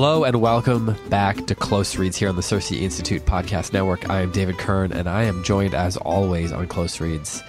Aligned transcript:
Hello 0.00 0.24
and 0.24 0.40
welcome 0.40 0.96
back 1.10 1.44
to 1.44 1.54
Close 1.54 1.98
Reads 1.98 2.16
here 2.16 2.30
on 2.30 2.36
the 2.36 2.42
Circe 2.42 2.72
Institute 2.72 3.26
Podcast 3.26 3.74
Network. 3.74 4.08
I 4.08 4.22
am 4.22 4.32
David 4.32 4.56
Kern 4.56 4.92
and 4.92 5.06
I 5.06 5.24
am 5.24 5.44
joined 5.44 5.74
as 5.74 5.98
always 5.98 6.52
on 6.52 6.68
Close 6.68 7.02
Reads 7.02 7.42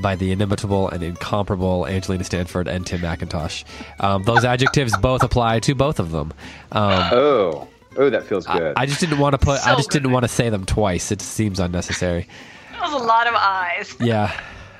by 0.00 0.16
the 0.16 0.32
inimitable 0.32 0.88
and 0.88 1.04
incomparable 1.04 1.86
Angelina 1.86 2.24
Stanford 2.24 2.66
and 2.66 2.84
Tim 2.84 3.02
McIntosh. 3.02 3.62
Um, 4.00 4.24
those 4.24 4.44
adjectives 4.44 4.96
both 5.00 5.22
apply 5.22 5.60
to 5.60 5.76
both 5.76 6.00
of 6.00 6.10
them. 6.10 6.34
Um, 6.72 7.08
Oh, 7.12 7.68
oh, 7.96 8.10
that 8.10 8.24
feels 8.24 8.46
good. 8.46 8.72
I 8.76 8.84
just 8.86 8.98
didn't 8.98 9.20
want 9.20 9.34
to 9.34 9.38
put. 9.38 9.60
I 9.64 9.70
So 9.70 9.76
just 9.76 9.90
didn't 9.92 10.10
want 10.10 10.24
to 10.24 10.28
say 10.28 10.50
them 10.50 10.66
twice. 10.66 11.12
It 11.12 11.22
seems 11.22 11.60
unnecessary. 11.60 12.26
That 12.72 12.82
was 12.82 13.00
a 13.00 13.04
lot 13.06 13.28
of 13.28 13.34
eyes. 13.36 13.94
Yeah, 14.00 14.36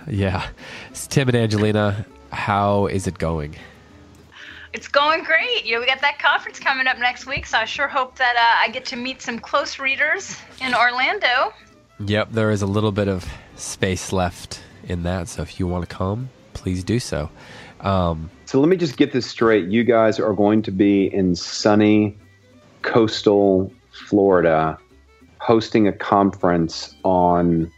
yeah. 0.09 0.49
It's 0.91 1.07
Tim 1.07 1.29
and 1.29 1.37
Angelina, 1.37 2.05
how 2.33 2.87
is 2.87 3.07
it 3.07 3.17
going? 3.17 3.55
It's 4.77 4.89
going 4.89 5.25
great. 5.25 5.65
You 5.65 5.73
know, 5.73 5.81
we 5.81 5.87
got 5.87 6.03
that 6.03 6.19
conference 6.19 6.59
coming 6.59 6.87
up 6.87 6.99
next 6.99 7.25
week, 7.25 7.47
so 7.47 7.57
I 7.57 7.65
sure 7.65 7.89
hope 7.89 8.19
that 8.19 8.37
uh, 8.37 8.63
I 8.63 8.69
get 8.69 8.85
to 8.87 8.97
meet 8.97 9.23
some 9.23 9.39
close 9.39 9.79
readers 9.79 10.37
in 10.61 10.75
Orlando. 10.75 11.55
Yep, 11.99 12.33
there 12.33 12.51
is 12.51 12.61
a 12.61 12.67
little 12.67 12.93
bit 12.93 13.09
of 13.09 13.27
space 13.55 14.13
left 14.13 14.61
in 14.85 15.05
that, 15.05 15.29
so 15.29 15.41
if 15.41 15.59
you 15.59 15.67
want 15.67 15.89
to 15.89 15.97
come, 15.97 16.29
please 16.53 16.85
do 16.85 17.01
so. 17.01 17.31
Um, 17.81 18.31
so 18.45 18.61
let 18.61 18.69
me 18.69 18.77
just 18.77 18.99
get 18.99 19.13
this 19.13 19.27
straight. 19.27 19.67
You 19.71 19.83
guys 19.83 20.21
are 20.21 20.35
going 20.35 20.61
to 20.61 20.71
be 20.71 21.07
in 21.07 21.35
sunny 21.35 22.15
coastal 22.83 23.73
Florida 23.93 24.77
hosting 25.39 25.89
a 25.89 25.93
conference 25.93 26.95
on 27.03 27.73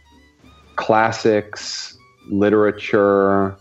classics, 0.75 1.97
literature, 2.29 3.55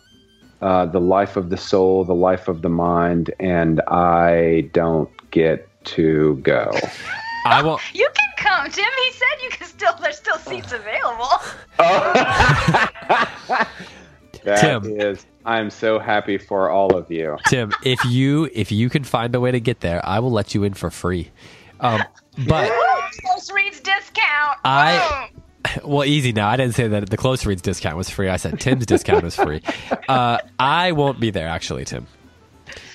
uh, 0.60 0.86
the 0.86 1.00
life 1.00 1.36
of 1.36 1.50
the 1.50 1.56
soul, 1.56 2.04
the 2.04 2.14
life 2.14 2.48
of 2.48 2.62
the 2.62 2.68
mind, 2.68 3.32
and 3.40 3.80
I 3.88 4.68
don't 4.72 5.10
get 5.30 5.68
to 5.84 6.36
go. 6.42 6.70
I 7.44 7.62
will. 7.62 7.80
You 7.94 8.08
can 8.14 8.28
come, 8.36 8.70
Jim. 8.70 8.84
He 9.04 9.12
said 9.12 9.26
you 9.42 9.50
can 9.50 9.66
still. 9.66 9.94
There's 10.00 10.16
still 10.18 10.38
seats 10.38 10.72
available. 10.72 11.28
That 14.44 14.60
Tim. 14.60 14.98
is- 15.00 15.26
I'm 15.44 15.70
so 15.70 15.98
happy 15.98 16.36
for 16.36 16.68
all 16.70 16.94
of 16.96 17.10
you. 17.10 17.38
Tim, 17.48 17.72
if 17.82 17.98
you 18.04 18.50
if 18.52 18.70
you 18.70 18.90
can 18.90 19.02
find 19.02 19.34
a 19.34 19.40
way 19.40 19.50
to 19.50 19.60
get 19.60 19.80
there, 19.80 20.04
I 20.06 20.18
will 20.18 20.30
let 20.30 20.54
you 20.54 20.62
in 20.62 20.74
for 20.74 20.90
free. 20.90 21.30
Um, 21.80 22.02
but 22.46 22.70
Close 23.24 23.50
reads 23.50 23.80
discount. 23.80 24.58
I- 24.64 25.30
well, 25.84 26.04
easy 26.04 26.32
now. 26.32 26.48
I 26.48 26.56
didn't 26.56 26.74
say 26.74 26.88
that 26.88 27.08
the 27.10 27.16
close 27.16 27.46
reads 27.46 27.62
discount 27.62 27.96
was 27.96 28.10
free. 28.10 28.28
I 28.28 28.36
said 28.36 28.60
Tim's 28.60 28.86
discount 28.86 29.22
was 29.24 29.36
free. 29.36 29.62
Uh, 30.08 30.38
I 30.58 30.92
won't 30.92 31.20
be 31.20 31.30
there 31.30 31.48
actually, 31.48 31.84
Tim. 31.84 32.06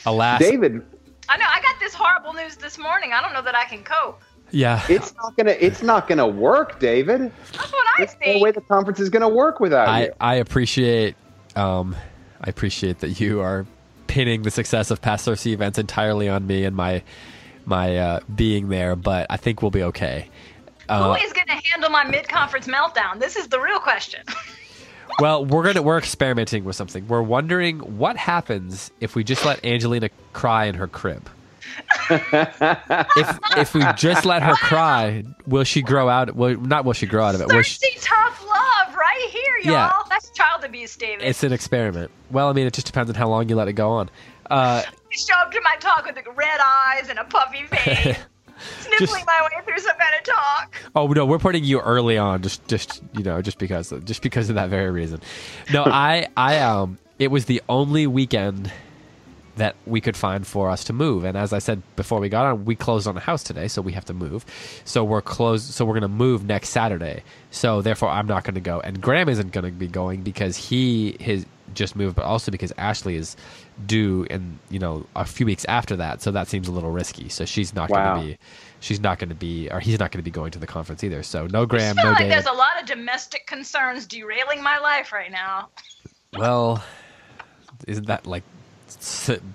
Alas, 0.04 0.40
David, 0.40 0.84
I 1.30 1.38
know. 1.38 1.46
I 1.48 1.62
got 1.62 1.80
this 1.80 1.94
horrible 1.94 2.34
news 2.34 2.56
this 2.56 2.80
morning. 2.80 3.12
I 3.14 3.22
don't 3.22 3.34
know 3.34 3.44
that 3.44 3.54
I 3.54 3.66
can 3.66 3.84
cope. 3.84 4.20
yeah. 4.50 4.84
it's 4.90 5.14
not 5.16 5.38
gonna 5.38 5.56
it's 5.60 5.84
not 5.84 6.08
gonna 6.08 6.28
work, 6.28 6.80
David. 6.80 7.32
That's 7.52 7.72
what 7.72 7.88
I 8.00 8.06
There's 8.06 8.16
no 8.26 8.42
way 8.42 8.50
the 8.50 8.62
conference 8.62 9.00
is 9.00 9.10
gonna 9.10 9.30
work 9.30 9.60
without 9.60 9.88
I, 9.88 10.06
you. 10.06 10.14
I 10.20 10.36
appreciate 10.36 11.16
um, 11.56 11.96
I 12.42 12.50
appreciate 12.50 13.00
that 13.00 13.20
you 13.20 13.42
are 13.42 13.68
pinning 14.08 14.42
the 14.42 14.52
success 14.52 14.90
of 14.90 15.02
past 15.02 15.28
CiRCE 15.28 15.54
events 15.54 15.78
entirely 15.78 16.30
on 16.30 16.48
me 16.48 16.66
and 16.66 16.76
my 16.76 17.04
my 17.66 17.98
uh, 17.98 18.20
being 18.34 18.70
there, 18.70 18.96
but 18.96 19.28
I 19.30 19.38
think 19.38 19.62
we'll 19.62 19.72
be 19.72 19.84
okay. 19.84 20.30
Who 20.90 20.94
Uh, 20.94 21.18
is 21.22 21.34
going 21.34 21.48
to 21.48 21.54
handle 21.70 21.90
my 21.90 22.04
mid-conference 22.04 22.68
meltdown? 22.68 23.20
This 23.20 23.36
is 23.36 23.48
the 23.48 23.60
real 23.60 23.80
question. 23.80 24.24
well, 25.20 25.46
we're 25.46 25.64
gonna 25.64 25.82
we're 25.82 25.98
experimenting 25.98 26.64
with 26.64 26.76
something. 26.76 27.08
We're 27.08 27.22
wondering 27.22 27.80
what 27.80 28.18
happens 28.18 28.92
if 29.00 29.16
we 29.16 29.24
just 29.24 29.46
let 29.46 29.64
Angelina 29.66 30.10
cry 30.34 30.66
in 30.66 30.76
her 30.76 30.88
crib. 30.88 31.30
if 32.10 33.40
if 33.58 33.74
we 33.74 33.84
just 33.96 34.26
let 34.26 34.44
her 34.44 34.56
cry, 34.56 35.24
will 35.48 35.64
she 35.64 35.82
grow 35.82 36.10
out? 36.10 36.36
Will 36.36 36.60
not 36.60 36.86
will 36.86 36.94
she 36.94 37.06
grow 37.06 37.24
out 37.24 37.36
of 37.36 37.42
it? 37.42 37.48
Will 37.48 37.62
she, 37.62 37.80
tough 38.00 38.44
love 38.46 38.96
right 38.96 39.30
here, 39.30 39.58
y'all. 39.64 39.74
Yeah. 39.74 39.92
That's 40.10 40.30
child 40.32 40.64
abuse, 40.64 40.96
David. 40.96 41.26
it's 41.26 41.44
an 41.44 41.54
experiment. 41.54 42.12
Well, 42.32 42.50
I 42.50 42.54
mean, 42.54 42.68
it 42.68 42.74
just 42.74 42.88
depends 42.88 43.10
on 43.10 43.16
how 43.16 43.30
long 43.30 43.50
you 43.50 43.56
let 43.56 43.68
it 43.68 43.74
go 43.74 43.90
on. 43.90 44.10
Uh, 44.50 44.84
show 45.10 45.36
up 45.38 45.52
to 45.52 45.62
my 45.64 45.76
talk 45.78 46.06
with 46.06 46.18
red 46.36 46.60
eyes 46.62 47.10
and 47.10 47.20
a 47.20 47.24
puffy 47.24 47.66
face, 47.68 48.18
sniffling 48.80 49.08
Just- 49.08 49.26
my 49.26 49.42
way 49.44 49.64
through 49.66 49.80
some 49.80 49.98
kind 49.98 50.14
of 50.18 50.24
talk. 50.24 50.76
Oh 50.96 51.08
no, 51.08 51.26
we're 51.26 51.40
putting 51.40 51.64
you 51.64 51.80
early 51.80 52.18
on, 52.18 52.42
just 52.42 52.68
just 52.68 53.02
you 53.14 53.24
know, 53.24 53.42
just 53.42 53.58
because 53.58 53.94
just 54.04 54.22
because 54.22 54.50
of 54.50 54.56
that 54.56 54.70
very 54.70 54.92
reason. 54.92 55.22
No, 55.72 55.84
I 55.88 56.28
I 56.38 56.60
um, 56.60 56.98
it 57.20 57.30
was 57.32 57.46
the 57.46 57.62
only 57.70 58.08
weekend 58.08 58.72
that 59.56 59.76
we 59.86 60.02
could 60.02 60.18
find 60.18 60.48
for 60.48 60.70
us 60.72 60.84
to 60.86 60.94
move, 60.94 61.24
and 61.24 61.38
as 61.38 61.54
I 61.54 61.60
said 61.60 61.82
before 61.96 62.20
we 62.20 62.28
got 62.28 62.46
on, 62.48 62.66
we 62.66 62.76
closed 62.76 63.08
on 63.08 63.16
a 63.16 63.20
house 63.20 63.44
today, 63.44 63.68
so 63.68 63.82
we 63.84 63.92
have 63.94 64.06
to 64.06 64.14
move. 64.14 64.46
So 64.84 65.04
we're 65.04 65.22
closed. 65.22 65.72
So 65.74 65.86
we're 65.86 65.94
gonna 65.94 66.08
move 66.08 66.44
next 66.44 66.70
Saturday. 66.70 67.24
So 67.52 67.82
therefore, 67.82 68.10
I'm 68.10 68.26
not 68.28 68.44
gonna 68.44 68.62
go, 68.62 68.80
and 68.80 69.00
Graham 69.00 69.30
isn't 69.30 69.52
gonna 69.52 69.72
be 69.72 69.88
going 69.88 70.24
because 70.24 70.58
he 70.58 71.18
his 71.20 71.46
just 71.76 71.96
moved, 71.96 72.16
but 72.16 72.26
also 72.26 72.52
because 72.52 72.72
Ashley 72.78 73.16
is 73.16 73.36
due 73.86 74.26
in 74.30 74.60
you 74.70 74.80
know 74.80 75.06
a 75.16 75.26
few 75.26 75.46
weeks 75.46 75.66
after 75.66 75.96
that, 75.98 76.22
so 76.22 76.32
that 76.32 76.48
seems 76.48 76.68
a 76.68 76.72
little 76.72 76.92
risky. 76.92 77.30
So 77.30 77.46
she's 77.46 77.74
not 77.74 77.90
Wow. 77.90 78.16
gonna 78.16 78.26
be 78.26 78.38
she's 78.80 79.00
not 79.00 79.18
going 79.18 79.30
to 79.30 79.36
be, 79.36 79.70
or 79.72 79.80
he's 79.80 79.98
not 79.98 80.12
going 80.12 80.20
to 80.20 80.24
be 80.24 80.30
going 80.32 80.52
to 80.52 80.60
the 80.60 80.68
conference 80.68 81.04
either. 81.06 81.24
So 81.24 81.48
no 81.48 81.62
I 81.62 81.66
Graham, 81.66 81.96
feel 81.96 82.04
no 82.04 82.10
like 82.12 82.18
David. 82.20 82.34
there's 82.34 82.46
a 82.48 82.52
lot 82.52 82.80
of 82.82 82.86
domestic 82.86 83.48
concerns 83.48 84.06
derailing 84.06 84.62
my 84.62 84.78
life 84.80 85.14
right 85.14 85.32
now. 85.32 85.70
Well, 86.38 86.84
isn't 87.88 88.08
that 88.08 88.28
like 88.28 88.44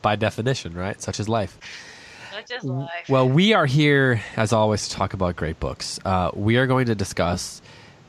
by 0.03 0.17
definition, 0.17 0.75
right? 0.75 1.01
Such 1.01 1.21
is 1.21 1.29
life. 1.29 1.59
That's 2.33 2.51
just 2.51 2.65
life. 2.65 3.09
Well, 3.09 3.29
we 3.29 3.53
are 3.53 3.67
here 3.67 4.23
as 4.37 4.53
always 4.53 4.89
to 4.89 4.95
talk 4.95 5.13
about 5.13 5.37
great 5.37 5.59
books. 5.61 5.99
Uh, 6.05 6.31
we 6.35 6.57
are 6.57 6.67
going 6.67 6.87
to 6.87 6.95
discuss 6.95 7.61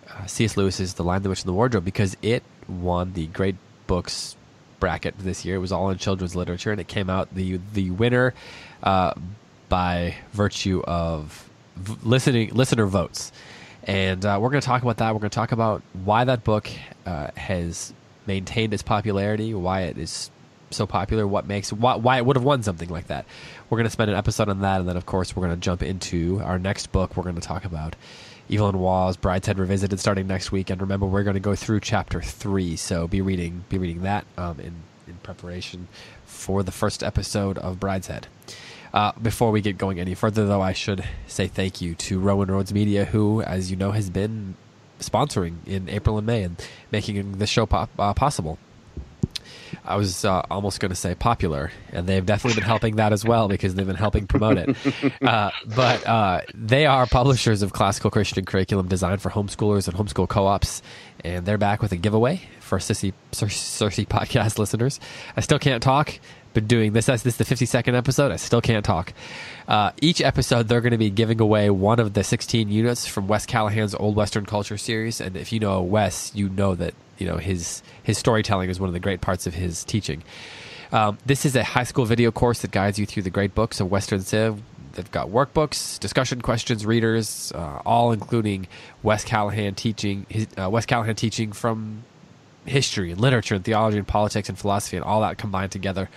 uh, 0.09 0.25
C.S. 0.25 0.55
Lewis's 0.55 0.93
*The 0.93 1.03
Lion, 1.03 1.23
the 1.23 1.29
Witch, 1.29 1.41
and 1.41 1.49
the 1.49 1.53
Wardrobe* 1.53 1.83
because 1.85 2.15
it 2.21 2.43
won 2.67 3.13
the 3.13 3.27
Great 3.27 3.55
Books 3.87 4.35
bracket 4.79 5.15
this 5.19 5.45
year. 5.45 5.55
It 5.55 5.59
was 5.59 5.71
all 5.71 5.89
in 5.89 5.97
children's 5.97 6.35
literature, 6.35 6.71
and 6.71 6.79
it 6.79 6.87
came 6.87 7.09
out 7.09 7.33
the 7.33 7.59
the 7.73 7.91
winner 7.91 8.33
uh, 8.83 9.13
by 9.67 10.15
virtue 10.31 10.81
of 10.85 11.49
v- 11.75 11.97
listening 12.03 12.49
listener 12.53 12.85
votes. 12.85 13.31
And 13.83 14.23
uh, 14.25 14.37
we're 14.41 14.49
going 14.49 14.61
to 14.61 14.67
talk 14.67 14.81
about 14.81 14.97
that. 14.97 15.13
We're 15.13 15.21
going 15.21 15.31
to 15.31 15.35
talk 15.35 15.51
about 15.51 15.81
why 15.93 16.23
that 16.25 16.43
book 16.43 16.69
uh, 17.05 17.31
has 17.35 17.93
maintained 18.27 18.73
its 18.73 18.83
popularity, 18.83 19.53
why 19.53 19.83
it 19.83 19.97
is 19.97 20.29
so 20.71 20.85
popular, 20.85 21.25
what 21.25 21.47
makes 21.47 21.73
why, 21.73 21.95
why 21.95 22.17
it 22.17 22.25
would 22.25 22.35
have 22.35 22.43
won 22.43 22.61
something 22.63 22.89
like 22.89 23.07
that. 23.07 23.25
We're 23.69 23.77
going 23.77 23.87
to 23.87 23.91
spend 23.91 24.11
an 24.11 24.17
episode 24.17 24.49
on 24.49 24.61
that, 24.61 24.79
and 24.79 24.89
then 24.89 24.97
of 24.97 25.05
course 25.05 25.35
we're 25.35 25.45
going 25.45 25.59
to 25.59 25.61
jump 25.61 25.83
into 25.83 26.39
our 26.43 26.59
next 26.59 26.91
book. 26.91 27.15
We're 27.17 27.23
going 27.23 27.35
to 27.35 27.41
talk 27.41 27.65
about 27.65 27.95
Evelyn 28.51 28.79
Waugh's 28.79 29.17
Brideshead 29.17 29.57
Revisited 29.57 29.99
starting 29.99 30.27
next 30.27 30.51
week, 30.51 30.69
and 30.69 30.81
remember 30.81 31.05
we're 31.05 31.23
going 31.23 31.35
to 31.35 31.39
go 31.39 31.55
through 31.55 31.81
chapter 31.81 32.21
three. 32.21 32.75
So 32.75 33.07
be 33.07 33.21
reading 33.21 33.63
be 33.69 33.77
reading 33.77 34.01
that 34.01 34.25
um, 34.37 34.59
in 34.59 34.73
in 35.07 35.15
preparation 35.23 35.87
for 36.25 36.63
the 36.63 36.71
first 36.71 37.03
episode 37.03 37.57
of 37.57 37.79
Brideshead. 37.79 38.23
Uh, 38.93 39.11
before 39.21 39.51
we 39.51 39.61
get 39.61 39.77
going 39.77 39.99
any 39.99 40.15
further, 40.15 40.47
though, 40.47 40.61
I 40.61 40.73
should 40.73 41.03
say 41.27 41.47
thank 41.47 41.79
you 41.79 41.93
to 41.95 42.19
Roman 42.19 42.49
Roads 42.49 42.73
Media, 42.73 43.05
who, 43.05 43.41
as 43.43 43.69
you 43.69 43.77
know, 43.77 43.91
has 43.91 44.09
been 44.09 44.55
sponsoring 44.99 45.57
in 45.67 45.87
April 45.89 46.17
and 46.17 46.25
May 46.25 46.43
and 46.43 46.67
making 46.91 47.33
this 47.33 47.49
show 47.49 47.65
pop, 47.65 47.89
uh, 47.99 48.13
possible. 48.13 48.57
I 49.85 49.95
was 49.95 50.25
uh, 50.25 50.41
almost 50.51 50.79
going 50.79 50.89
to 50.89 50.95
say 50.95 51.15
popular, 51.15 51.71
and 51.91 52.07
they've 52.07 52.25
definitely 52.25 52.59
been 52.59 52.67
helping 52.67 52.97
that 52.97 53.13
as 53.13 53.25
well 53.25 53.47
because 53.47 53.75
they've 53.75 53.87
been 53.87 53.95
helping 53.95 54.27
promote 54.27 54.57
it. 54.57 54.75
Uh, 55.21 55.51
but 55.75 56.05
uh, 56.07 56.41
they 56.53 56.85
are 56.85 57.05
publishers 57.05 57.61
of 57.61 57.73
classical 57.73 58.09
Christian 58.09 58.45
curriculum 58.45 58.87
designed 58.87 59.21
for 59.21 59.29
homeschoolers 59.29 59.87
and 59.87 59.97
homeschool 59.97 60.27
co-ops, 60.27 60.81
and 61.23 61.45
they're 61.45 61.57
back 61.57 61.81
with 61.81 61.91
a 61.91 61.97
giveaway 61.97 62.41
for 62.59 62.79
Sissy 62.79 63.13
Cer- 63.31 63.47
CiRCE 63.47 64.07
podcast 64.07 64.57
listeners. 64.59 64.99
I 65.35 65.41
still 65.41 65.59
can't 65.59 65.83
talk. 65.83 66.19
Been 66.53 66.67
doing 66.67 66.93
this. 66.93 67.07
This 67.07 67.25
is 67.25 67.37
the 67.37 67.43
52nd 67.43 67.95
episode. 67.95 68.31
I 68.31 68.37
still 68.37 68.61
can't 68.61 68.83
talk. 68.83 69.13
Uh, 69.67 69.91
each 70.01 70.21
episode, 70.21 70.67
they're 70.67 70.81
going 70.81 70.91
to 70.91 70.97
be 70.97 71.11
giving 71.11 71.39
away 71.41 71.69
one 71.69 71.99
of 71.99 72.13
the 72.13 72.23
16 72.23 72.69
units 72.69 73.05
from 73.07 73.27
Wes 73.27 73.45
Callahan's 73.45 73.93
Old 73.93 74.15
Western 74.15 74.45
Culture 74.45 74.77
series. 74.77 75.21
And 75.21 75.35
if 75.37 75.51
you 75.51 75.59
know 75.59 75.81
Wes, 75.81 76.31
you 76.33 76.49
know 76.49 76.73
that 76.75 76.95
you 77.19 77.27
know 77.27 77.37
his 77.37 77.83
his 78.09 78.17
storytelling 78.17 78.71
is 78.71 78.79
one 78.79 78.89
of 78.89 78.93
the 78.93 78.99
great 78.99 79.21
parts 79.21 79.45
of 79.45 79.53
his 79.53 79.83
teaching. 79.83 80.23
Um, 80.91 81.19
this 81.27 81.45
is 81.45 81.55
a 81.55 81.63
high 81.63 81.83
school 81.83 82.05
video 82.05 82.31
course 82.31 82.61
that 82.63 82.71
guides 82.71 82.97
you 82.97 83.05
through 83.05 83.21
the 83.21 83.29
great 83.29 83.53
books 83.53 83.79
of 83.79 83.91
Western 83.91 84.21
Civ. 84.21 84.59
They've 84.93 85.11
got 85.11 85.27
workbooks, 85.27 85.99
discussion 85.99 86.41
questions, 86.41 86.87
readers, 86.87 87.51
uh, 87.53 87.83
all 87.85 88.11
including 88.11 88.67
Wes 89.03 89.23
Callahan 89.23 89.75
teaching. 89.75 90.25
His, 90.27 90.47
uh, 90.59 90.71
Wes 90.71 90.87
Callahan 90.87 91.15
teaching 91.15 91.51
from 91.51 92.03
history 92.65 93.11
and 93.11 93.21
literature 93.21 93.53
and 93.53 93.63
theology 93.63 93.99
and 93.99 94.07
politics 94.07 94.49
and 94.49 94.57
philosophy 94.57 94.97
and 94.97 95.05
all 95.05 95.21
that 95.21 95.37
combined 95.37 95.71
together. 95.71 96.09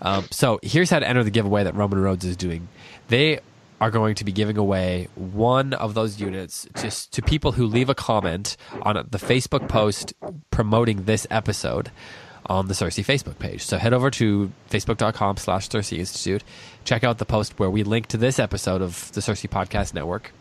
Um, 0.00 0.28
so 0.30 0.60
here's 0.62 0.90
how 0.90 1.00
to 1.00 1.08
enter 1.08 1.24
the 1.24 1.32
giveaway 1.32 1.64
that 1.64 1.74
Roman 1.74 2.00
Roads 2.00 2.24
is 2.24 2.36
doing. 2.36 2.68
They 3.08 3.40
are 3.82 3.90
going 3.90 4.14
to 4.14 4.24
be 4.24 4.30
giving 4.30 4.56
away 4.56 5.08
one 5.16 5.72
of 5.72 5.94
those 5.94 6.20
units 6.20 6.68
just 6.76 7.12
to 7.12 7.20
people 7.20 7.50
who 7.50 7.66
leave 7.66 7.88
a 7.88 7.96
comment 7.96 8.56
on 8.82 8.94
the 9.10 9.18
Facebook 9.18 9.68
post 9.68 10.14
promoting 10.52 11.02
this 11.02 11.26
episode 11.32 11.90
on 12.46 12.68
the 12.68 12.74
CiRCE 12.74 13.04
Facebook 13.04 13.40
page. 13.40 13.60
So 13.64 13.78
head 13.78 13.92
over 13.92 14.08
to 14.12 14.52
facebook.com 14.70 15.36
slash 15.36 15.68
CiRCE 15.68 15.98
Institute. 15.98 16.44
Check 16.84 17.02
out 17.02 17.18
the 17.18 17.24
post 17.24 17.58
where 17.58 17.70
we 17.70 17.82
link 17.82 18.06
to 18.06 18.16
this 18.16 18.38
episode 18.38 18.82
of 18.82 19.10
the 19.14 19.20
CiRCE 19.20 19.50
Podcast 19.50 19.94
Network. 19.94 20.32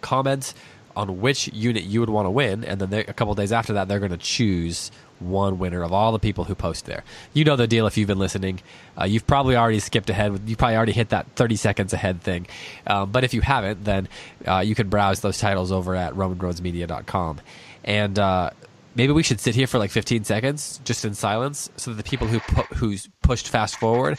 Comments 0.00 0.54
on 0.96 1.20
which 1.20 1.48
unit 1.48 1.84
you 1.84 2.00
would 2.00 2.08
want 2.08 2.24
to 2.24 2.30
win, 2.30 2.64
and 2.64 2.80
then 2.80 2.94
a 2.94 3.12
couple 3.12 3.34
days 3.34 3.52
after 3.52 3.74
that, 3.74 3.88
they're 3.88 3.98
going 3.98 4.10
to 4.10 4.16
choose 4.16 4.90
one 5.30 5.58
winner 5.58 5.82
of 5.82 5.92
all 5.92 6.12
the 6.12 6.18
people 6.18 6.44
who 6.44 6.54
post 6.54 6.86
there. 6.86 7.04
You 7.32 7.44
know 7.44 7.56
the 7.56 7.66
deal 7.66 7.86
if 7.86 7.96
you've 7.96 8.08
been 8.08 8.18
listening. 8.18 8.60
Uh, 9.00 9.04
you've 9.04 9.26
probably 9.26 9.56
already 9.56 9.80
skipped 9.80 10.10
ahead. 10.10 10.40
You 10.46 10.56
probably 10.56 10.76
already 10.76 10.92
hit 10.92 11.10
that 11.10 11.26
30 11.36 11.56
seconds 11.56 11.92
ahead 11.92 12.22
thing. 12.22 12.46
Um, 12.86 13.10
but 13.10 13.24
if 13.24 13.34
you 13.34 13.40
haven't, 13.40 13.84
then 13.84 14.08
uh, 14.46 14.60
you 14.60 14.74
can 14.74 14.88
browse 14.88 15.20
those 15.20 15.38
titles 15.38 15.72
over 15.72 15.94
at 15.94 16.14
romanroadsmedia.com. 16.14 17.40
And 17.84 18.18
uh, 18.18 18.50
maybe 18.94 19.12
we 19.12 19.22
should 19.22 19.40
sit 19.40 19.54
here 19.54 19.66
for 19.66 19.78
like 19.78 19.90
15 19.90 20.24
seconds 20.24 20.80
just 20.84 21.04
in 21.04 21.14
silence 21.14 21.70
so 21.76 21.90
that 21.90 21.96
the 21.96 22.08
people 22.08 22.26
who 22.26 22.40
pu- 22.40 22.74
who's 22.74 23.08
pushed 23.22 23.48
fast 23.48 23.76
forward 23.76 24.18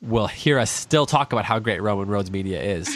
will 0.00 0.26
hear 0.26 0.58
us 0.58 0.70
still 0.70 1.06
talk 1.06 1.32
about 1.32 1.44
how 1.44 1.58
great 1.58 1.80
Roman 1.80 2.08
Roads 2.08 2.30
Media 2.30 2.60
is. 2.60 2.88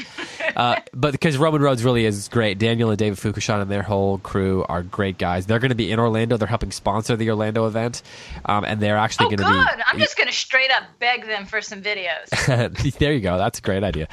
Uh, 0.57 0.77
but 0.95 1.13
because 1.13 1.37
Roman 1.37 1.61
Roads 1.61 1.85
really 1.85 2.07
is 2.07 2.29
great, 2.29 2.59
Daniel 2.59 2.89
and 2.91 2.99
David 2.99 3.19
Foucachon 3.19 3.61
and 3.63 3.71
their 3.71 3.83
whole 3.83 4.19
crew 4.19 4.65
are 4.69 4.83
great 4.83 5.19
guys. 5.19 5.47
They're 5.47 5.59
going 5.59 5.69
to 5.69 5.75
be 5.77 5.93
in 5.93 5.99
Orlando. 5.99 6.37
They're 6.39 6.49
helping 6.49 6.73
sponsor 6.73 7.15
the 7.15 7.29
Orlando 7.31 7.67
event, 7.67 8.03
um, 8.47 8.65
and 8.65 8.81
they're 8.81 8.97
actually 8.97 9.27
Oh, 9.27 9.37
going 9.37 9.39
to 9.39 9.75
be. 9.77 9.83
I'm 9.87 9.99
just 9.99 10.17
going 10.17 10.29
to 10.29 10.33
straight 10.33 10.71
up 10.71 10.85
beg 10.99 11.27
them 11.27 11.45
for 11.47 11.61
some 11.61 11.83
videos. 11.83 12.31
there 12.99 13.13
you 13.13 13.21
go. 13.21 13.37
That's 13.39 13.59
a 13.59 13.63
great 13.63 13.85
idea. 13.85 14.09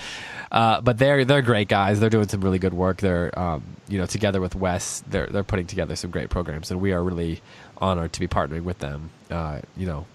Uh, 0.52 0.82
but 0.82 0.98
they're 0.98 1.26
they're 1.26 1.42
great 1.42 1.68
guys. 1.68 2.00
They're 2.00 2.10
doing 2.12 2.28
some 2.28 2.42
really 2.42 2.60
good 2.60 2.74
work. 2.74 2.98
They're 2.98 3.38
um, 3.40 3.64
you 3.88 3.98
know 3.98 4.06
together 4.06 4.40
with 4.42 4.54
Wes, 4.56 5.02
they're 5.10 5.28
they're 5.28 5.44
putting 5.44 5.66
together 5.66 5.96
some 5.96 6.12
great 6.12 6.30
programs, 6.30 6.70
and 6.70 6.80
we 6.82 6.92
are 6.92 7.04
really 7.04 7.42
honored 7.78 8.14
to 8.14 8.20
be 8.20 8.28
partnering 8.28 8.64
with 8.64 8.80
them. 8.80 9.10
Uh, 9.32 9.62
you 9.76 9.88
know, 9.88 10.06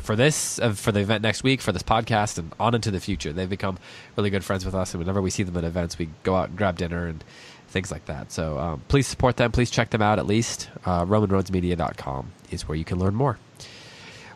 for 0.00 0.16
this 0.16 0.58
uh, 0.58 0.72
for 0.72 0.92
the 0.92 1.00
event 1.00 1.22
next 1.22 1.42
week, 1.42 1.60
for 1.60 1.72
this 1.72 1.82
podcast, 1.82 2.38
and 2.38 2.52
on 2.58 2.74
into 2.74 2.90
the 2.90 3.00
future. 3.00 3.32
They've 3.32 3.48
become 3.48 3.78
really 4.16 4.30
good 4.30 4.44
friends 4.44 4.64
with 4.64 4.74
us, 4.74 4.94
and 4.94 5.00
whenever 5.00 5.20
we 5.20 5.30
see 5.30 5.42
them 5.42 5.56
at 5.56 5.64
events, 5.64 5.98
we 5.98 6.08
go 6.22 6.34
out 6.36 6.50
and 6.50 6.58
grab 6.58 6.78
dinner 6.78 7.06
and 7.06 7.22
things 7.68 7.90
like 7.90 8.04
that. 8.06 8.30
So 8.30 8.58
um, 8.58 8.82
please 8.88 9.06
support 9.06 9.36
them. 9.36 9.50
Please 9.50 9.70
check 9.70 9.90
them 9.90 10.02
out 10.02 10.18
at 10.18 10.26
least. 10.26 10.68
Uh, 10.84 11.04
RomanRoadsMedia.com 11.04 12.32
is 12.50 12.68
where 12.68 12.76
you 12.76 12.84
can 12.84 12.98
learn 12.98 13.14
more. 13.14 13.38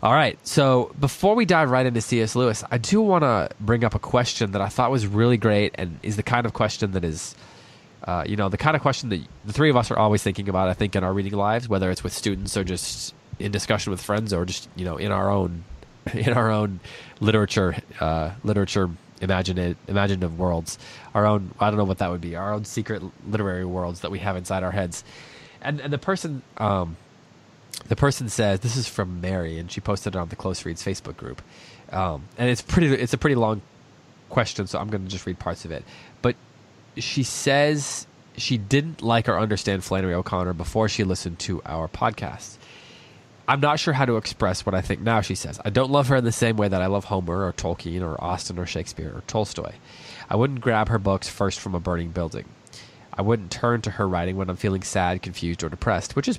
All 0.03 0.13
right. 0.13 0.39
So 0.47 0.95
before 0.99 1.35
we 1.35 1.45
dive 1.45 1.71
right 1.71 1.87
into 1.87 2.01
C.S. 2.01 2.37
Lewis, 2.37 2.65
I 2.71 2.79
do 2.79 3.01
want 3.01 3.23
to 3.23 3.51
bring 3.61 3.85
up 3.85 3.95
a 3.95 3.99
question 3.99 4.53
that 4.53 4.61
I 4.61 4.69
thought 4.69 4.91
was 4.91 5.07
really 5.07 5.37
great 5.37 5.75
and 5.77 5.99
is 6.03 6.17
the 6.17 6.23
kind 6.23 6.47
of 6.47 6.53
question 6.53 6.93
that 6.93 7.05
is, 7.05 7.35
uh, 8.05 8.25
you 8.27 8.37
know, 8.37 8.49
the 8.49 8.59
kind 8.59 8.77
of 8.77 8.83
question 8.83 9.09
that 9.11 9.23
the 9.45 9.53
three 9.53 9.71
of 9.71 9.77
us 9.77 9.91
are 9.91 9.99
always 9.99 10.23
thinking 10.23 10.49
about, 10.49 10.69
I 10.69 10.75
think, 10.75 10.97
in 10.97 11.05
our 11.05 11.13
reading 11.13 11.33
lives, 11.33 11.69
whether 11.69 11.91
it's 11.91 12.05
with 12.05 12.13
students 12.13 12.57
or 12.57 12.65
just 12.65 13.15
in 13.39 13.53
discussion 13.53 13.91
with 13.91 14.01
friends 14.01 14.33
or 14.33 14.45
just, 14.45 14.69
you 14.77 14.85
know, 14.85 14.97
in 14.97 15.13
our 15.13 15.31
own, 15.31 15.65
in 16.15 16.33
our 16.33 16.51
own 16.51 16.81
literature, 17.21 17.77
uh, 18.01 18.33
literature 18.45 18.91
imaginative, 19.21 19.77
imaginative 19.89 20.39
worlds, 20.39 20.79
our 21.15 21.27
own, 21.27 21.53
I 21.59 21.71
don't 21.71 21.79
know 21.79 21.85
what 21.85 21.99
that 21.99 22.11
would 22.11 22.21
be, 22.21 22.37
our 22.37 22.53
own 22.53 22.65
secret 22.65 23.03
literary 23.29 23.65
worlds 23.65 24.01
that 24.01 24.11
we 24.11 24.19
have 24.21 24.37
inside 24.37 24.63
our 24.63 24.73
heads. 24.73 25.05
And, 25.63 25.81
and 25.81 25.93
the 25.93 25.99
person, 25.99 26.43
um, 26.59 26.97
the 27.89 27.97
person 27.97 28.29
says 28.29 28.61
this 28.61 28.77
is 28.77 28.89
from 28.89 29.21
Mary, 29.21 29.59
and 29.59 29.71
she 29.71 29.81
posted 29.81 30.15
it 30.15 30.19
on 30.19 30.29
the 30.29 30.37
Close 30.37 30.65
Reads 30.65 30.83
Facebook 30.83 31.17
group, 31.17 31.43
um, 31.93 32.25
and 32.37 32.51
it's 32.51 32.63
pretty. 32.63 32.93
It's 32.93 33.13
a 33.13 33.19
pretty 33.19 33.37
long 33.37 33.63
question, 34.29 34.67
so 34.67 34.79
I'm 34.79 34.89
going 34.89 35.05
to 35.05 35.11
just 35.11 35.27
read 35.27 35.39
parts 35.39 35.65
of 35.65 35.71
it. 35.71 35.85
But 36.23 36.37
she 36.97 37.23
says 37.23 38.07
she 38.37 38.59
didn't 38.59 39.03
like 39.03 39.29
or 39.29 39.39
understand 39.39 39.85
Flannery 39.85 40.15
O'Connor 40.15 40.55
before 40.55 40.89
she 40.89 41.05
listened 41.05 41.39
to 41.41 41.63
our 41.65 41.89
podcast. 41.89 42.57
I'm 43.49 43.61
not 43.61 43.79
sure 43.79 43.95
how 43.95 44.05
to 44.05 44.17
express 44.17 44.67
what 44.67 44.75
I 44.75 44.81
think 44.81 45.01
now, 45.01 45.21
she 45.21 45.35
says. 45.35 45.61
I 45.65 45.71
don't 45.71 45.91
love 45.91 46.09
her 46.09 46.17
in 46.17 46.25
the 46.25 46.33
same 46.33 46.57
way 46.57 46.69
that 46.69 46.83
I 46.83 46.87
love 46.87 47.05
Homer 47.05 47.47
or 47.47 47.53
Tolkien 47.53 48.03
or 48.03 48.23
Austen 48.23 48.59
or 48.59 48.67
Shakespeare 48.67 49.13
or 49.15 49.23
Tolstoy. 49.29 49.73
I 50.29 50.37
wouldn't 50.37 50.61
grab 50.61 50.89
her 50.89 50.99
books 50.99 51.29
first 51.29 51.61
from 51.61 51.75
a 51.75 51.81
burning 51.81 52.11
building. 52.11 52.45
I 53.13 53.23
wouldn't 53.23 53.51
turn 53.51 53.83
to 53.83 53.91
her 53.93 54.07
writing 54.09 54.37
when 54.37 54.51
I'm 54.51 54.57
feeling 54.57 54.83
sad, 54.83 55.23
confused, 55.23 55.63
or 55.63 55.69
depressed, 55.69 56.17
which 56.17 56.29
is 56.29 56.39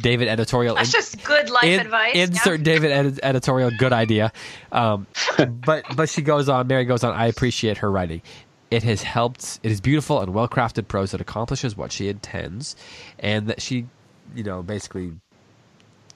David 0.00 0.28
editorial. 0.28 0.76
That's 0.76 0.88
in- 0.88 0.92
just 0.92 1.24
good 1.24 1.50
life 1.50 1.64
in- 1.64 1.80
advice. 1.80 2.14
Insert 2.14 2.60
yeah. 2.60 2.64
David 2.64 2.92
ed- 2.92 3.20
editorial. 3.22 3.70
Good 3.76 3.92
idea. 3.92 4.32
Um, 4.70 5.06
but 5.64 5.84
but 5.96 6.08
she 6.08 6.22
goes 6.22 6.48
on. 6.48 6.68
Mary 6.68 6.84
goes 6.84 7.02
on. 7.02 7.12
I 7.14 7.26
appreciate 7.26 7.78
her 7.78 7.90
writing. 7.90 8.22
It 8.70 8.82
has 8.84 9.02
helped. 9.02 9.58
It 9.62 9.72
is 9.72 9.80
beautiful 9.80 10.20
and 10.20 10.32
well 10.32 10.48
crafted 10.48 10.88
prose 10.88 11.10
that 11.10 11.20
accomplishes 11.20 11.76
what 11.76 11.90
she 11.92 12.08
intends, 12.08 12.76
and 13.18 13.48
that 13.48 13.60
she, 13.60 13.86
you 14.34 14.44
know, 14.44 14.62
basically 14.62 15.12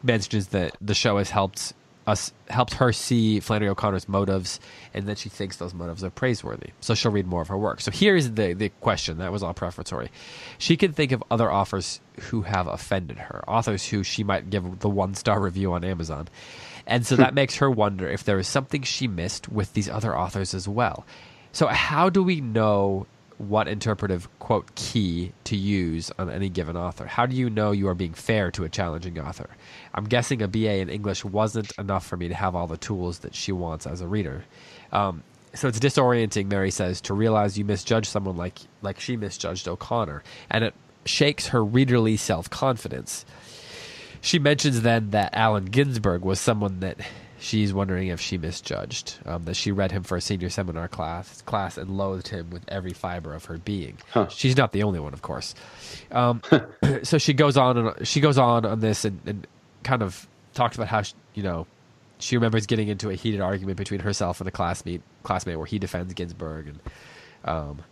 mentions 0.03 0.49
that 0.49 0.77
the 0.81 0.95
show 0.95 1.19
has 1.19 1.31
helped 1.31 1.73
us 2.09 2.33
helped 2.49 2.75
her 2.75 2.91
see 2.91 3.39
Flannery 3.39 3.69
O'Connor's 3.69 4.09
motives, 4.09 4.59
and 4.95 5.07
that 5.07 5.19
she 5.19 5.29
thinks 5.29 5.59
those 5.59 5.75
motives 5.75 6.03
are 6.03 6.11
praiseworthy. 6.11 6.71
So 6.81 6.95
she'll 6.95 7.13
read 7.13 7.27
more 7.27 7.43
of 7.43 7.49
her 7.49 7.59
work. 7.59 7.83
So 7.83 7.91
here 7.91 8.17
is 8.17 8.33
the 8.33 8.55
the 8.55 8.71
question. 8.81 9.19
That 9.19 9.31
was 9.31 9.43
all 9.43 9.53
prefatory. 9.53 10.11
She 10.57 10.77
can 10.77 10.93
think 10.95 11.13
of 11.13 11.23
other 11.31 11.53
authors 11.53 12.01
who 12.21 12.43
have 12.43 12.67
offended 12.67 13.19
her, 13.19 13.45
authors 13.47 13.87
who 13.87 14.03
she 14.03 14.25
might 14.25 14.49
give 14.49 14.81
the 14.81 14.89
one 14.89 15.15
star 15.15 15.39
review 15.39 15.75
on 15.75 15.85
Amazon, 15.85 16.29
and 16.87 17.07
so 17.07 17.15
that 17.17 17.31
hmm. 17.31 17.37
makes 17.37 17.57
her 17.57 17.71
wonder 17.71 18.09
if 18.09 18.25
there 18.25 18.39
is 18.39 18.49
something 18.49 18.83
she 18.83 19.07
missed 19.07 19.49
with 19.49 19.75
these 19.75 19.89
other 19.89 20.17
authors 20.17 20.55
as 20.55 20.67
well. 20.67 21.07
So 21.53 21.67
how 21.67 22.09
do 22.09 22.23
we 22.23 22.41
know 22.41 23.07
what 23.39 23.69
interpretive 23.69 24.29
quote 24.41 24.75
key 24.75 25.33
to 25.45 25.57
use 25.57 26.11
on 26.19 26.31
any 26.31 26.49
given 26.49 26.77
author? 26.77 27.07
How 27.07 27.25
do 27.27 27.37
you 27.37 27.49
know 27.49 27.71
you 27.71 27.89
are 27.89 27.95
being 27.95 28.15
fair 28.15 28.51
to 28.53 28.65
a 28.65 28.69
challenging 28.69 29.19
author? 29.19 29.49
I'm 29.95 30.05
guessing 30.05 30.43
a 30.43 30.49
BA 30.49 30.79
in 30.79 30.89
English 30.89 31.25
wasn't 31.25 31.73
enough 31.79 32.07
for 32.07 32.17
me 32.17 32.29
to 32.29 32.35
have 32.35 32.55
all 32.55 32.67
the 32.67 32.77
tools 32.77 33.21
that 33.21 33.35
she 33.35 33.53
wants 33.53 33.87
as 33.87 34.01
a 34.01 34.09
reader. 34.09 34.45
Um, 34.93 35.23
so 35.55 35.69
it's 35.69 35.79
disorienting, 35.79 36.47
Mary 36.49 36.71
says, 36.71 37.01
to 37.03 37.15
realize 37.15 37.57
you 37.57 37.65
misjudge 37.65 38.07
someone 38.07 38.37
like 38.37 38.59
like 38.83 39.01
she 39.01 39.17
misjudged 39.17 39.67
O'Connor, 39.67 40.23
and 40.51 40.65
it 40.65 40.75
shakes 41.05 41.49
her 41.49 41.65
readerly 41.65 42.19
self 42.19 42.51
confidence. 42.51 43.25
She 44.21 44.39
mentions 44.39 44.83
then 44.83 45.11
that 45.11 45.31
Allen 45.33 45.67
Ginsberg 45.67 46.23
was 46.23 46.41
someone 46.41 46.81
that 46.81 46.99
she's 47.39 47.73
wondering 47.73 48.09
if 48.09 48.21
she 48.21 48.39
misjudged. 48.39 49.19
Um, 49.27 49.45
that 49.45 49.55
she 49.55 49.73
read 49.73 49.93
him 49.93 50.03
for 50.03 50.17
a 50.17 50.21
senior 50.21 50.51
seminar 50.51 50.89
class, 50.89 51.43
class 51.43 51.79
and 51.79 51.97
loathed 51.97 52.29
him 52.29 52.51
with 52.51 52.63
every 52.69 52.93
fiber 52.93 53.35
of 53.35 53.47
her 53.47 53.59
being. 53.59 53.99
Huh. 54.11 54.29
She's 54.29 54.57
not 54.57 54.73
the 54.73 54.83
only 54.83 55.01
one, 55.01 55.13
of 55.13 55.23
course. 55.23 55.55
Um, 56.11 56.43
so 57.03 57.19
she 57.19 57.33
goes 57.33 57.57
on 57.57 57.79
and 57.79 58.07
she 58.07 58.21
goes 58.21 58.39
on 58.39 58.65
on 58.65 58.81
this 58.81 59.05
and, 59.05 59.21
and 59.27 59.47
kind 59.85 60.03
of 60.03 60.27
talks 60.55 60.77
about 60.77 60.89
how 60.89 61.03
she, 61.03 61.15
you 61.35 61.43
know 61.43 61.67
she 62.19 62.37
remembers 62.37 62.67
getting 62.67 62.89
into 62.89 63.11
a 63.11 63.15
heated 63.15 63.41
argument 63.41 63.77
between 63.77 64.01
herself 64.01 64.41
and 64.41 64.49
a 64.49 64.51
classmate 64.51 65.03
classmate 65.23 65.57
where 65.57 65.67
he 65.67 65.79
defends 65.79 66.13
Ginsberg 66.15 66.69
and 66.69 66.81
um, 67.45 67.83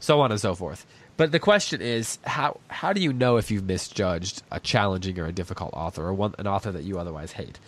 so 0.00 0.20
on 0.20 0.30
and 0.30 0.40
so 0.40 0.54
forth. 0.54 0.86
But 1.16 1.32
the 1.32 1.38
question 1.38 1.80
is, 1.80 2.18
how 2.24 2.60
how 2.68 2.92
do 2.92 3.00
you 3.00 3.12
know 3.12 3.36
if 3.36 3.50
you've 3.50 3.64
misjudged 3.64 4.42
a 4.50 4.60
challenging 4.60 5.18
or 5.18 5.26
a 5.26 5.32
difficult 5.32 5.72
author 5.74 6.04
or 6.04 6.14
one 6.14 6.34
an 6.38 6.46
author 6.46 6.72
that 6.72 6.84
you 6.84 6.98
otherwise 6.98 7.32
hate? 7.32 7.58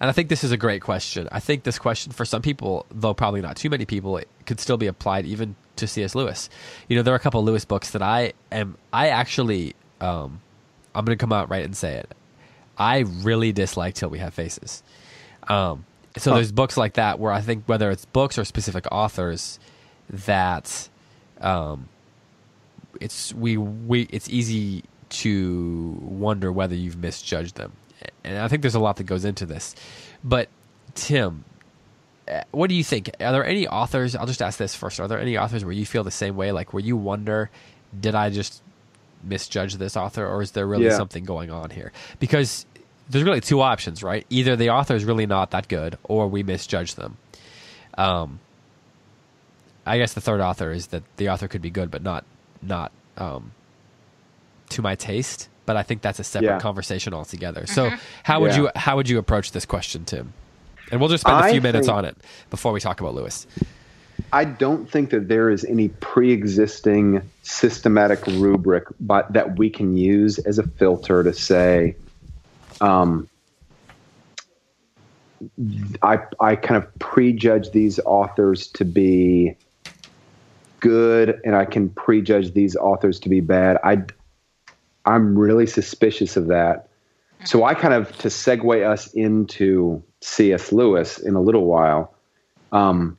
And 0.00 0.08
I 0.08 0.12
think 0.12 0.28
this 0.28 0.44
is 0.44 0.52
a 0.52 0.56
great 0.56 0.82
question. 0.82 1.28
I 1.32 1.40
think 1.40 1.64
this 1.64 1.78
question 1.78 2.12
for 2.12 2.24
some 2.24 2.42
people, 2.42 2.86
though 2.90 3.14
probably 3.14 3.40
not 3.40 3.56
too 3.56 3.68
many 3.68 3.84
people, 3.84 4.16
it 4.16 4.28
could 4.46 4.60
still 4.60 4.76
be 4.76 4.86
applied 4.86 5.26
even 5.26 5.56
to 5.76 5.86
C.S. 5.86 6.14
Lewis. 6.14 6.48
You 6.88 6.96
know, 6.96 7.02
there 7.02 7.12
are 7.12 7.16
a 7.16 7.20
couple 7.20 7.40
of 7.40 7.46
Lewis 7.46 7.64
books 7.64 7.90
that 7.90 8.02
I 8.02 8.32
am 8.52 8.76
I 8.92 9.08
actually 9.08 9.74
um, 10.00 10.40
I'm 10.94 11.04
going 11.04 11.16
to 11.16 11.20
come 11.20 11.32
out 11.32 11.48
right 11.50 11.64
and 11.64 11.76
say 11.76 11.94
it. 11.94 12.14
I 12.76 12.98
really 13.00 13.52
dislike 13.52 13.94
Till 13.94 14.08
We 14.08 14.18
Have 14.18 14.34
Faces. 14.34 14.82
Um, 15.48 15.84
so 16.16 16.34
there's 16.34 16.52
books 16.52 16.76
like 16.76 16.94
that 16.94 17.18
where 17.18 17.32
I 17.32 17.40
think 17.40 17.64
whether 17.66 17.90
it's 17.90 18.04
books 18.04 18.38
or 18.38 18.44
specific 18.44 18.86
authors 18.90 19.58
that 20.10 20.88
um, 21.40 21.88
it's 23.00 23.34
we 23.34 23.56
we 23.56 24.02
it's 24.10 24.28
easy 24.28 24.84
to 25.10 25.98
wonder 26.00 26.52
whether 26.52 26.74
you've 26.74 26.96
misjudged 26.96 27.56
them, 27.56 27.72
and 28.28 28.38
I 28.38 28.48
think 28.48 28.62
there's 28.62 28.74
a 28.74 28.80
lot 28.80 28.96
that 28.96 29.04
goes 29.04 29.24
into 29.24 29.46
this. 29.46 29.74
But 30.22 30.48
Tim, 30.94 31.44
uh, 32.30 32.42
what 32.50 32.68
do 32.68 32.74
you 32.74 32.84
think? 32.84 33.10
Are 33.20 33.32
there 33.32 33.44
any 33.44 33.66
authors? 33.66 34.14
I'll 34.14 34.26
just 34.26 34.42
ask 34.42 34.58
this 34.58 34.74
first. 34.74 35.00
Are 35.00 35.08
there 35.08 35.18
any 35.20 35.36
authors 35.38 35.64
where 35.64 35.72
you 35.72 35.86
feel 35.86 36.04
the 36.04 36.10
same 36.10 36.36
way? 36.36 36.52
Like 36.52 36.72
where 36.72 36.82
you 36.82 36.96
wonder, 36.96 37.50
did 37.98 38.14
I 38.14 38.30
just 38.30 38.62
misjudge 39.24 39.74
this 39.76 39.96
author, 39.96 40.26
or 40.26 40.42
is 40.42 40.52
there 40.52 40.66
really 40.66 40.86
Yeah. 40.86 40.96
something 40.96 41.24
going 41.24 41.50
on 41.50 41.70
here? 41.70 41.92
Because 42.20 42.66
there's 43.10 43.24
really 43.24 43.40
two 43.40 43.60
options, 43.60 44.02
right? 44.02 44.26
Either 44.30 44.54
the 44.56 44.70
author 44.70 44.94
is 44.94 45.04
really 45.04 45.26
not 45.26 45.50
that 45.52 45.68
good, 45.68 45.96
or 46.04 46.28
we 46.28 46.42
misjudge 46.42 46.94
them. 46.94 47.16
Um, 47.96 48.38
I 49.86 49.96
guess 49.98 50.12
the 50.12 50.20
third 50.20 50.40
author 50.40 50.70
is 50.70 50.88
that 50.88 51.02
the 51.16 51.30
author 51.30 51.48
could 51.48 51.62
be 51.62 51.70
good, 51.70 51.90
but 51.90 52.02
not 52.02 52.24
not 52.60 52.92
um, 53.16 53.52
to 54.70 54.82
my 54.82 54.94
taste. 54.94 55.48
But 55.68 55.76
I 55.76 55.82
think 55.82 56.00
that's 56.00 56.18
a 56.18 56.24
separate 56.24 56.48
Yeah. 56.48 56.58
conversation 56.60 57.12
altogether. 57.12 57.66
So 57.66 57.90
how 58.22 58.40
would 58.40 58.52
Yeah. 58.52 58.58
you 58.62 58.70
how 58.74 58.96
would 58.96 59.06
you 59.06 59.18
approach 59.18 59.52
this 59.52 59.66
question, 59.66 60.06
Tim? 60.06 60.32
And 60.90 60.98
we'll 60.98 61.10
just 61.10 61.20
spend 61.24 61.44
a 61.44 61.50
few 61.50 61.60
minutes 61.60 61.88
think- 61.88 61.98
on 61.98 62.06
it 62.06 62.16
before 62.48 62.72
we 62.72 62.80
talk 62.80 63.00
about 63.02 63.14
Lewis. 63.14 63.46
I 64.32 64.44
don't 64.46 64.90
think 64.90 65.10
that 65.10 65.28
there 65.28 65.50
is 65.50 65.66
any 65.66 65.88
pre-existing 66.00 67.20
systematic 67.42 68.26
rubric 68.26 68.84
but 68.98 69.30
that 69.34 69.58
we 69.58 69.68
can 69.68 69.94
use 69.98 70.38
as 70.38 70.58
a 70.58 70.62
filter 70.62 71.22
to 71.22 71.34
say 71.34 71.96
um, 72.80 73.28
I 76.02 76.18
I 76.40 76.56
kind 76.56 76.82
of 76.82 76.98
prejudge 76.98 77.72
these 77.72 78.00
authors 78.06 78.68
to 78.68 78.86
be 78.86 79.54
good, 80.80 81.38
and 81.44 81.54
I 81.54 81.66
can 81.66 81.90
prejudge 81.90 82.54
these 82.54 82.74
authors 82.74 83.20
to 83.20 83.28
be 83.28 83.40
bad. 83.40 83.76
I 83.84 84.02
I'm 85.08 85.38
really 85.38 85.66
suspicious 85.66 86.36
of 86.36 86.48
that. 86.48 86.88
So 87.44 87.64
I 87.64 87.74
kind 87.74 87.94
of 87.94 88.16
to 88.18 88.28
segue 88.28 88.86
us 88.86 89.12
into 89.14 90.02
C.S. 90.20 90.70
Lewis 90.70 91.18
in 91.18 91.34
a 91.34 91.40
little 91.40 91.64
while. 91.64 92.14
Um, 92.72 93.16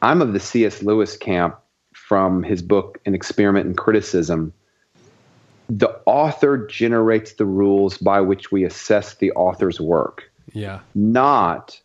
I'm 0.00 0.22
of 0.22 0.32
the 0.32 0.40
C.S. 0.40 0.82
Lewis 0.82 1.16
camp 1.16 1.58
from 1.92 2.42
his 2.42 2.62
book 2.62 2.98
An 3.04 3.14
Experiment 3.14 3.66
in 3.66 3.74
Criticism. 3.74 4.52
The 5.68 5.90
author 6.06 6.66
generates 6.66 7.34
the 7.34 7.44
rules 7.44 7.98
by 7.98 8.20
which 8.20 8.50
we 8.50 8.64
assess 8.64 9.14
the 9.14 9.32
author's 9.32 9.80
work 9.80 10.30
Yeah. 10.52 10.80
not 10.94 11.80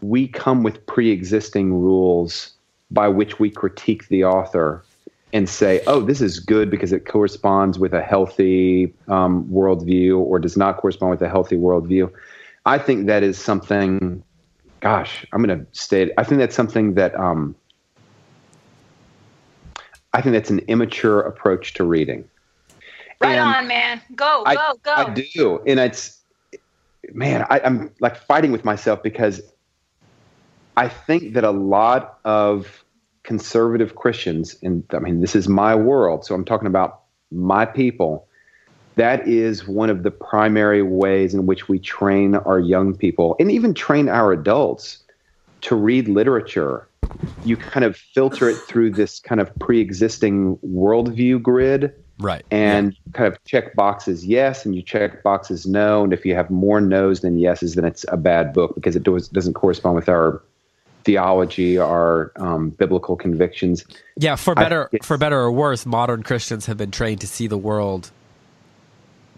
we 0.00 0.28
come 0.28 0.62
with 0.62 0.84
pre-existing 0.86 1.74
rules 1.74 2.52
by 2.90 3.08
which 3.08 3.40
we 3.40 3.50
critique 3.50 4.08
the 4.08 4.24
author 4.24 4.84
and 5.32 5.48
say, 5.48 5.82
"Oh, 5.86 6.00
this 6.00 6.20
is 6.20 6.40
good 6.40 6.70
because 6.70 6.92
it 6.92 7.06
corresponds 7.06 7.78
with 7.78 7.92
a 7.92 8.02
healthy 8.02 8.92
um, 9.08 9.44
worldview, 9.46 10.18
or 10.18 10.38
does 10.38 10.56
not 10.56 10.78
correspond 10.78 11.10
with 11.10 11.22
a 11.22 11.28
healthy 11.28 11.56
worldview." 11.56 12.10
I 12.66 12.78
think 12.78 13.06
that 13.06 13.22
is 13.22 13.38
something. 13.38 14.22
Gosh, 14.80 15.26
I'm 15.32 15.42
going 15.42 15.58
to 15.58 15.66
state. 15.72 16.12
I 16.18 16.24
think 16.24 16.38
that's 16.38 16.54
something 16.54 16.94
that. 16.94 17.18
Um, 17.18 17.54
I 20.12 20.22
think 20.22 20.32
that's 20.32 20.50
an 20.50 20.60
immature 20.60 21.20
approach 21.20 21.74
to 21.74 21.84
reading. 21.84 22.24
Right 23.20 23.36
And- 23.36 23.56
on, 23.56 23.68
man. 23.68 24.00
Go, 24.14 24.42
I- 24.46 24.54
go, 24.54 24.72
go. 24.82 24.92
I 24.92 25.10
do, 25.10 25.60
and 25.66 25.78
it's 25.78 26.18
man, 27.12 27.46
I, 27.50 27.60
I'm 27.60 27.90
like 28.00 28.16
fighting 28.16 28.52
with 28.52 28.64
myself 28.64 29.02
because 29.02 29.40
I 30.76 30.88
think 30.88 31.34
that 31.34 31.44
a 31.44 31.50
lot 31.50 32.18
of 32.24 32.84
conservative 33.28 33.94
Christians, 33.94 34.56
and 34.62 34.82
I 34.90 35.00
mean, 35.00 35.20
this 35.20 35.36
is 35.36 35.48
my 35.48 35.74
world, 35.74 36.24
so 36.24 36.34
I'm 36.34 36.46
talking 36.46 36.66
about 36.66 37.02
my 37.30 37.66
people. 37.66 38.26
That 38.96 39.28
is 39.28 39.68
one 39.68 39.90
of 39.90 40.02
the 40.02 40.10
primary 40.10 40.80
ways 40.80 41.34
in 41.34 41.44
which 41.44 41.68
we 41.68 41.78
train 41.78 42.36
our 42.36 42.58
young 42.58 42.96
people 42.96 43.36
and 43.38 43.52
even 43.52 43.74
train 43.74 44.08
our 44.08 44.32
adults 44.32 45.04
to 45.60 45.76
read 45.76 46.08
literature. 46.08 46.88
You 47.44 47.58
kind 47.58 47.84
of 47.84 47.98
filter 47.98 48.48
it 48.48 48.56
through 48.66 48.92
this 48.92 49.20
kind 49.20 49.42
of 49.42 49.54
pre 49.58 49.78
existing 49.78 50.56
worldview 50.66 51.42
grid 51.42 51.92
Right. 52.20 52.44
and 52.50 52.96
kind 53.12 53.32
of 53.32 53.38
check 53.44 53.76
boxes 53.76 54.26
yes 54.26 54.66
and 54.66 54.74
you 54.74 54.82
check 54.82 55.22
boxes 55.22 55.66
no 55.66 56.02
and 56.02 56.12
if 56.12 56.26
you 56.26 56.34
have 56.34 56.50
more 56.50 56.80
no's 56.80 57.20
than 57.20 57.38
yeses 57.38 57.76
then 57.76 57.84
it's 57.84 58.04
a 58.08 58.16
bad 58.16 58.52
book 58.52 58.74
because 58.74 58.96
it 58.96 59.04
does, 59.04 59.28
doesn't 59.28 59.54
correspond 59.54 59.94
with 59.94 60.08
our 60.08 60.42
theology 61.12 61.78
our 61.78 62.30
um, 62.36 62.68
biblical 62.68 63.16
convictions 63.16 63.82
Yeah, 64.18 64.36
for 64.36 64.54
better 64.54 64.90
it's- 64.92 65.06
for 65.06 65.16
better 65.16 65.38
or 65.40 65.50
worse, 65.50 65.86
modern 65.86 66.22
Christians 66.22 66.66
have 66.66 66.76
been 66.76 66.90
trained 66.90 67.22
to 67.22 67.26
see 67.26 67.46
the 67.46 67.56
world 67.56 68.10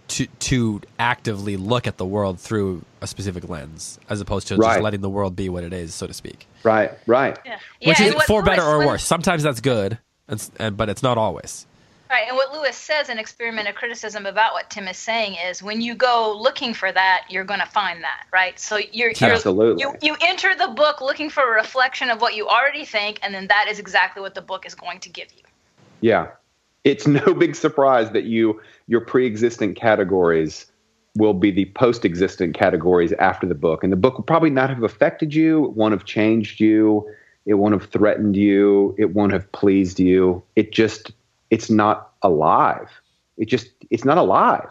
to 0.09 0.27
to 0.51 0.81
actively 0.99 1.57
look 1.57 1.87
at 1.87 1.97
the 1.97 2.05
world 2.05 2.41
through 2.41 2.83
a 3.01 3.07
specific 3.07 3.49
lens, 3.49 4.01
as 4.09 4.21
opposed 4.21 4.49
to 4.49 4.57
just 4.57 4.81
letting 4.81 5.01
the 5.01 5.09
world 5.09 5.37
be 5.37 5.49
what 5.49 5.63
it 5.63 5.73
is, 5.73 5.95
so 5.95 6.09
to 6.09 6.13
speak. 6.15 6.49
right 6.65 6.91
right 7.07 7.39
yeah. 7.47 7.59
Which 7.85 8.01
yeah, 8.01 8.07
is 8.07 8.15
what 8.17 8.27
for 8.27 8.43
better 8.43 8.63
Lewis- 8.63 8.73
or 8.75 8.79
when- 8.79 8.87
worse. 8.89 9.05
Sometimes 9.05 9.45
that's 9.45 9.61
good, 9.61 9.99
and, 10.27 10.51
and 10.59 10.77
but 10.77 10.89
it's 10.89 11.05
not 11.05 11.17
always. 11.19 11.67
Right, 12.11 12.25
and 12.27 12.37
what 12.37 12.53
Lewis 12.53 12.77
says 12.77 13.09
in 13.09 13.19
Experiment 13.19 13.69
of 13.69 13.77
Criticism 13.77 14.27
about 14.27 14.53
what 14.53 14.69
Tim 14.69 14.89
is 14.89 14.97
saying 14.97 15.37
is 15.37 15.63
when 15.63 15.81
you 15.81 15.95
go 15.95 16.37
looking 16.37 16.75
for 16.75 16.91
that, 16.91 17.27
you're 17.31 17.45
going 17.45 17.61
to 17.61 17.67
find 17.67 18.03
that, 18.03 18.27
right? 18.33 18.59
So 18.59 18.79
you're, 18.79 19.13
you're 19.13 19.31
Absolutely. 19.31 19.81
you 19.81 19.95
you 20.03 20.17
enter 20.21 20.55
the 20.57 20.69
book 20.69 21.01
looking 21.01 21.31
for 21.31 21.45
a 21.45 21.55
reflection 21.55 22.11
of 22.11 22.21
what 22.21 22.35
you 22.35 22.49
already 22.49 22.85
think, 22.85 23.21
and 23.23 23.33
then 23.33 23.47
that 23.47 23.67
is 23.69 23.79
exactly 23.79 24.21
what 24.21 24.35
the 24.35 24.43
book 24.43 24.67
is 24.67 24.75
going 24.75 24.99
to 25.01 25.09
give 25.09 25.29
you. 25.37 25.43
yeah 26.01 26.29
it's 26.85 27.07
no 27.21 27.35
big 27.35 27.55
surprise 27.55 28.11
that 28.11 28.25
you 28.25 28.61
your 28.87 29.01
pre-existing 29.01 29.75
categories 29.75 30.67
will 31.17 31.35
be 31.35 31.51
the 31.51 31.67
post-existent 31.75 32.55
categories 32.55 33.13
after 33.15 33.47
the 33.47 33.55
book 33.55 33.83
and 33.83 33.93
the 33.93 33.97
book 33.97 34.17
will 34.17 34.25
probably 34.25 34.51
not 34.51 34.71
have 34.71 34.83
affected 34.83 35.35
you 35.35 35.65
it 35.65 35.73
won't 35.73 35.93
have 35.93 36.05
changed 36.05 36.61
you 36.61 37.09
it 37.47 37.55
won't 37.55 37.73
have 37.73 37.91
threatened 37.91 38.37
you 38.37 38.95
it 38.99 39.15
won't 39.15 39.33
have 39.33 39.51
pleased 39.53 39.99
you 39.99 40.43
it 40.57 40.73
just 40.73 41.13
it's 41.51 41.71
not 41.71 42.13
alive. 42.23 42.89
It 43.37 43.47
just 43.49 43.71
it's 43.91 44.05
not 44.05 44.19
alive. 44.19 44.71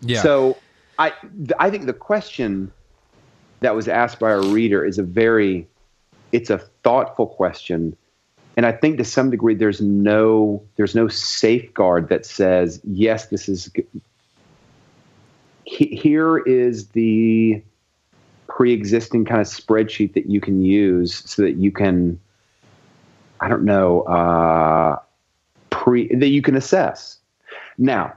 Yeah. 0.00 0.22
so 0.22 0.56
I 0.98 1.12
I 1.58 1.70
think 1.70 1.86
the 1.86 1.92
question 1.92 2.72
that 3.60 3.74
was 3.74 3.88
asked 3.88 4.18
by 4.18 4.30
a 4.30 4.40
reader 4.40 4.84
is 4.84 4.98
a 4.98 5.02
very 5.02 5.66
it's 6.32 6.50
a 6.50 6.58
thoughtful 6.58 7.26
question. 7.26 7.96
And 8.56 8.66
I 8.66 8.72
think 8.72 8.98
to 8.98 9.04
some 9.04 9.30
degree 9.30 9.54
there's 9.54 9.80
no 9.80 10.62
there's 10.76 10.94
no 10.94 11.08
safeguard 11.08 12.08
that 12.08 12.26
says 12.26 12.80
yes 12.84 13.26
this 13.26 13.48
is 13.48 13.70
g- 13.74 13.86
here 15.64 16.38
is 16.38 16.88
the 16.88 17.62
pre-existing 18.48 19.24
kind 19.24 19.40
of 19.40 19.46
spreadsheet 19.46 20.14
that 20.14 20.26
you 20.26 20.40
can 20.40 20.62
use 20.62 21.22
so 21.30 21.42
that 21.42 21.56
you 21.56 21.70
can 21.70 22.18
I 23.40 23.48
don't 23.48 23.64
know 23.64 24.02
uh, 24.02 24.98
pre 25.88 26.14
that 26.14 26.28
you 26.28 26.42
can 26.42 26.56
assess 26.56 27.18
now 27.76 28.12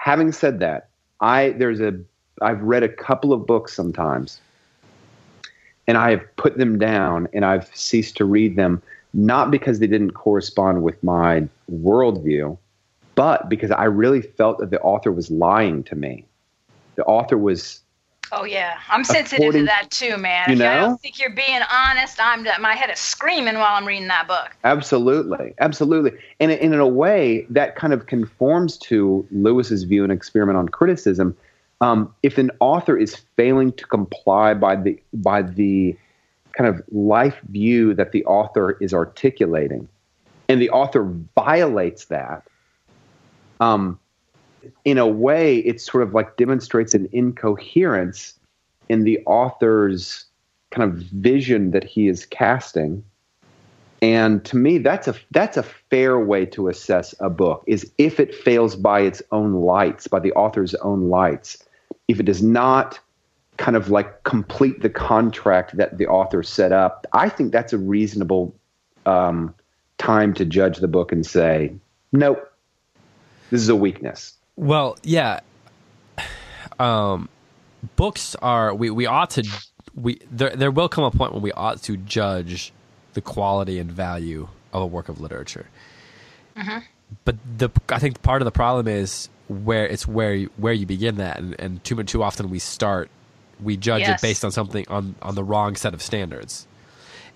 having 0.00 0.32
said 0.32 0.58
that, 0.60 0.88
I 1.20 1.50
there's 1.50 1.80
a 1.80 1.98
I've 2.42 2.62
read 2.62 2.82
a 2.82 2.88
couple 2.88 3.32
of 3.32 3.46
books 3.46 3.74
sometimes, 3.74 4.40
and 5.86 5.98
I 5.98 6.10
have 6.10 6.36
put 6.36 6.56
them 6.56 6.78
down 6.78 7.28
and 7.32 7.44
I've 7.44 7.70
ceased 7.76 8.16
to 8.16 8.24
read 8.24 8.56
them 8.56 8.82
not 9.12 9.50
because 9.50 9.78
they 9.78 9.86
didn't 9.86 10.12
correspond 10.12 10.82
with 10.82 11.02
my 11.02 11.46
worldview, 11.70 12.56
but 13.14 13.48
because 13.48 13.70
I 13.70 13.84
really 13.84 14.22
felt 14.22 14.58
that 14.58 14.70
the 14.70 14.80
author 14.80 15.12
was 15.12 15.30
lying 15.30 15.82
to 15.84 15.96
me. 15.96 16.24
The 16.94 17.04
author 17.04 17.36
was 17.36 17.80
Oh 18.32 18.44
yeah, 18.44 18.78
I'm 18.88 19.04
sensitive 19.04 19.40
According- 19.40 19.62
to 19.62 19.66
that 19.66 19.90
too, 19.90 20.16
man. 20.16 20.50
You 20.50 20.54
if 20.54 20.62
I 20.62 20.76
don't 20.76 21.00
think 21.00 21.18
you're 21.18 21.30
being 21.30 21.60
honest, 21.70 22.18
I'm 22.20 22.46
my 22.60 22.74
head 22.74 22.90
is 22.90 22.98
screaming 22.98 23.54
while 23.54 23.74
I'm 23.76 23.86
reading 23.86 24.08
that 24.08 24.26
book. 24.28 24.50
Absolutely, 24.64 25.54
absolutely, 25.58 26.12
and, 26.38 26.50
and 26.50 26.74
in 26.74 26.80
a 26.80 26.86
way 26.88 27.46
that 27.50 27.76
kind 27.76 27.92
of 27.92 28.06
conforms 28.06 28.78
to 28.78 29.26
Lewis's 29.30 29.84
view 29.84 30.02
and 30.02 30.12
experiment 30.12 30.58
on 30.58 30.68
criticism. 30.68 31.36
Um, 31.82 32.14
if 32.22 32.36
an 32.36 32.50
author 32.60 32.96
is 32.96 33.16
failing 33.36 33.72
to 33.72 33.86
comply 33.86 34.54
by 34.54 34.76
the 34.76 35.00
by 35.14 35.42
the 35.42 35.96
kind 36.52 36.68
of 36.68 36.82
life 36.90 37.38
view 37.48 37.94
that 37.94 38.12
the 38.12 38.24
author 38.24 38.72
is 38.80 38.92
articulating, 38.92 39.88
and 40.48 40.60
the 40.60 40.70
author 40.70 41.04
violates 41.36 42.06
that, 42.06 42.42
um, 43.60 43.99
in 44.84 44.98
a 44.98 45.06
way, 45.06 45.58
it 45.58 45.80
sort 45.80 46.02
of 46.02 46.14
like 46.14 46.36
demonstrates 46.36 46.94
an 46.94 47.08
incoherence 47.12 48.38
in 48.88 49.04
the 49.04 49.18
author's 49.26 50.24
kind 50.70 50.90
of 50.90 50.98
vision 50.98 51.70
that 51.70 51.84
he 51.84 52.08
is 52.08 52.26
casting. 52.26 53.04
And 54.02 54.44
to 54.46 54.56
me, 54.56 54.78
that's 54.78 55.08
a 55.08 55.14
that's 55.30 55.56
a 55.56 55.62
fair 55.62 56.18
way 56.18 56.46
to 56.46 56.68
assess 56.68 57.14
a 57.20 57.28
book 57.28 57.62
is 57.66 57.90
if 57.98 58.18
it 58.18 58.34
fails 58.34 58.74
by 58.74 59.00
its 59.00 59.22
own 59.30 59.52
lights, 59.52 60.08
by 60.08 60.20
the 60.20 60.32
author's 60.32 60.74
own 60.76 61.10
lights, 61.10 61.62
if 62.08 62.18
it 62.18 62.24
does 62.24 62.42
not 62.42 62.98
kind 63.60 63.76
of 63.76 63.90
like 63.90 64.24
complete 64.24 64.80
the 64.80 64.88
contract 64.88 65.76
that 65.76 65.98
the 65.98 66.06
author 66.06 66.42
set 66.42 66.72
up. 66.72 67.06
I 67.12 67.28
think 67.28 67.52
that's 67.52 67.74
a 67.74 67.78
reasonable 67.78 68.54
um, 69.04 69.54
time 69.98 70.32
to 70.34 70.46
judge 70.46 70.78
the 70.78 70.88
book 70.88 71.12
and 71.12 71.26
say, 71.26 71.74
nope, 72.10 72.50
this 73.50 73.60
is 73.60 73.68
a 73.68 73.76
weakness. 73.76 74.32
Well, 74.56 74.98
yeah. 75.02 75.40
Um, 76.78 77.28
books 77.96 78.34
are 78.36 78.74
we, 78.74 78.90
we 78.90 79.06
ought 79.06 79.30
to 79.30 79.46
we 79.94 80.18
there 80.30 80.50
there 80.50 80.70
will 80.70 80.88
come 80.88 81.04
a 81.04 81.10
point 81.10 81.32
when 81.32 81.42
we 81.42 81.52
ought 81.52 81.82
to 81.82 81.96
judge 81.96 82.72
the 83.14 83.20
quality 83.20 83.78
and 83.78 83.90
value 83.90 84.48
of 84.72 84.82
a 84.82 84.86
work 84.86 85.08
of 85.08 85.20
literature. 85.20 85.66
But 87.24 87.36
the 87.58 87.70
I 87.88 87.98
think 87.98 88.22
part 88.22 88.40
of 88.42 88.44
the 88.44 88.52
problem 88.52 88.86
is 88.86 89.28
where 89.48 89.86
it's 89.86 90.06
where 90.06 90.34
you, 90.34 90.50
where 90.56 90.72
you 90.72 90.86
begin 90.86 91.16
that, 91.16 91.38
and, 91.38 91.58
and 91.58 91.82
too 91.84 91.96
much 91.96 92.06
too 92.12 92.22
often 92.22 92.50
we 92.50 92.58
start 92.58 93.10
we 93.60 93.76
judge 93.76 94.00
Yes. 94.02 94.22
it 94.22 94.26
based 94.26 94.44
on 94.44 94.52
something 94.52 94.86
on 94.88 95.14
on 95.22 95.34
the 95.34 95.44
wrong 95.44 95.74
set 95.76 95.92
of 95.94 96.02
standards. 96.02 96.66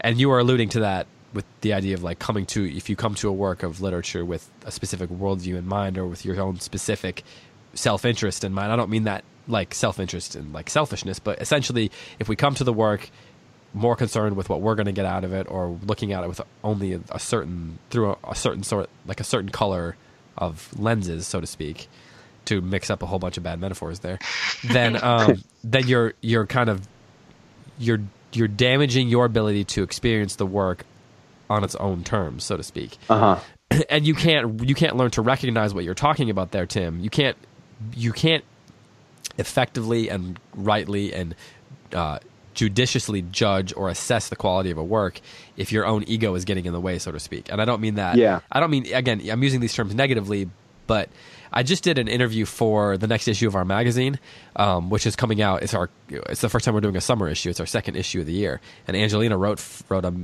And 0.01 0.19
you 0.21 0.31
are 0.31 0.39
alluding 0.39 0.69
to 0.71 0.81
that 0.81 1.07
with 1.35 1.45
the 1.61 1.73
idea 1.73 1.95
of 1.95 2.03
like 2.03 2.19
coming 2.19 2.47
to 2.47 2.65
if 2.77 2.89
you 2.89 2.97
come 2.97 3.15
to 3.17 3.29
a 3.29 3.33
work 3.33 3.63
of 3.63 3.81
literature 3.81 4.25
with 4.25 4.49
a 4.65 4.71
specific 4.71 5.11
worldview 5.11 5.57
in 5.57 5.67
mind 5.67 5.99
or 5.99 6.07
with 6.07 6.25
your 6.25 6.41
own 6.41 6.61
specific 6.61 7.25
self 7.75 8.05
interest 8.05 8.45
in 8.45 8.55
mind. 8.55 8.73
I 8.73 8.77
don't 8.77 8.91
mean 8.91 9.05
that 9.05 9.25
like 9.47 9.75
self 9.75 10.01
interest 10.01 10.37
and 10.37 10.53
like 10.53 10.71
selfishness, 10.71 11.19
but 11.19 11.41
essentially 11.41 11.91
if 12.19 12.29
we 12.29 12.37
come 12.37 12.55
to 12.55 12.65
the 12.65 12.73
work 12.73 13.11
more 13.75 13.97
concerned 13.97 14.37
with 14.37 14.49
what 14.49 14.61
we're 14.61 14.77
going 14.77 14.87
to 14.87 14.93
get 14.93 15.05
out 15.05 15.25
of 15.25 15.33
it 15.33 15.51
or 15.51 15.77
looking 15.85 16.13
at 16.13 16.23
it 16.23 16.29
with 16.29 16.41
only 16.63 16.93
a, 16.93 17.01
a 17.11 17.19
certain 17.19 17.79
through 17.91 18.13
a, 18.13 18.17
a 18.31 18.35
certain 18.35 18.63
sort 18.63 18.89
like 19.05 19.21
a 19.21 19.25
certain 19.25 19.51
color 19.51 19.97
of 20.39 20.69
lenses 20.79 21.27
so 21.27 21.41
to 21.41 21.47
speak 21.47 21.89
to 22.47 22.61
mix 22.61 22.91
up 22.91 23.03
a 23.03 23.07
whole 23.07 23.19
bunch 23.19 23.37
of 23.37 23.43
bad 23.43 23.61
metaphors 23.61 24.01
there, 24.01 24.19
then 24.65 24.97
um, 25.03 25.43
then 25.63 25.87
you're 25.87 26.15
you're 26.21 26.47
kind 26.47 26.69
of 26.69 26.87
you're 27.79 28.01
you're 28.33 28.49
damaging 28.49 29.09
your 29.09 29.25
ability 29.25 29.65
to 29.65 29.83
experience 29.83 30.37
the 30.37 30.47
work 30.47 30.85
on 31.55 31.65
its 31.65 31.75
own 31.77 32.05
terms, 32.05 32.45
so 32.45 32.57
to 32.57 32.63
speak. 32.63 32.99
Uh 33.09 33.19
huh. 33.19 33.41
and 33.89 34.07
you 34.07 34.15
can't 34.15 34.67
you 34.67 34.75
can't 34.75 34.97
learn 34.97 35.11
to 35.13 35.23
recognize 35.23 35.75
what 35.75 35.85
you're 35.85 35.95
talking 35.95 36.31
about 36.31 36.51
there, 36.51 36.67
Tim. 36.67 37.01
You 37.01 37.11
can't 37.11 37.37
you 37.95 38.13
can't 38.13 38.45
effectively 39.39 40.09
and 40.09 40.39
rightly 40.55 41.13
and 41.13 41.35
uh, 41.93 42.19
judiciously 42.55 43.23
judge 43.23 43.73
or 43.77 43.89
assess 43.89 44.29
the 44.29 44.37
quality 44.37 44.71
of 44.71 44.79
a 44.79 44.85
work 44.85 45.21
if 45.57 45.73
your 45.73 45.87
own 45.87 46.05
ego 46.07 46.35
is 46.35 46.45
getting 46.45 46.67
in 46.67 46.73
the 46.73 46.81
way, 46.81 46.99
so 46.99 47.13
to 47.13 47.21
speak. 47.21 47.51
And 47.51 47.61
I 47.61 47.65
don't 47.65 47.81
mean 47.81 47.97
that. 47.97 48.17
Yeah. 48.17 48.41
I 48.51 48.61
don't 48.61 48.71
mean 48.71 48.93
again. 48.93 49.21
I'm 49.29 49.43
using 49.43 49.61
these 49.61 49.75
terms 49.75 49.95
negatively, 49.95 50.49
but 50.87 51.09
I 51.53 51.63
just 51.63 51.85
did 51.85 51.99
an 51.99 52.09
interview 52.09 52.45
for 52.45 52.97
the 52.97 53.07
next 53.07 53.29
issue 53.29 53.47
of 53.47 53.55
our 53.55 53.65
magazine, 53.65 54.19
um, 54.57 54.91
which 54.91 55.07
is 55.07 55.17
coming 55.17 55.41
out. 55.41 55.63
It's 55.63 55.75
our 55.75 55.91
it's 56.09 56.41
the 56.41 56.49
first 56.49 56.65
time 56.65 56.75
we're 56.75 56.81
doing 56.81 56.97
a 56.97 57.01
summer 57.01 57.29
issue. 57.29 57.51
It's 57.51 57.61
our 57.61 57.67
second 57.67 57.97
issue 57.97 58.21
of 58.21 58.27
the 58.27 58.33
year, 58.33 58.61
and 58.87 58.97
Angelina 58.97 59.37
wrote 59.37 59.65
wrote 59.89 60.05
a 60.05 60.15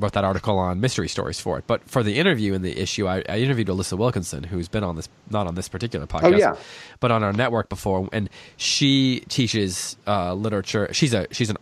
wrote 0.00 0.12
that 0.12 0.24
article 0.24 0.58
on 0.58 0.80
mystery 0.80 1.08
stories 1.08 1.40
for 1.40 1.58
it. 1.58 1.64
But 1.66 1.88
for 1.88 2.02
the 2.02 2.18
interview 2.18 2.54
in 2.54 2.62
the 2.62 2.78
issue, 2.78 3.06
I, 3.06 3.22
I 3.28 3.38
interviewed 3.38 3.68
Alissa 3.68 3.96
Wilkinson, 3.96 4.44
who's 4.44 4.68
been 4.68 4.84
on 4.84 4.96
this 4.96 5.08
not 5.30 5.46
on 5.46 5.54
this 5.54 5.68
particular 5.68 6.06
podcast, 6.06 6.38
yeah. 6.38 6.56
but 7.00 7.10
on 7.10 7.22
our 7.22 7.32
network 7.32 7.68
before, 7.68 8.08
and 8.12 8.28
she 8.56 9.24
teaches 9.28 9.96
uh, 10.06 10.34
literature. 10.34 10.88
She's 10.92 11.14
a 11.14 11.26
she's 11.30 11.50
an 11.50 11.56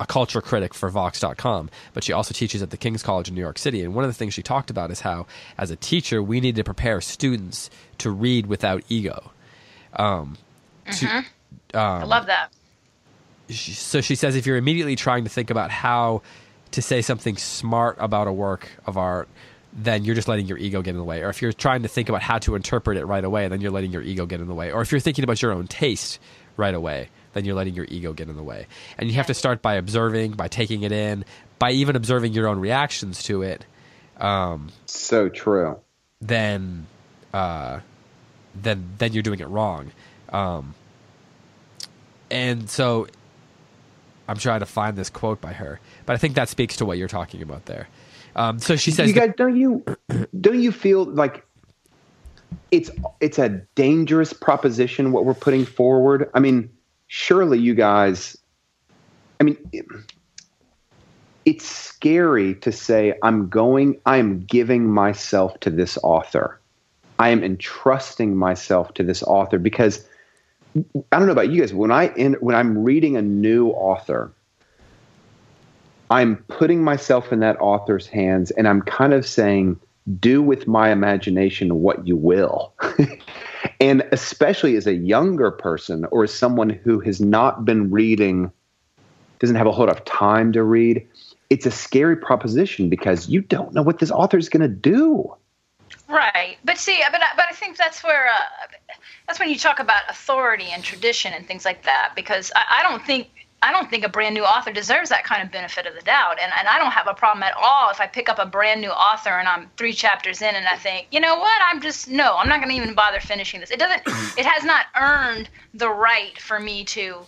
a 0.00 0.06
culture 0.06 0.40
critic 0.40 0.74
for 0.74 0.88
Vox.com, 0.88 1.70
but 1.92 2.02
she 2.02 2.12
also 2.12 2.34
teaches 2.34 2.62
at 2.62 2.70
the 2.70 2.76
King's 2.76 3.02
College 3.02 3.28
in 3.28 3.34
New 3.34 3.40
York 3.40 3.58
City. 3.58 3.82
And 3.82 3.94
one 3.94 4.04
of 4.04 4.10
the 4.10 4.14
things 4.14 4.34
she 4.34 4.42
talked 4.42 4.70
about 4.70 4.90
is 4.90 5.00
how, 5.00 5.26
as 5.56 5.70
a 5.70 5.76
teacher, 5.76 6.22
we 6.22 6.40
need 6.40 6.56
to 6.56 6.64
prepare 6.64 7.00
students 7.00 7.70
to 7.98 8.10
read 8.10 8.46
without 8.46 8.82
ego. 8.88 9.30
Um, 9.94 10.36
to- 10.90 11.24
I 11.72 12.04
love 12.04 12.26
that. 12.26 12.48
she, 13.48 13.72
so 13.72 14.00
she 14.00 14.14
says 14.14 14.36
if 14.36 14.46
you're 14.46 14.56
immediately 14.56 14.96
trying 14.96 15.24
to 15.24 15.30
think 15.30 15.50
about 15.50 15.70
how 15.70 16.22
to 16.74 16.82
say 16.82 17.02
something 17.02 17.36
smart 17.36 17.96
about 17.98 18.28
a 18.28 18.32
work 18.32 18.68
of 18.86 18.96
art, 18.96 19.28
then 19.72 20.04
you're 20.04 20.14
just 20.14 20.28
letting 20.28 20.46
your 20.46 20.58
ego 20.58 20.82
get 20.82 20.90
in 20.90 20.98
the 20.98 21.04
way. 21.04 21.22
Or 21.22 21.30
if 21.30 21.42
you're 21.42 21.52
trying 21.52 21.82
to 21.82 21.88
think 21.88 22.08
about 22.08 22.22
how 22.22 22.38
to 22.38 22.54
interpret 22.54 22.96
it 22.96 23.06
right 23.06 23.24
away, 23.24 23.48
then 23.48 23.60
you're 23.60 23.72
letting 23.72 23.90
your 23.90 24.02
ego 24.02 24.26
get 24.26 24.40
in 24.40 24.46
the 24.46 24.54
way. 24.54 24.70
Or 24.70 24.82
if 24.82 24.92
you're 24.92 25.00
thinking 25.00 25.24
about 25.24 25.42
your 25.42 25.52
own 25.52 25.66
taste 25.66 26.20
right 26.56 26.74
away, 26.74 27.08
then 27.32 27.44
you're 27.44 27.56
letting 27.56 27.74
your 27.74 27.86
ego 27.88 28.12
get 28.12 28.28
in 28.28 28.36
the 28.36 28.42
way. 28.42 28.66
And 28.98 29.08
you 29.08 29.16
have 29.16 29.26
to 29.26 29.34
start 29.34 29.62
by 29.62 29.74
observing, 29.74 30.32
by 30.32 30.46
taking 30.46 30.82
it 30.84 30.92
in, 30.92 31.24
by 31.58 31.72
even 31.72 31.96
observing 31.96 32.32
your 32.32 32.46
own 32.46 32.60
reactions 32.60 33.22
to 33.24 33.42
it. 33.42 33.66
Um, 34.18 34.70
So 34.86 35.28
true. 35.28 35.80
then 36.20 36.86
uh, 37.32 37.80
then 38.54 38.90
then 38.98 39.12
you're 39.12 39.24
doing 39.24 39.40
it 39.40 39.48
wrong. 39.48 39.90
Um, 40.28 40.74
and 42.30 42.70
so 42.70 43.08
I'm 44.28 44.36
trying 44.38 44.60
to 44.60 44.66
find 44.66 44.96
this 44.96 45.10
quote 45.10 45.40
by 45.40 45.52
her, 45.52 45.80
but 46.06 46.14
I 46.14 46.16
think 46.16 46.34
that 46.34 46.48
speaks 46.48 46.76
to 46.76 46.84
what 46.84 46.98
you're 46.98 47.08
talking 47.08 47.42
about 47.42 47.66
there. 47.66 47.88
Um, 48.36 48.58
so 48.58 48.76
she 48.76 48.90
says, 48.90 49.08
you 49.08 49.14
guys 49.14 49.32
don't 49.36 49.56
you 49.56 49.84
don't 50.40 50.60
you 50.60 50.72
feel 50.72 51.04
like 51.04 51.44
it's 52.70 52.90
it's 53.20 53.38
a 53.38 53.48
dangerous 53.74 54.32
proposition 54.32 55.12
what 55.12 55.24
we're 55.24 55.34
putting 55.34 55.64
forward 55.64 56.30
i 56.34 56.40
mean 56.40 56.68
surely 57.06 57.58
you 57.58 57.74
guys 57.74 58.36
i 59.40 59.44
mean 59.44 59.56
it- 59.72 59.86
it's 61.44 61.66
scary 61.66 62.54
to 62.56 62.72
say 62.72 63.14
i'm 63.22 63.48
going 63.48 64.00
i'm 64.06 64.40
giving 64.40 64.88
myself 64.90 65.58
to 65.60 65.70
this 65.70 65.98
author 66.02 66.60
i 67.18 67.28
am 67.28 67.44
entrusting 67.44 68.36
myself 68.36 68.92
to 68.94 69.02
this 69.02 69.22
author 69.24 69.58
because 69.58 70.06
i 70.76 71.18
don't 71.18 71.26
know 71.26 71.32
about 71.32 71.50
you 71.50 71.60
guys 71.60 71.74
when 71.74 71.90
i 71.92 72.08
in, 72.14 72.34
when 72.34 72.56
i'm 72.56 72.82
reading 72.82 73.16
a 73.16 73.22
new 73.22 73.68
author 73.70 74.32
I'm 76.10 76.36
putting 76.48 76.82
myself 76.82 77.32
in 77.32 77.40
that 77.40 77.60
author's 77.60 78.06
hands 78.06 78.50
and 78.52 78.68
I'm 78.68 78.82
kind 78.82 79.12
of 79.12 79.26
saying, 79.26 79.80
do 80.20 80.42
with 80.42 80.66
my 80.66 80.90
imagination 80.90 81.80
what 81.80 82.06
you 82.06 82.16
will. 82.16 82.74
and 83.80 84.06
especially 84.12 84.76
as 84.76 84.86
a 84.86 84.94
younger 84.94 85.50
person 85.50 86.04
or 86.10 86.24
as 86.24 86.32
someone 86.32 86.68
who 86.68 87.00
has 87.00 87.20
not 87.20 87.64
been 87.64 87.90
reading, 87.90 88.52
doesn't 89.38 89.56
have 89.56 89.66
a 89.66 89.72
whole 89.72 89.86
lot 89.86 89.96
of 89.96 90.04
time 90.04 90.52
to 90.52 90.62
read, 90.62 91.06
it's 91.50 91.66
a 91.66 91.70
scary 91.70 92.16
proposition 92.16 92.88
because 92.88 93.28
you 93.28 93.40
don't 93.40 93.72
know 93.72 93.82
what 93.82 93.98
this 93.98 94.10
author 94.10 94.38
is 94.38 94.48
going 94.48 94.62
to 94.62 94.68
do. 94.68 95.34
Right, 96.08 96.58
but 96.64 96.76
see, 96.76 97.02
but 97.10 97.22
I, 97.22 97.26
but 97.36 97.46
I 97.50 97.52
think 97.54 97.76
that's 97.76 98.04
where 98.04 98.26
uh, 98.28 98.96
that's 99.26 99.38
when 99.38 99.48
you 99.48 99.58
talk 99.58 99.78
about 99.78 100.02
authority 100.08 100.66
and 100.70 100.84
tradition 100.84 101.32
and 101.32 101.46
things 101.46 101.64
like 101.64 101.84
that. 101.84 102.12
Because 102.14 102.52
I, 102.54 102.80
I 102.80 102.82
don't 102.82 103.04
think 103.04 103.28
I 103.64 103.72
don't 103.72 103.88
think 103.88 104.04
a 104.04 104.10
brand 104.10 104.34
new 104.34 104.44
author 104.44 104.70
deserves 104.70 105.08
that 105.08 105.24
kind 105.24 105.42
of 105.42 105.50
benefit 105.50 105.86
of 105.86 105.94
the 105.94 106.02
doubt, 106.02 106.38
and 106.38 106.52
and 106.58 106.68
I 106.68 106.78
don't 106.78 106.92
have 106.92 107.06
a 107.06 107.14
problem 107.14 107.42
at 107.42 107.54
all 107.56 107.88
if 107.88 107.98
I 107.98 108.06
pick 108.06 108.28
up 108.28 108.38
a 108.38 108.44
brand 108.44 108.82
new 108.82 108.90
author 108.90 109.30
and 109.30 109.48
I'm 109.48 109.70
three 109.78 109.94
chapters 109.94 110.42
in 110.42 110.54
and 110.54 110.66
I 110.66 110.76
think, 110.76 111.06
you 111.10 111.18
know 111.18 111.36
what, 111.38 111.60
I'm 111.64 111.80
just 111.80 112.08
no, 112.08 112.36
I'm 112.36 112.46
not 112.48 112.58
going 112.60 112.68
to 112.68 112.76
even 112.76 112.94
bother 112.94 113.20
finishing 113.20 113.60
this. 113.60 113.70
It 113.70 113.78
doesn't, 113.78 114.02
it 114.38 114.44
has 114.44 114.64
not 114.64 114.86
earned 115.00 115.48
the 115.72 115.88
right 115.88 116.38
for 116.38 116.60
me 116.60 116.84
to 116.84 117.20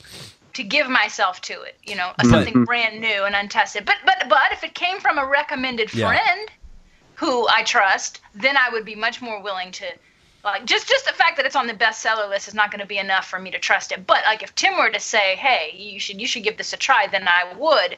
to 0.53 0.63
give 0.63 0.89
myself 0.91 1.41
to 1.43 1.63
it, 1.63 1.79
you 1.85 1.97
know, 1.97 2.13
something 2.23 2.53
mm-hmm. 2.53 2.65
brand 2.65 3.01
new 3.01 3.25
and 3.25 3.35
untested. 3.35 3.87
But 3.87 3.97
but 4.05 4.29
but 4.29 4.53
if 4.53 4.63
it 4.63 4.75
came 4.75 5.01
from 5.01 5.17
a 5.17 5.27
recommended 5.27 5.93
Yeah. 5.95 6.09
friend 6.09 6.51
who 7.15 7.49
I 7.49 7.63
trust, 7.63 8.21
then 8.35 8.59
I 8.59 8.69
would 8.71 8.85
be 8.85 8.95
much 8.95 9.23
more 9.23 9.41
willing 9.41 9.73
to 9.73 9.87
like 10.53 10.65
just 10.65 10.89
just 10.89 11.07
the 11.07 11.13
fact 11.13 11.37
that 11.37 11.47
it's 11.47 11.57
on 11.57 11.67
the 11.67 11.75
bestseller 11.75 12.29
list 12.29 12.49
is 12.49 12.55
not 12.55 12.71
going 12.71 12.81
to 12.81 12.87
be 12.87 12.99
enough 12.99 13.27
for 13.27 13.39
me 13.39 13.51
to 13.51 13.59
trust 13.59 13.93
it. 13.93 14.07
But 14.07 14.23
like 14.25 14.43
if 14.43 14.55
Tim 14.55 14.77
were 14.77 14.91
to 14.91 15.01
say, 15.01 15.37
"Hey, 15.37 15.75
you 15.77 16.01
should 16.01 16.21
you 16.21 16.27
should 16.27 16.45
give 16.45 16.57
this 16.57 16.73
a 16.73 16.77
try," 16.77 17.07
then 17.07 17.29
I 17.29 17.53
would 17.57 17.97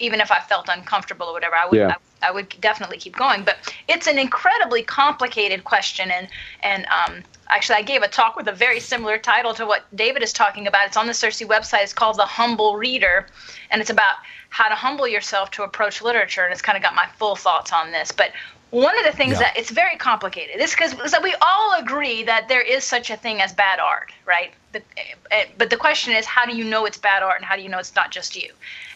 even 0.00 0.20
if 0.20 0.30
I 0.30 0.40
felt 0.40 0.68
uncomfortable 0.68 1.26
or 1.26 1.32
whatever, 1.32 1.54
I 1.54 1.66
would 1.66 1.78
Yeah. 1.78 1.94
I, 2.22 2.28
I 2.28 2.30
would 2.30 2.48
definitely 2.60 2.98
keep 2.98 3.16
going. 3.16 3.44
But 3.44 3.56
it's 3.86 4.06
an 4.06 4.18
incredibly 4.18 4.82
complicated 4.82 5.64
question, 5.64 6.10
and 6.10 6.28
and 6.62 6.86
um, 6.86 7.22
actually, 7.48 7.76
I 7.76 7.82
gave 7.82 8.02
a 8.02 8.08
talk 8.08 8.36
with 8.36 8.48
a 8.48 8.52
very 8.52 8.80
similar 8.80 9.18
title 9.18 9.54
to 9.54 9.66
what 9.66 9.84
David 9.94 10.22
is 10.22 10.32
talking 10.32 10.66
about. 10.66 10.86
It's 10.86 10.96
on 10.96 11.06
the 11.06 11.12
CiRCE 11.12 11.46
website. 11.46 11.82
It's 11.82 11.92
called 11.92 12.16
The 12.16 12.26
Humble 12.26 12.76
Reader, 12.76 13.26
and 13.70 13.80
it's 13.80 13.90
about 13.90 14.16
how 14.48 14.68
to 14.68 14.74
humble 14.74 15.06
yourself 15.06 15.50
to 15.52 15.62
approach 15.64 16.00
literature. 16.00 16.44
And 16.44 16.52
it's 16.52 16.62
kind 16.62 16.76
of 16.76 16.82
got 16.82 16.94
my 16.94 17.06
full 17.18 17.36
thoughts 17.36 17.72
on 17.72 17.92
this, 17.92 18.10
but. 18.10 18.30
One 18.74 18.98
of 18.98 19.04
the 19.04 19.12
things 19.12 19.34
Yeah. 19.34 19.38
that 19.40 19.56
it's 19.56 19.70
very 19.70 19.96
complicated. 19.96 20.60
This 20.60 20.74
because 20.74 20.96
so 21.12 21.20
we 21.20 21.32
all 21.40 21.74
agree 21.78 22.24
that 22.24 22.48
there 22.48 22.60
is 22.60 22.82
such 22.82 23.08
a 23.08 23.16
thing 23.16 23.40
as 23.40 23.52
bad 23.52 23.78
art, 23.78 24.10
right? 24.26 24.52
But, 24.72 24.82
eh, 25.30 25.44
but 25.56 25.70
the 25.70 25.76
question 25.76 26.12
is, 26.12 26.26
how 26.26 26.44
do 26.44 26.56
you 26.56 26.64
know 26.64 26.84
it's 26.84 26.98
bad 26.98 27.22
art, 27.22 27.36
and 27.36 27.44
how 27.44 27.54
do 27.54 27.62
you 27.62 27.68
know 27.68 27.78
it's 27.78 27.94
not 27.94 28.10
just 28.10 28.34
you? 28.34 28.50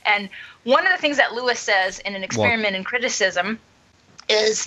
And 0.05 0.29
one 0.65 0.85
of 0.85 0.91
the 0.91 0.99
things 0.99 1.17
that 1.19 1.33
Lewis 1.33 1.61
says 1.61 2.01
in 2.01 2.17
an 2.17 2.25
experiment 2.25 2.75
in 2.75 2.83
criticism 2.83 3.61
is 4.29 4.67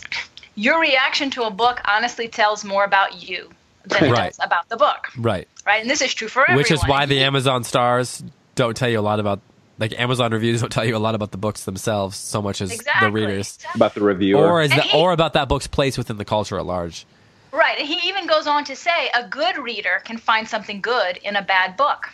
your 0.55 0.79
reaction 0.79 1.29
to 1.31 1.43
a 1.43 1.51
book 1.51 1.81
honestly 1.83 2.29
tells 2.29 2.63
more 2.63 2.85
about 2.85 3.21
you 3.21 3.49
than 3.85 4.05
it 4.05 4.11
Right. 4.11 4.27
does 4.29 4.39
about 4.41 4.69
the 4.69 4.77
book, 4.77 5.09
right. 5.17 5.45
right? 5.65 5.81
And 5.81 5.89
this 5.89 6.01
is 6.01 6.13
true 6.13 6.29
for 6.29 6.43
everyone. 6.43 6.57
Which 6.57 6.71
is 6.71 6.81
why 6.87 7.05
the 7.05 7.21
Amazon 7.21 7.65
stars 7.65 8.23
don't 8.55 8.77
tell 8.77 8.87
you 8.89 8.99
a 8.99 9.01
lot 9.01 9.19
about, 9.19 9.41
like 9.81 9.99
Amazon 9.99 10.31
reviews 10.31 10.61
don't 10.61 10.71
tell 10.71 10.85
you 10.85 10.95
a 10.95 10.99
lot 10.99 11.15
about 11.15 11.31
the 11.31 11.37
books 11.37 11.65
themselves 11.65 12.15
so 12.17 12.41
much 12.41 12.61
as 12.61 12.71
exactly, 12.71 13.07
the 13.07 13.11
readers, 13.11 13.55
exactly. 13.57 13.79
About 13.79 13.93
the 13.95 14.01
reviewer. 14.01 14.45
or 14.47 14.61
as 14.61 14.71
And 14.71 14.79
the, 14.79 14.83
he- 14.83 14.97
or 14.97 15.11
about 15.11 15.33
that 15.33 15.49
book's 15.49 15.67
place 15.67 15.97
within 15.97 16.17
the 16.17 16.25
culture 16.25 16.57
at 16.57 16.65
large. 16.65 17.05
Right. 17.51 17.77
He 17.79 18.07
even 18.07 18.27
goes 18.27 18.47
on 18.47 18.63
to 18.65 18.75
say 18.77 19.09
a 19.13 19.27
good 19.27 19.57
reader 19.57 20.01
can 20.05 20.17
find 20.17 20.47
something 20.47 20.79
good 20.79 21.17
in 21.17 21.35
a 21.35 21.41
bad 21.41 21.75
book. 21.75 22.07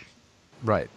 Right. 0.64 0.90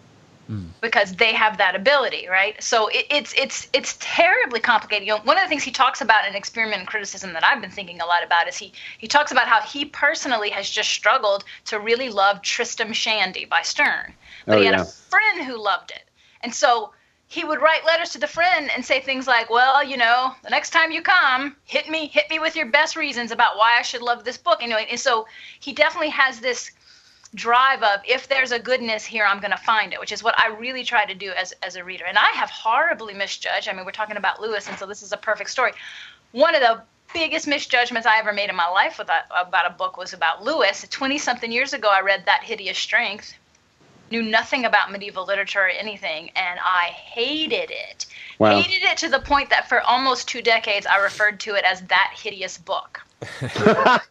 Hmm. 0.48 0.66
because 0.82 1.16
they 1.16 1.34
have 1.34 1.60
that 1.60 1.76
ability, 1.76 2.28
right? 2.28 2.62
So 2.62 2.88
it, 2.88 3.06
it's 3.12 3.32
it's 3.38 3.70
it's 3.74 3.96
terribly 4.02 4.60
complicated. 4.60 5.08
You 5.08 5.14
know, 5.14 5.22
one 5.24 5.38
of 5.38 5.44
the 5.44 5.48
things 5.50 5.62
he 5.64 5.72
talks 5.72 6.02
about 6.02 6.28
in 6.28 6.36
experiment 6.36 6.80
and 6.80 6.88
criticism 6.88 7.32
that 7.34 7.44
I've 7.46 7.62
been 7.62 7.70
thinking 7.70 8.02
a 8.02 8.06
lot 8.08 8.24
about 8.26 8.48
is 8.50 8.58
he 8.58 8.74
he 8.98 9.08
talks 9.08 9.32
about 9.32 9.48
how 9.48 9.62
he 9.62 9.86
personally 9.86 10.50
has 10.50 10.68
just 10.70 10.90
struggled 10.90 11.44
to 11.66 11.80
really 11.80 12.10
love 12.10 12.42
Tristram 12.42 12.92
Shandy 12.92 13.46
by 13.46 13.62
Sterne, 13.62 14.14
but 14.48 14.58
Oh, 14.58 14.60
he 14.60 14.66
had 14.66 14.76
yeah. 14.76 14.82
a 14.82 14.86
friend 14.86 15.44
who 15.46 15.62
loved 15.62 15.92
it, 15.92 16.04
and 16.44 16.54
so 16.54 16.92
he 17.28 17.46
would 17.46 17.62
write 17.62 17.86
letters 17.86 18.10
to 18.10 18.20
the 18.20 18.28
friend 18.28 18.70
and 18.76 18.86
say 18.86 19.00
things 19.00 19.26
like, 19.26 19.50
"Well, 19.50 19.84
you 19.84 19.98
know, 19.98 20.36
the 20.44 20.50
next 20.50 20.72
time 20.72 20.92
you 20.92 21.02
come, 21.02 21.56
hit 21.66 21.90
me 21.90 22.08
hit 22.08 22.30
me 22.30 22.40
with 22.40 22.56
your 22.56 22.66
best 22.66 22.96
reasons 22.96 23.32
about 23.32 23.58
why 23.58 23.78
I 23.78 23.84
should 23.84 24.02
love 24.02 24.24
this 24.24 24.38
book." 24.38 24.62
Anyway, 24.62 24.88
and 24.90 25.00
so 25.00 25.28
he 25.60 25.74
definitely 25.74 26.10
has 26.10 26.40
this 26.40 26.72
drive 27.34 27.82
of 27.82 28.02
if 28.06 28.28
there's 28.28 28.52
a 28.52 28.60
goodness 28.60 29.06
here 29.06 29.26
i'm 29.26 29.40
going 29.40 29.52
to 29.52 29.58
find 29.58 29.94
it 29.94 30.00
which 30.00 30.12
is 30.12 30.22
what 30.22 30.38
i 30.38 30.48
really 30.48 30.84
try 30.84 31.06
to 31.06 31.16
do 31.16 31.32
as, 31.32 31.54
as 31.64 31.76
a 31.76 31.84
reader. 31.84 32.04
And 32.06 32.18
i 32.18 32.30
have 32.32 32.50
horribly 32.50 33.14
misjudged 33.14 33.70
i 33.70 33.74
mean 33.74 33.86
we're 33.86 33.92
talking 33.92 34.18
about 34.18 34.42
lewis 34.42 34.68
and 34.68 34.78
so 34.78 34.86
this 34.86 35.02
is 35.02 35.14
a 35.14 35.18
perfect 35.18 35.50
story. 35.50 35.72
One 36.34 36.56
of 36.56 36.62
the 36.62 36.82
biggest 37.14 37.48
misjudgments 37.48 38.06
i 38.06 38.18
ever 38.20 38.34
made 38.34 38.50
in 38.50 38.56
my 38.56 38.68
life 38.68 38.98
with 38.98 39.10
a, 39.10 39.24
about 39.40 39.66
a 39.66 39.74
book 39.74 39.98
was 39.98 40.14
about 40.14 40.44
lewis. 40.44 40.86
20 40.90 41.18
something 41.18 41.52
years 41.52 41.74
ago 41.74 41.90
i 41.90 42.02
read 42.02 42.26
that 42.26 42.44
hideous 42.44 42.78
strength 42.78 43.34
knew 44.12 44.22
nothing 44.22 44.66
about 44.66 44.92
medieval 44.92 45.26
literature 45.26 45.62
or 45.62 45.70
anything 45.70 46.30
and 46.36 46.60
i 46.64 46.86
hated 46.88 47.72
it 47.72 48.06
Wow. 48.40 48.58
hated 48.58 48.84
it 48.84 48.98
to 48.98 49.10
the 49.10 49.20
point 49.20 49.50
that 49.50 49.68
for 49.70 49.82
almost 49.82 50.28
two 50.28 50.42
decades 50.42 50.86
i 50.86 50.98
referred 50.98 51.40
to 51.40 51.56
it 51.56 51.64
as 51.66 51.82
that 51.84 52.14
hideous 52.16 52.58
book 52.58 53.02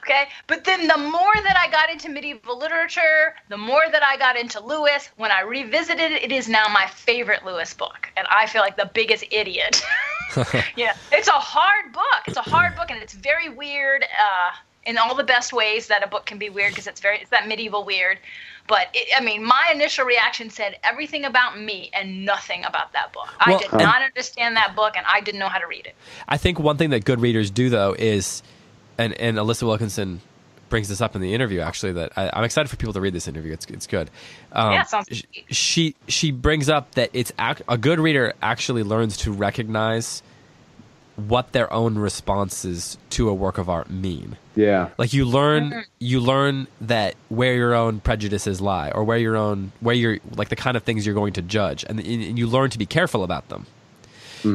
Okay, 0.00 0.28
but 0.46 0.64
then 0.64 0.86
the 0.86 0.96
more 0.98 1.34
that 1.42 1.56
I 1.56 1.70
got 1.70 1.90
into 1.90 2.08
medieval 2.08 2.58
literature, 2.58 3.34
the 3.48 3.56
more 3.56 3.82
that 3.90 4.02
I 4.02 4.16
got 4.16 4.36
into 4.36 4.60
Lewis. 4.64 5.10
When 5.16 5.30
I 5.30 5.40
revisited 5.40 6.12
it, 6.12 6.22
it 6.22 6.32
is 6.32 6.48
now 6.48 6.68
my 6.68 6.86
favorite 6.86 7.44
Lewis 7.44 7.74
book, 7.74 8.10
and 8.16 8.26
I 8.30 8.46
feel 8.46 8.62
like 8.62 8.76
the 8.76 8.90
biggest 8.92 9.24
idiot. 9.30 9.82
yeah, 10.76 10.92
it's 11.10 11.28
a 11.28 11.32
hard 11.32 11.92
book. 11.92 12.22
It's 12.26 12.36
a 12.36 12.42
hard 12.42 12.74
book, 12.76 12.90
and 12.90 13.02
it's 13.02 13.14
very 13.14 13.48
weird 13.48 14.04
uh, 14.04 14.50
in 14.88 14.98
all 14.98 15.14
the 15.14 15.22
best 15.24 15.52
ways 15.52 15.86
that 15.86 16.02
a 16.02 16.06
book 16.08 16.26
can 16.26 16.38
be 16.38 16.48
weird 16.50 16.70
because 16.72 16.86
it's 16.88 17.00
very 17.00 17.18
it's 17.20 17.30
that 17.30 17.46
medieval 17.46 17.84
weird. 17.84 18.18
But 18.66 18.88
it, 18.92 19.08
I 19.16 19.22
mean, 19.24 19.44
my 19.44 19.70
initial 19.72 20.04
reaction 20.04 20.50
said 20.50 20.76
everything 20.82 21.24
about 21.24 21.58
me 21.58 21.90
and 21.94 22.24
nothing 22.26 22.64
about 22.64 22.92
that 22.94 23.12
book. 23.14 23.28
Well, 23.46 23.56
I 23.56 23.58
did 23.58 23.72
and- 23.72 23.80
not 23.82 24.02
understand 24.02 24.56
that 24.56 24.74
book, 24.76 24.94
and 24.96 25.06
I 25.10 25.20
didn't 25.20 25.38
know 25.40 25.48
how 25.48 25.58
to 25.58 25.66
read 25.66 25.86
it. 25.86 25.94
I 26.28 26.36
think 26.36 26.58
one 26.58 26.76
thing 26.76 26.90
that 26.90 27.04
good 27.04 27.20
readers 27.20 27.50
do 27.50 27.70
though 27.70 27.94
is, 27.98 28.42
and 28.98 29.12
and 29.14 29.36
Alissa 29.38 29.62
Wilkinson 29.66 30.20
brings 30.70 30.88
this 30.90 31.00
up 31.00 31.14
in 31.16 31.22
the 31.22 31.32
interview 31.32 31.60
actually 31.60 31.92
that 31.92 32.12
I, 32.14 32.28
I'm 32.34 32.44
excited 32.44 32.68
for 32.68 32.76
people 32.76 32.92
to 32.92 33.00
read 33.00 33.14
this 33.14 33.26
interview. 33.26 33.52
It's 33.54 33.64
it's 33.66 33.86
good. 33.86 34.10
Um, 34.52 34.72
Yeah, 34.72 34.82
sounds 34.82 35.08
sh- 35.10 35.22
She 35.50 35.94
she 36.08 36.30
brings 36.30 36.68
up 36.68 36.94
that 36.96 37.08
it's 37.14 37.32
ac- 37.40 37.64
a 37.68 37.78
good 37.78 37.98
reader 37.98 38.34
actually 38.42 38.82
learns 38.82 39.16
to 39.18 39.32
recognize 39.32 40.22
what 41.26 41.50
their 41.52 41.72
own 41.72 41.98
responses 41.98 42.96
to 43.10 43.28
a 43.28 43.34
work 43.34 43.58
of 43.58 43.68
art 43.68 43.90
mean. 43.90 44.36
Yeah. 44.54 44.90
Like 44.98 45.12
you 45.12 45.24
learn 45.24 45.70
Mm-hmm. 45.70 45.80
you 45.98 46.20
learn 46.20 46.68
that 46.80 47.16
where 47.28 47.54
your 47.54 47.74
own 47.74 47.98
prejudices 48.00 48.60
lie 48.60 48.90
or 48.92 49.02
where 49.02 49.18
your 49.18 49.36
own 49.36 49.72
where 49.80 49.94
you're 49.96 50.18
like 50.36 50.48
the 50.48 50.56
kind 50.56 50.76
of 50.76 50.84
things 50.84 51.04
you're 51.04 51.16
going 51.16 51.32
to 51.32 51.42
judge 51.42 51.84
and, 51.88 51.98
and 51.98 52.38
you 52.38 52.46
learn 52.46 52.70
to 52.70 52.78
be 52.78 52.86
careful 52.86 53.24
about 53.24 53.48
them. 53.48 53.66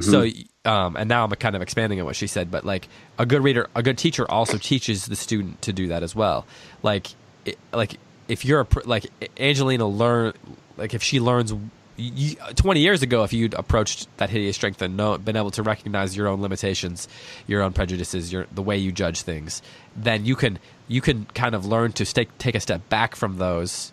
So 0.01 0.25
um, 0.63 0.95
and 0.95 1.09
now 1.09 1.25
I'm 1.25 1.31
kind 1.31 1.57
of 1.57 1.61
expanding 1.61 1.99
on 1.99 2.05
what 2.05 2.15
she 2.15 2.27
said, 2.27 2.49
but 2.49 2.63
like 2.65 2.87
a 3.19 3.25
good 3.25 3.43
reader, 3.43 3.67
a 3.75 3.83
good 3.83 3.97
teacher 3.97 4.29
also 4.31 4.57
teaches 4.57 5.05
the 5.05 5.17
student 5.17 5.61
to 5.63 5.73
do 5.73 5.89
that 5.89 6.03
as 6.03 6.15
well. 6.15 6.45
Like 6.81 7.07
it, 7.43 7.59
like 7.73 7.97
if 8.29 8.45
you're 8.45 8.61
a, 8.61 8.65
pr- 8.65 8.83
like 8.85 9.05
Angelina 9.37 9.85
learn 9.85 10.31
like 10.77 10.93
if 10.93 11.03
she 11.03 11.19
learns 11.19 11.53
you, 11.95 12.35
20 12.55 12.79
years 12.79 13.01
ago 13.01 13.23
if 13.23 13.33
you'd 13.33 13.53
approached 13.53 14.07
that 14.17 14.29
hideous 14.29 14.55
strength 14.55 14.81
and 14.81 14.97
know, 14.97 15.17
been 15.17 15.35
able 15.35 15.51
to 15.51 15.63
recognize 15.63 16.15
your 16.15 16.27
own 16.27 16.41
limitations 16.41 17.07
your 17.47 17.61
own 17.61 17.73
prejudices 17.73 18.31
your 18.31 18.47
the 18.51 18.61
way 18.61 18.77
you 18.77 18.91
judge 18.91 19.21
things 19.21 19.61
then 19.95 20.25
you 20.25 20.35
can 20.35 20.59
you 20.87 21.01
can 21.01 21.25
kind 21.33 21.55
of 21.55 21.65
learn 21.65 21.91
to 21.93 22.05
stay, 22.05 22.27
take 22.37 22.55
a 22.55 22.59
step 22.59 22.87
back 22.89 23.15
from 23.15 23.37
those 23.37 23.91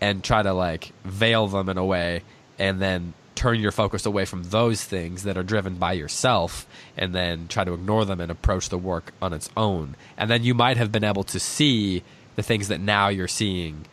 and 0.00 0.24
try 0.24 0.42
to 0.42 0.52
like 0.52 0.92
veil 1.04 1.46
them 1.46 1.68
in 1.68 1.78
a 1.78 1.84
way 1.84 2.22
and 2.58 2.80
then 2.80 3.14
turn 3.40 3.58
your 3.58 3.72
focus 3.72 4.04
away 4.04 4.26
from 4.26 4.42
those 4.44 4.84
things 4.84 5.22
that 5.22 5.38
are 5.38 5.42
driven 5.42 5.76
by 5.76 5.92
yourself 5.92 6.66
and 6.94 7.14
then 7.14 7.48
try 7.48 7.64
to 7.64 7.72
ignore 7.72 8.04
them 8.04 8.20
and 8.20 8.30
approach 8.30 8.68
the 8.68 8.76
work 8.76 9.14
on 9.22 9.32
its 9.32 9.48
own. 9.56 9.96
And 10.18 10.30
then 10.30 10.44
you 10.44 10.52
might 10.52 10.76
have 10.76 10.92
been 10.92 11.04
able 11.04 11.24
to 11.24 11.40
see 11.40 12.02
the 12.36 12.42
things 12.42 12.68
that 12.68 12.80
now 12.80 13.08
you're 13.08 13.26
seeing 13.26 13.86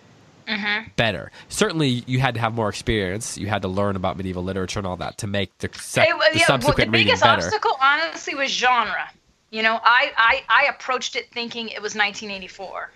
Mm-hmm. 0.48 0.90
better. 0.96 1.32
Certainly, 1.50 2.04
you 2.08 2.20
had 2.20 2.34
to 2.36 2.40
have 2.40 2.54
more 2.54 2.70
experience. 2.70 3.38
You 3.38 3.48
had 3.48 3.62
to 3.64 3.68
learn 3.68 3.96
about 3.98 4.16
medieval 4.16 4.44
literature 4.44 4.80
and 4.80 4.88
all 4.88 4.96
that 4.98 5.18
to 5.20 5.28
make 5.28 5.58
the, 5.58 5.70
sec- 5.78 6.08
It 6.08 6.16
was- 6.16 6.30
the 6.34 6.40
yeah, 6.40 6.46
well, 6.50 6.60
the 6.60 6.74
reading 6.74 6.92
biggest 6.92 7.24
better. 7.24 7.44
obstacle, 7.44 7.78
honestly, 7.82 8.34
was 8.36 8.50
genre. 8.50 9.10
You 9.52 9.64
know, 9.64 9.80
I, 9.84 10.12
I, 10.18 10.44
I 10.50 10.66
approached 10.70 11.16
it 11.16 11.30
thinking 11.32 11.68
it 11.70 11.82
was 11.82 11.96
1984, 11.96 12.92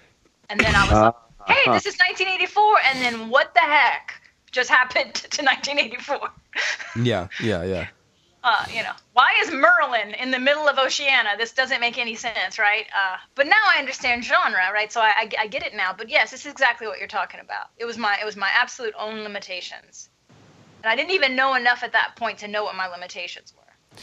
and 0.50 0.60
then 0.60 0.76
I 0.76 0.84
was 0.84 0.92
like, 0.92 1.16
"Hey, 1.58 1.72
this 1.72 1.86
is 1.86 1.96
1984," 1.98 2.78
and 2.90 3.02
then 3.02 3.30
what 3.30 3.54
the 3.54 3.60
heck 3.62 4.14
just 4.52 4.70
happened 4.70 5.14
to 5.16 5.44
1984? 5.44 6.20
Yeah, 7.04 7.28
yeah, 7.42 7.64
yeah. 7.64 7.88
Uh, 8.44 8.66
you 8.74 8.82
know, 8.82 8.94
why 9.14 9.30
is 9.42 9.52
Merlin 9.52 10.16
in 10.16 10.32
the 10.32 10.40
middle 10.40 10.68
of 10.68 10.80
Oceania? 10.80 11.38
This 11.38 11.52
doesn't 11.52 11.80
make 11.80 12.00
any 12.00 12.16
sense, 12.16 12.58
right? 12.58 12.88
Uh, 12.88 13.18
but 13.36 13.46
now 13.46 13.62
I 13.76 13.78
understand 13.78 14.26
genre, 14.26 14.72
right? 14.74 14.92
So 14.92 15.00
I, 15.00 15.14
I, 15.16 15.30
I 15.42 15.48
get 15.48 15.64
it 15.64 15.76
now. 15.76 15.94
But 15.96 16.10
yes, 16.10 16.32
this 16.32 16.46
is 16.46 16.52
exactly 16.52 16.88
what 16.88 16.98
you're 16.98 17.08
talking 17.08 17.40
about. 17.40 17.68
It 17.78 17.86
was 17.86 18.00
my, 18.00 18.18
it 18.20 18.26
was 18.26 18.36
my 18.36 18.50
absolute 18.52 18.96
own 18.98 19.22
limitations, 19.22 20.10
and 20.84 20.92
I 20.92 20.96
didn't 20.96 21.12
even 21.12 21.36
know 21.36 21.54
enough 21.54 21.84
at 21.84 21.92
that 21.92 22.16
point 22.16 22.40
to 22.40 22.48
know 22.48 22.64
what 22.64 22.76
my 22.76 22.88
limitations 22.88 23.54
were. 23.56 24.00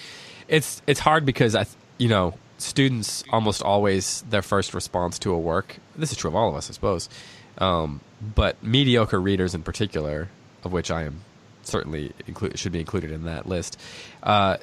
It's 0.46 0.83
it's 0.87 1.01
hard 1.01 1.27
because 1.27 1.57
I, 1.57 1.66
you 1.98 2.09
know, 2.09 2.35
students 2.59 3.24
almost 3.31 3.62
always 3.62 4.22
their 4.31 4.42
first 4.42 4.72
response 4.72 5.18
to 5.20 5.33
a 5.33 5.38
work. 5.38 5.77
This 5.96 6.12
is 6.12 6.18
true 6.18 6.31
of 6.31 6.37
all 6.37 6.48
of 6.48 6.55
us, 6.55 6.70
I 6.70 6.74
suppose. 6.74 7.09
Um, 7.59 8.01
but 8.35 8.62
mediocre 8.62 9.20
readers 9.20 9.55
in 9.55 9.62
particular, 9.62 10.29
of 10.64 10.72
which 10.72 10.90
I 10.90 11.03
am 11.03 11.22
certainly 11.69 12.13
include, 12.27 12.59
should 12.59 12.73
be 12.73 12.81
included 12.81 13.13
in 13.13 13.25
that 13.25 13.47
list, 13.47 13.79
uh, 14.23 14.57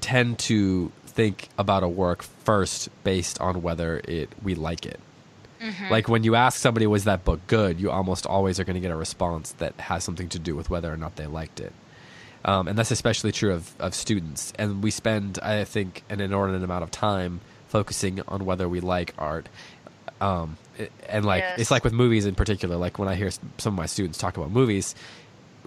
tend 0.00 0.38
to 0.38 0.90
think 1.06 1.48
about 1.58 1.82
a 1.82 1.88
work 1.88 2.22
first 2.22 2.88
based 3.04 3.40
on 3.40 3.62
whether 3.62 3.98
it 4.04 4.28
we 4.42 4.54
like 4.54 4.86
it. 4.86 5.00
Like 5.90 6.08
when 6.08 6.22
you 6.22 6.34
ask 6.36 6.58
somebody, 6.60 6.86
"Was 6.86 7.04
that 7.04 7.24
book 7.24 7.40
good?" 7.46 7.80
You 7.80 7.90
almost 7.90 8.24
always 8.26 8.60
are 8.60 8.64
going 8.64 8.74
to 8.74 8.80
get 8.80 8.90
a 8.92 8.96
response 8.96 9.52
that 9.58 9.74
has 9.80 10.04
something 10.04 10.28
to 10.28 10.38
do 10.38 10.54
with 10.54 10.68
whether 10.70 10.92
or 10.92 10.96
not 10.96 11.16
they 11.16 11.26
liked 11.26 11.58
it. 11.60 11.72
Um, 12.44 12.68
and 12.68 12.78
that's 12.78 12.92
especially 12.92 13.32
true 13.32 13.52
of, 13.52 13.72
of 13.80 13.92
students. 13.94 14.52
And 14.58 14.80
we 14.82 14.92
spend, 14.92 15.40
I 15.42 15.64
think, 15.64 16.04
an 16.08 16.20
inordinate 16.20 16.62
amount 16.62 16.84
of 16.84 16.92
time 16.92 17.40
focusing 17.68 18.20
on 18.28 18.44
whether 18.44 18.68
we 18.68 18.78
like 18.80 19.14
art. 19.18 19.48
Um, 20.20 20.56
and 21.08 21.24
like 21.24 21.40
Yes. 21.42 21.58
it's 21.58 21.70
like 21.72 21.82
with 21.82 21.92
movies 21.94 22.26
in 22.26 22.34
particular. 22.36 22.76
Like 22.76 22.98
when 23.00 23.08
I 23.08 23.16
hear 23.16 23.30
some 23.30 23.74
of 23.74 23.78
my 23.78 23.86
students 23.86 24.18
talk 24.18 24.36
about 24.36 24.50
movies, 24.52 24.94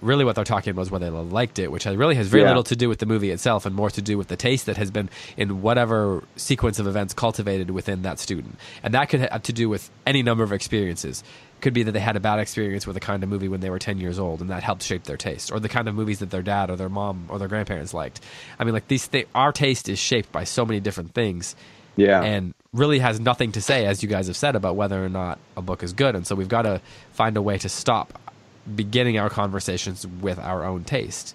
really 0.02 0.24
what 0.24 0.34
they're 0.34 0.44
talking 0.44 0.70
about 0.70 0.82
is 0.82 0.90
whether 0.90 1.10
they 1.10 1.16
liked 1.16 1.58
it, 1.58 1.70
which 1.70 1.84
really 1.86 2.14
has 2.14 2.28
very 2.28 2.42
Yeah. 2.42 2.48
little 2.48 2.62
to 2.64 2.76
do 2.76 2.88
with 2.88 2.98
the 2.98 3.06
movie 3.06 3.30
itself 3.30 3.66
and 3.66 3.74
more 3.74 3.90
to 3.90 4.02
do 4.02 4.16
with 4.18 4.28
the 4.28 4.36
taste 4.36 4.66
that 4.66 4.76
has 4.76 4.90
been 4.90 5.08
in 5.36 5.62
whatever 5.62 6.22
sequence 6.36 6.78
of 6.78 6.86
events 6.86 7.14
cultivated 7.14 7.70
within 7.70 8.02
that 8.02 8.18
student. 8.18 8.56
And 8.82 8.94
that 8.94 9.08
could 9.08 9.20
have 9.20 9.42
to 9.44 9.52
do 9.52 9.68
with 9.68 9.90
any 10.06 10.22
number 10.22 10.42
of 10.44 10.52
experiences. 10.52 11.22
Could 11.60 11.74
be 11.74 11.82
that 11.82 11.92
they 11.92 12.00
had 12.00 12.16
a 12.16 12.20
bad 12.20 12.38
experience 12.38 12.86
with 12.86 12.96
a 12.96 13.00
kind 13.00 13.22
of 13.22 13.28
movie 13.28 13.48
when 13.48 13.60
they 13.60 13.68
were 13.68 13.78
10 13.78 13.98
years 13.98 14.18
old 14.18 14.40
and 14.40 14.48
that 14.48 14.62
helped 14.62 14.82
shape 14.82 15.04
their 15.04 15.18
taste, 15.18 15.52
or 15.52 15.60
the 15.60 15.68
kind 15.68 15.88
of 15.88 15.94
movies 15.94 16.20
that 16.20 16.30
their 16.30 16.40
dad 16.42 16.70
or 16.70 16.76
their 16.76 16.88
mom 16.88 17.26
or 17.28 17.38
their 17.38 17.48
grandparents 17.48 17.92
liked. 17.92 18.20
I 18.58 18.64
mean, 18.64 18.72
like 18.72 18.88
these, 18.88 19.06
th- 19.08 19.28
our 19.34 19.52
taste 19.52 19.88
is 19.90 19.98
shaped 19.98 20.32
by 20.32 20.44
so 20.44 20.64
many 20.64 20.80
different 20.80 21.12
things 21.12 21.54
Yeah. 21.96 22.22
and 22.22 22.54
really 22.72 23.00
has 23.00 23.20
nothing 23.20 23.52
to 23.52 23.60
say, 23.60 23.84
as 23.84 24.02
you 24.02 24.08
guys 24.08 24.28
have 24.28 24.36
said, 24.36 24.56
about 24.56 24.76
whether 24.76 25.04
or 25.04 25.08
not 25.10 25.38
a 25.56 25.60
book 25.60 25.82
is 25.82 25.92
good. 25.92 26.14
And 26.14 26.26
so 26.26 26.34
we've 26.34 26.48
got 26.48 26.62
to 26.62 26.80
find 27.12 27.36
a 27.36 27.42
way 27.42 27.58
to 27.58 27.68
stop 27.68 28.18
beginning 28.74 29.18
our 29.18 29.30
conversations 29.30 30.06
with 30.06 30.38
our 30.38 30.64
own 30.64 30.84
taste. 30.84 31.34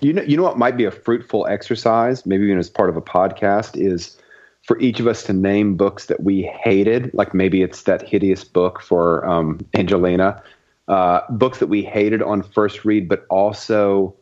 You 0.00 0.14
know, 0.14 0.22
you 0.22 0.36
know 0.36 0.42
what 0.42 0.58
might 0.58 0.76
be 0.76 0.84
a 0.84 0.90
fruitful 0.90 1.46
exercise, 1.46 2.24
maybe 2.24 2.44
even 2.44 2.58
as 2.58 2.70
part 2.70 2.88
of 2.88 2.96
a 2.96 3.02
podcast, 3.02 3.76
is 3.76 4.16
for 4.62 4.78
each 4.80 5.00
of 5.00 5.06
us 5.06 5.24
to 5.24 5.32
name 5.32 5.76
books 5.76 6.06
that 6.06 6.22
we 6.22 6.42
hated. 6.42 7.12
Like 7.12 7.34
maybe 7.34 7.62
it's 7.62 7.82
that 7.82 8.06
hideous 8.06 8.44
book 8.44 8.80
for 8.80 9.26
um, 9.26 9.60
Angelina, 9.74 10.42
uh, 10.88 11.20
books 11.30 11.58
that 11.58 11.66
we 11.66 11.82
hated 11.82 12.22
on 12.22 12.42
first 12.42 12.84
read, 12.84 13.08
but 13.08 13.26
also 13.28 14.14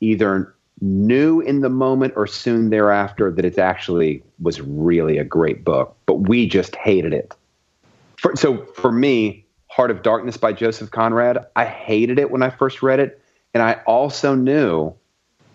either 0.00 0.54
knew 0.80 1.40
in 1.40 1.60
the 1.60 1.68
moment 1.68 2.14
or 2.16 2.26
soon 2.26 2.70
thereafter 2.70 3.30
that 3.30 3.44
it 3.44 3.58
actually 3.58 4.22
was 4.40 4.60
really 4.60 5.18
a 5.18 5.24
great 5.24 5.64
book, 5.64 5.96
but 6.06 6.14
we 6.14 6.48
just 6.48 6.74
hated 6.76 7.12
it. 7.12 7.34
For, 8.16 8.34
so 8.36 8.64
for 8.74 8.90
me, 8.90 9.44
Heart 9.80 9.92
of 9.92 10.02
Darkness 10.02 10.36
by 10.36 10.52
Joseph 10.52 10.90
Conrad, 10.90 11.38
I 11.56 11.64
hated 11.64 12.18
it 12.18 12.30
when 12.30 12.42
I 12.42 12.50
first 12.50 12.82
read 12.82 13.00
it. 13.00 13.18
And 13.54 13.62
I 13.62 13.80
also 13.86 14.34
knew 14.34 14.94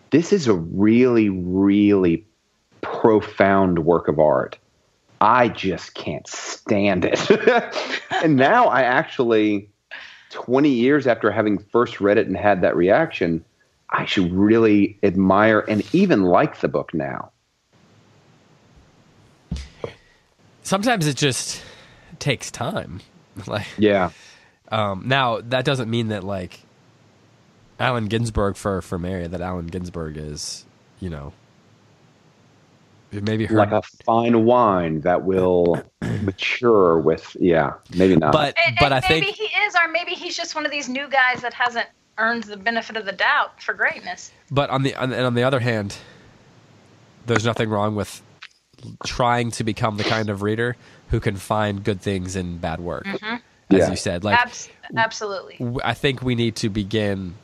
this 0.09 0.33
is 0.33 0.47
a 0.47 0.53
really, 0.55 1.29
really 1.29 2.25
profound 2.81 3.85
work 3.85 4.07
of 4.07 4.17
art. 4.17 4.57
I 5.21 5.49
just 5.49 5.93
can't 5.93 6.25
stand 6.25 7.05
it. 7.05 7.29
and 8.23 8.35
now 8.35 8.65
I 8.65 8.81
actually, 8.81 9.69
20 10.31 10.69
years 10.69 11.05
after 11.05 11.29
having 11.29 11.59
first 11.59 12.01
read 12.01 12.17
it 12.17 12.25
and 12.25 12.35
had 12.35 12.61
that 12.61 12.75
reaction, 12.75 13.45
I 13.91 14.05
should 14.05 14.33
really 14.33 14.97
admire 15.03 15.59
and 15.59 15.83
even 15.93 16.23
like 16.23 16.61
the 16.61 16.67
book 16.67 16.95
now. 16.95 17.29
Sometimes 20.63 21.05
it 21.05 21.15
just 21.15 21.61
takes 22.17 22.49
time. 22.49 23.01
Like 23.47 23.67
Yeah. 23.77 24.11
um, 24.71 25.03
now, 25.05 25.41
that 25.41 25.65
doesn't 25.65 25.89
mean 25.89 26.07
that 26.09 26.23
like 26.23 26.61
Allen 27.79 28.05
Ginsberg 28.05 28.55
for 28.55 28.81
for 28.81 28.97
Mary 28.97 29.27
that 29.27 29.41
Allen 29.41 29.67
Ginsberg 29.67 30.17
is, 30.17 30.65
you 30.99 31.09
know, 31.09 31.33
maybe 33.11 33.45
her 33.45 33.57
Like 33.57 33.71
a 33.71 33.81
fine 34.05 34.45
wine 34.45 35.01
that 35.01 35.23
will 35.23 35.81
mature 36.21 36.99
with, 36.99 37.35
yeah, 37.39 37.73
maybe 37.95 38.15
not. 38.15 38.31
but 38.31 38.55
And, 38.65 38.77
but 38.79 38.85
and 38.85 38.93
I 38.93 39.01
maybe 39.09 39.27
think 39.27 39.37
he 39.37 39.59
is, 39.61 39.75
or 39.75 39.87
maybe 39.89 40.11
he's 40.11 40.35
just 40.37 40.55
one 40.55 40.65
of 40.65 40.71
these 40.71 40.89
new 40.89 41.07
guys 41.09 41.41
that 41.41 41.53
hasn't 41.53 41.87
earned 42.17 42.43
the 42.45 42.57
benefit 42.57 42.95
of 42.97 43.05
the 43.05 43.11
doubt 43.11 43.61
for 43.61 43.73
greatness. 43.73 44.31
But 44.49 44.69
on 44.69 44.83
the 44.83 44.95
on, 44.95 45.11
and 45.11 45.25
on 45.25 45.33
the 45.33 45.43
other 45.43 45.59
hand, 45.59 45.97
there's 47.25 47.45
nothing 47.45 47.69
wrong 47.69 47.95
with 47.95 48.21
trying 49.05 49.51
to 49.51 49.63
become 49.63 49.97
the 49.97 50.03
kind 50.03 50.29
of 50.29 50.41
reader 50.41 50.75
who 51.15 51.21
can 51.21 51.37
find 51.37 51.81
good 51.81 52.01
things 52.01 52.35
in 52.35 52.57
bad 52.57 52.81
work. 52.81 53.07
As 53.07 53.39
Yeah. 53.69 53.89
you 53.89 53.95
said, 53.95 54.25
like 54.25 54.37
Abs- 54.37 54.67
absolutely. 54.97 55.55
w- 55.59 55.79
I 55.81 55.93
think 55.93 56.21
we 56.21 56.35
need 56.35 56.57
to 56.57 56.67
begin. 56.69 57.35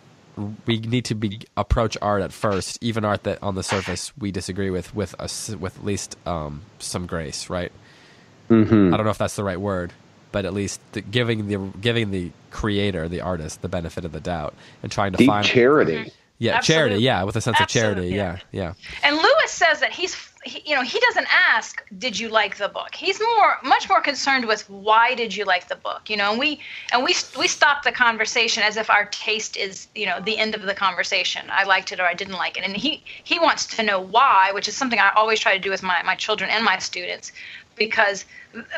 We 0.68 0.80
need 0.80 1.06
to 1.06 1.16
be 1.16 1.40
approach 1.56 1.98
art 2.02 2.22
at 2.22 2.34
first, 2.34 2.78
even 2.82 3.06
art 3.06 3.24
that 3.24 3.42
on 3.42 3.56
the 3.56 3.64
surface 3.64 4.12
we 4.18 4.30
disagree 4.32 4.70
with, 4.70 4.94
with 4.94 5.16
us 5.20 5.50
with 5.58 5.78
at 5.78 5.86
least 5.86 6.18
um, 6.28 6.64
some 6.80 7.06
grace, 7.06 7.50
right? 7.50 7.72
Mhm. 8.50 8.94
I 8.94 8.98
don't 8.98 9.06
know 9.06 9.12
if 9.12 9.18
that's 9.18 9.38
the 9.38 9.44
right 9.46 9.60
word, 9.60 9.94
but 10.34 10.44
at 10.46 10.54
least 10.54 10.82
the, 10.92 11.00
giving 11.02 11.48
the 11.48 11.58
giving 11.80 12.12
the 12.12 12.32
creator, 12.50 13.08
the 13.08 13.22
artist, 13.22 13.62
the 13.62 13.70
benefit 13.70 14.04
of 14.04 14.12
the 14.12 14.20
doubt, 14.20 14.54
and 14.84 14.92
trying 14.92 15.14
to 15.14 15.18
Deep 15.18 15.28
find 15.28 15.46
charity. 15.46 16.12
yeah 16.40 16.58
Absolutely. 16.58 16.90
charity, 16.90 17.04
yeah, 17.04 17.24
with 17.24 17.36
a 17.38 17.42
sense 17.42 17.60
of 17.62 17.68
charity, 17.68 18.18
Absolutely. 18.20 18.46
yeah, 18.52 18.74
yeah, 18.74 18.74
And 19.04 19.16
Lewis 19.16 19.31
says 19.62 19.80
that 19.80 19.92
he's, 20.00 20.14
he, 20.44 20.58
you 20.66 20.76
know, 20.76 20.82
he 20.94 21.00
doesn't 21.08 21.28
ask, 21.54 21.84
"Did 22.06 22.18
you 22.22 22.30
like 22.30 22.54
the 22.58 22.68
book?" 22.78 22.96
He's 22.96 23.20
more, 23.20 23.52
much 23.64 23.86
more 23.92 24.02
concerned 24.02 24.46
with 24.52 24.62
why 24.70 25.14
did 25.22 25.32
you 25.38 25.46
like 25.54 25.66
the 25.68 25.80
book, 25.88 26.10
you 26.12 26.18
know. 26.18 26.32
And 26.32 26.40
we, 26.40 26.60
and 26.92 27.00
we, 27.08 27.14
we 27.38 27.48
stop 27.48 27.78
the 27.84 27.92
conversation 27.92 28.64
as 28.70 28.76
if 28.76 28.90
our 28.90 29.06
taste 29.28 29.58
is, 29.66 29.88
you 29.94 30.08
know, 30.08 30.20
the 30.20 30.38
end 30.44 30.56
of 30.56 30.64
the 30.64 30.74
conversation. 30.74 31.44
I 31.62 31.64
liked 31.74 31.92
it 31.92 32.00
or 32.00 32.08
I 32.14 32.16
didn't 32.22 32.40
like 32.46 32.58
it, 32.58 32.64
and 32.64 32.76
he, 32.76 33.04
he 33.32 33.38
wants 33.48 33.64
to 33.76 33.84
know 33.84 34.00
why, 34.18 34.52
which 34.52 34.68
is 34.68 34.76
something 34.76 35.00
I 35.00 35.12
always 35.16 35.40
try 35.40 35.54
to 35.56 35.64
do 35.68 35.70
with 35.70 35.84
my, 35.84 36.02
my 36.04 36.16
children 36.16 36.50
and 36.50 36.64
my 36.66 36.80
students, 36.80 37.32
because 37.76 38.26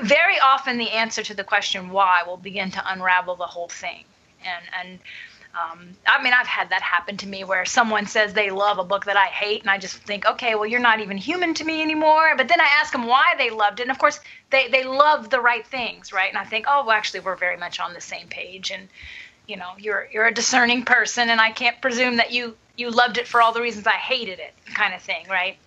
very 0.01 0.37
often 0.51 0.77
the 0.77 0.89
answer 0.89 1.23
to 1.23 1.33
the 1.33 1.45
question 1.53 1.89
why 1.97 2.23
will 2.27 2.41
begin 2.51 2.69
to 2.71 2.81
unravel 2.91 3.35
the 3.37 3.51
whole 3.55 3.69
thing, 3.69 4.03
and 4.43 4.63
and. 4.79 4.99
Um, 5.55 5.89
I 6.07 6.23
mean, 6.23 6.33
I've 6.33 6.47
had 6.47 6.71
that 6.71 6.81
happen 6.81 7.17
to 7.17 7.27
me 7.27 7.43
where 7.43 7.63
someone 7.63 8.07
says 8.07 8.33
they 8.33 8.49
love 8.49 8.79
a 8.79 8.83
book 8.83 9.05
that 9.05 9.17
I 9.17 9.27
hate, 9.27 9.61
and 9.61 9.69
I 9.69 9.77
just 9.77 9.97
think, 9.97 10.25
okay, 10.25 10.55
well, 10.55 10.65
you're 10.65 10.79
not 10.79 10.99
even 10.99 11.15
human 11.15 11.53
to 11.55 11.63
me 11.63 11.83
anymore. 11.83 12.33
But 12.35 12.47
then 12.47 12.59
I 12.59 12.67
ask 12.81 12.91
them 12.91 13.05
why 13.05 13.35
they 13.37 13.51
loved 13.51 13.79
it, 13.79 13.83
and 13.83 13.91
of 13.91 13.99
course, 13.99 14.19
they 14.49 14.67
they 14.69 14.83
love 14.83 15.29
the 15.29 15.39
right 15.39 15.65
things, 15.65 16.11
right? 16.11 16.29
And 16.29 16.37
I 16.37 16.45
think, 16.45 16.65
oh, 16.67 16.83
well, 16.85 16.95
actually, 16.95 17.19
we're 17.19 17.35
very 17.35 17.57
much 17.57 17.79
on 17.79 17.93
the 17.93 18.01
same 18.01 18.27
page, 18.29 18.71
and 18.71 18.89
you 19.47 19.57
know, 19.57 19.73
you're 19.77 20.07
you're 20.11 20.25
a 20.25 20.33
discerning 20.33 20.85
person, 20.85 21.29
and 21.29 21.39
I 21.39 21.51
can't 21.51 21.79
presume 21.81 22.17
that 22.17 22.31
you 22.31 22.57
you 22.75 22.89
loved 22.89 23.19
it 23.19 23.27
for 23.27 23.39
all 23.39 23.53
the 23.53 23.61
reasons 23.61 23.85
I 23.85 23.91
hated 23.91 24.39
it, 24.39 24.53
kind 24.73 24.95
of 24.95 25.01
thing, 25.01 25.27
right? 25.29 25.57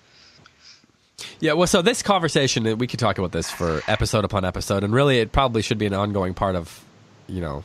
yeah. 1.41 1.53
Well, 1.53 1.67
so 1.67 1.83
this 1.83 2.03
conversation, 2.03 2.67
uh, 2.67 2.77
we 2.77 2.87
could 2.87 2.99
talk 2.99 3.19
about 3.19 3.33
this 3.33 3.51
for 3.51 3.83
episode 3.87 4.25
upon 4.25 4.45
episode, 4.45 4.85
and 4.85 4.93
really, 4.93 5.19
it 5.19 5.33
probably 5.33 5.63
should 5.63 5.79
be 5.79 5.87
an 5.87 5.95
ongoing 5.95 6.35
part 6.35 6.57
of, 6.57 6.85
you 7.29 7.41
know, 7.41 7.65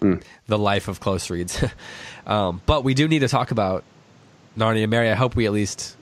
the 0.00 0.58
life 0.58 0.88
of 0.88 1.00
close 1.00 1.30
reads. 1.30 1.62
um, 2.26 2.60
but 2.66 2.84
we 2.84 2.94
do 2.94 3.08
need 3.08 3.20
to 3.20 3.28
talk 3.28 3.50
about 3.50 3.84
Narnia 4.56 4.88
Mary. 4.88 5.10
I 5.10 5.14
hope 5.14 5.36
we 5.36 5.46
at 5.46 5.52
least 5.52 5.96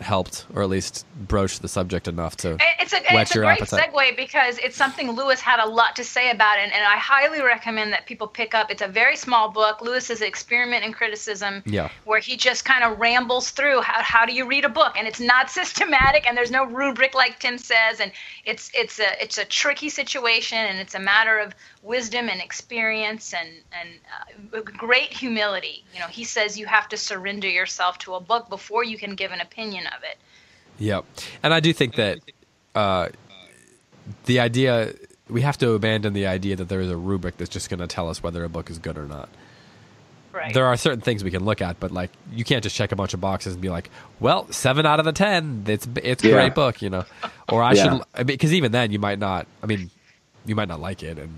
helped, 0.00 0.46
or 0.54 0.62
at 0.62 0.68
least 0.68 1.06
broached 1.28 1.62
the 1.62 1.68
subject 1.68 2.08
enough 2.08 2.36
to. 2.38 2.56
It's 2.80 2.92
a, 2.92 3.00
Whet 3.12 3.22
it's 3.22 3.30
a 3.32 3.34
your 3.34 3.44
great 3.44 3.60
appetite. 3.62 3.92
segue 3.92 4.16
because 4.16 4.58
it's 4.58 4.76
something 4.76 5.10
Lewis 5.10 5.40
had 5.40 5.58
a 5.58 5.68
lot 5.68 5.96
to 5.96 6.04
say 6.04 6.30
about 6.30 6.58
it, 6.58 6.64
and 6.72 6.84
I 6.84 6.96
highly 6.96 7.40
recommend 7.42 7.92
that 7.92 8.06
people 8.06 8.26
pick 8.28 8.54
up. 8.54 8.70
It's 8.70 8.82
a 8.82 8.88
very 8.88 9.16
small 9.16 9.50
book. 9.50 9.80
Lewis's 9.80 10.20
experiment 10.20 10.84
in 10.84 10.92
criticism, 10.92 11.62
Yeah. 11.66 11.90
where 12.04 12.20
he 12.20 12.36
just 12.36 12.64
kind 12.64 12.84
of 12.84 12.98
rambles 12.98 13.50
through 13.50 13.80
how, 13.82 14.02
how 14.02 14.26
do 14.26 14.32
you 14.32 14.46
read 14.46 14.64
a 14.64 14.68
book, 14.68 14.94
and 14.98 15.08
it's 15.08 15.20
not 15.20 15.50
systematic, 15.60 16.26
and 16.28 16.36
there's 16.36 16.50
no 16.50 16.64
rubric 16.66 17.14
like 17.14 17.38
Tim 17.40 17.58
says, 17.58 18.00
and 18.00 18.12
it's 18.44 18.70
it's 18.74 18.98
a 18.98 19.22
it's 19.22 19.38
a 19.38 19.44
tricky 19.44 19.88
situation, 19.88 20.58
and 20.58 20.78
it's 20.78 20.94
a 20.94 21.00
matter 21.00 21.38
of 21.38 21.54
wisdom 21.82 22.28
and 22.28 22.40
experience 22.40 23.32
and 23.32 23.48
and 23.80 23.88
uh, 24.52 24.60
great 24.60 25.12
humility. 25.12 25.84
You 25.94 26.00
know, 26.00 26.06
he 26.06 26.24
says 26.24 26.58
you 26.58 26.66
have 26.66 26.88
to 26.90 26.96
surrender 26.96 27.48
yourself 27.48 27.98
to 27.98 28.14
a 28.14 28.20
book 28.20 28.48
before 28.48 28.84
you 28.84 28.98
can 28.98 29.14
give 29.14 29.32
an 29.32 29.40
opinion 29.40 29.85
of 29.96 30.02
it. 30.02 30.16
Yep. 30.78 31.04
And 31.42 31.54
I 31.54 31.60
do 31.60 31.72
think 31.72 31.96
that 31.96 32.18
uh, 32.74 33.08
the 34.26 34.40
idea 34.40 34.92
we 35.28 35.40
have 35.42 35.58
to 35.58 35.72
abandon 35.72 36.12
the 36.12 36.26
idea 36.26 36.56
that 36.56 36.68
there 36.68 36.80
is 36.80 36.90
a 36.90 36.96
rubric 36.96 37.36
that's 37.36 37.50
just 37.50 37.68
going 37.68 37.80
to 37.80 37.86
tell 37.86 38.08
us 38.08 38.22
whether 38.22 38.44
a 38.44 38.48
book 38.48 38.70
is 38.70 38.78
good 38.78 38.96
or 38.96 39.06
not. 39.06 39.28
Right. 40.32 40.52
There 40.52 40.66
are 40.66 40.76
certain 40.76 41.00
things 41.00 41.24
we 41.24 41.30
can 41.30 41.44
look 41.44 41.62
at, 41.62 41.80
but 41.80 41.92
like 41.92 42.10
you 42.30 42.44
can't 42.44 42.62
just 42.62 42.76
check 42.76 42.92
a 42.92 42.96
bunch 42.96 43.14
of 43.14 43.20
boxes 43.22 43.54
and 43.54 43.62
be 43.62 43.70
like, 43.70 43.88
"Well, 44.20 44.46
seven 44.52 44.84
out 44.84 44.98
of 44.98 45.06
the 45.06 45.12
ten, 45.12 45.64
it's 45.66 45.88
it's 45.96 46.22
a 46.22 46.28
Yeah. 46.28 46.34
great 46.34 46.54
book," 46.54 46.82
you 46.82 46.90
know. 46.90 47.06
Or 47.48 47.62
I 47.62 47.72
Yeah. 47.72 48.00
should 48.14 48.26
because 48.26 48.52
even 48.52 48.70
then 48.70 48.92
you 48.92 48.98
might 48.98 49.18
not. 49.18 49.46
I 49.62 49.66
mean, 49.66 49.90
you 50.44 50.54
might 50.54 50.68
not 50.68 50.78
like 50.78 51.02
it, 51.02 51.18
and 51.18 51.32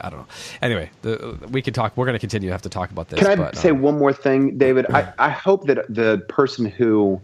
I 0.00 0.10
don't 0.10 0.20
know. 0.20 0.26
Anyway, 0.62 0.90
the, 1.02 1.38
we 1.50 1.60
can 1.60 1.74
talk. 1.74 1.96
We're 1.96 2.06
going 2.06 2.14
to 2.14 2.20
continue 2.20 2.48
to 2.48 2.52
have 2.52 2.62
to 2.62 2.68
talk 2.68 2.92
about 2.92 3.08
this. 3.08 3.18
Can 3.18 3.28
I 3.28 3.34
but, 3.34 3.56
say 3.56 3.70
um, 3.70 3.82
one 3.82 3.98
more 3.98 4.12
thing, 4.12 4.58
David? 4.58 4.86
I, 4.94 5.12
I 5.18 5.30
hope 5.30 5.66
that 5.66 5.84
the 5.88 6.24
person 6.28 6.66
who 6.66 7.20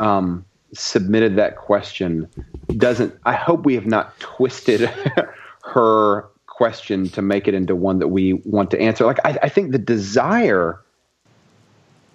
um, 0.00 0.44
submitted 0.74 1.36
that 1.36 1.56
question 1.56 2.28
doesn't. 2.76 3.14
I 3.24 3.34
hope 3.34 3.64
we 3.64 3.74
have 3.74 3.86
not 3.86 4.18
twisted 4.20 4.80
her 5.64 6.28
question 6.46 7.08
to 7.10 7.22
make 7.22 7.46
it 7.46 7.54
into 7.54 7.76
one 7.76 8.00
that 8.00 8.08
we 8.08 8.34
want 8.44 8.70
to 8.72 8.80
answer. 8.80 9.06
Like 9.06 9.20
I, 9.24 9.38
I 9.44 9.48
think 9.48 9.72
the 9.72 9.78
desire, 9.78 10.80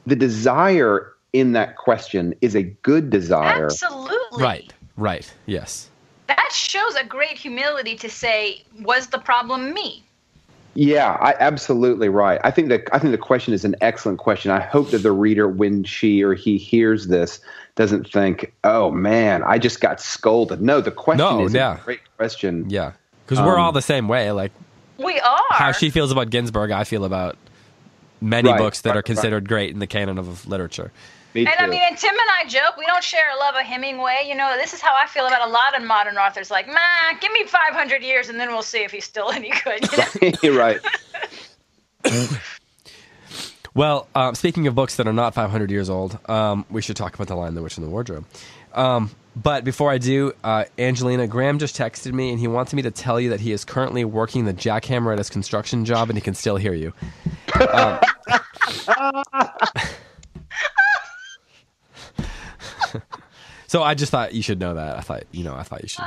the 0.06 0.16
desire 0.16 1.14
in 1.32 1.54
that 1.54 1.78
question 1.78 2.36
is 2.42 2.56
a 2.56 2.64
good 2.64 3.10
desire. 3.10 3.66
Absolutely. 3.66 4.44
right, 4.44 4.74
right, 4.98 5.34
yes, 5.46 5.90
That 6.28 6.52
shows 6.52 6.96
a 6.96 7.06
great 7.06 7.38
humility 7.38 7.96
to 7.96 8.10
say, 8.10 8.64
was 8.82 9.08
the 9.08 9.18
problem 9.18 9.74
me? 9.74 10.04
Yeah, 10.76 11.18
I 11.22 11.36
absolutely 11.40 12.10
right. 12.10 12.42
I 12.44 12.50
think 12.50 12.70
that 12.70 12.88
I 12.92 13.00
think 13.00 13.12
the 13.12 13.18
question 13.18 13.54
is 13.54 13.64
an 13.64 13.76
excellent 13.82 14.18
question. 14.18 14.50
I 14.50 14.60
hope 14.60 14.90
that 14.90 15.00
the 15.00 15.12
reader, 15.12 15.48
when 15.48 15.84
she 15.84 16.24
or 16.24 16.34
he 16.34 16.58
hears 16.58 17.08
this, 17.08 17.40
doesn't 17.76 18.12
think, 18.12 18.54
"Oh 18.64 18.92
man, 18.92 19.44
I 19.44 19.58
just 19.58 19.82
got 19.82 20.00
scolded." 20.02 20.62
No, 20.62 20.82
the 20.82 20.92
question 20.92 21.38
No, 21.38 21.46
is 21.46 21.54
yeah. 21.54 21.76
a 21.78 21.84
great 21.84 22.02
question. 22.18 22.66
yeah, 22.70 22.92
because 23.26 23.40
we're 23.44 23.56
Um, 23.58 23.62
all 23.66 23.72
the 23.72 23.82
same 23.82 24.08
way. 24.08 24.32
Like 24.32 24.52
We 24.98 25.20
are. 25.20 25.40
how 25.52 25.72
she 25.72 25.90
feels 25.90 26.12
about 26.12 26.30
Ginsberg, 26.30 26.72
I 26.72 26.84
feel 26.84 27.04
about 27.06 27.36
many 28.22 28.50
Right, 28.50 28.58
books 28.58 28.82
that 28.82 28.90
right, 28.92 28.96
are 28.96 28.98
right. 29.00 29.06
considered 29.06 29.48
great 29.48 29.72
in 29.72 29.80
the 29.80 29.88
canon 29.88 30.18
of 30.18 30.48
literature. 30.48 30.92
Me 31.34 31.48
and 31.48 31.50
too. 31.58 31.64
I 31.64 31.68
mean, 31.68 31.82
and 31.84 31.98
Tim 31.98 32.12
and 32.12 32.30
I 32.40 32.48
joke, 32.48 32.78
we 32.78 32.86
don't 32.86 33.04
share 33.04 33.24
a 33.36 33.40
love 33.40 33.56
of 33.56 33.62
Hemingway. 33.64 34.26
You 34.28 34.36
know, 34.36 34.56
this 34.56 34.72
is 34.76 34.82
how 34.82 34.94
I 34.96 35.08
feel 35.08 35.26
about 35.26 35.42
a 35.48 35.52
lot 35.52 35.76
of 35.76 35.82
modern 35.84 36.16
authors. 36.16 36.52
Like, 36.52 36.68
man, 36.68 37.18
give 37.22 37.32
me 37.32 37.44
500 37.46 38.04
years 38.04 38.30
and 38.30 38.40
then 38.40 38.50
we'll 38.50 38.62
see 38.62 38.84
if 38.84 38.92
he's 38.92 39.04
still 39.06 39.32
any 39.32 39.50
good. 39.64 39.82
You 39.92 39.98
know? 40.32 40.38
You're 40.44 40.58
right. 40.60 40.80
Well, 43.76 44.08
uh, 44.14 44.34
speaking 44.34 44.68
of 44.68 44.76
books 44.76 44.98
that 44.98 45.08
are 45.08 45.14
not 45.14 45.34
500 45.34 45.72
years 45.72 45.90
old, 45.90 46.20
um, 46.30 46.64
we 46.70 46.82
should 46.82 46.96
talk 46.96 47.16
about 47.16 47.28
The 47.28 47.36
Lion, 47.36 47.56
the 47.56 47.64
Witch, 47.64 47.78
and 47.78 47.86
the 47.86 47.90
Wardrobe. 47.90 48.26
Um, 48.74 49.10
but 49.36 49.64
before 49.64 49.90
I 49.90 49.98
do, 49.98 50.34
uh, 50.44 50.66
Angelina 50.78 51.26
Graham 51.26 51.58
just 51.58 51.76
texted 51.76 52.14
me, 52.14 52.30
and 52.30 52.40
he 52.40 52.48
wants 52.48 52.72
me 52.74 52.84
to 52.84 52.92
tell 52.92 53.20
you 53.20 53.32
that 53.32 53.40
he 53.40 53.52
is 53.52 53.66
currently 53.66 54.06
working 54.06 54.46
the 54.46 54.54
jackhammer 54.54 55.12
at 55.12 55.18
his 55.18 55.32
construction 55.32 55.86
job, 55.86 56.10
and 56.10 56.18
he 56.18 56.22
can 56.22 56.36
still 56.36 56.58
hear 56.58 56.74
you. 56.74 56.94
Um, 57.60 58.00
so 63.68 63.82
I 63.82 63.96
just 63.96 64.12
thought 64.12 64.36
you 64.36 64.44
should 64.44 64.60
know 64.60 64.76
that. 64.76 64.98
I 64.98 65.02
thought, 65.02 65.24
you 65.32 65.44
know, 65.44 65.56
I 65.56 65.64
thought 65.64 65.82
you 65.82 65.90
should. 65.90 66.06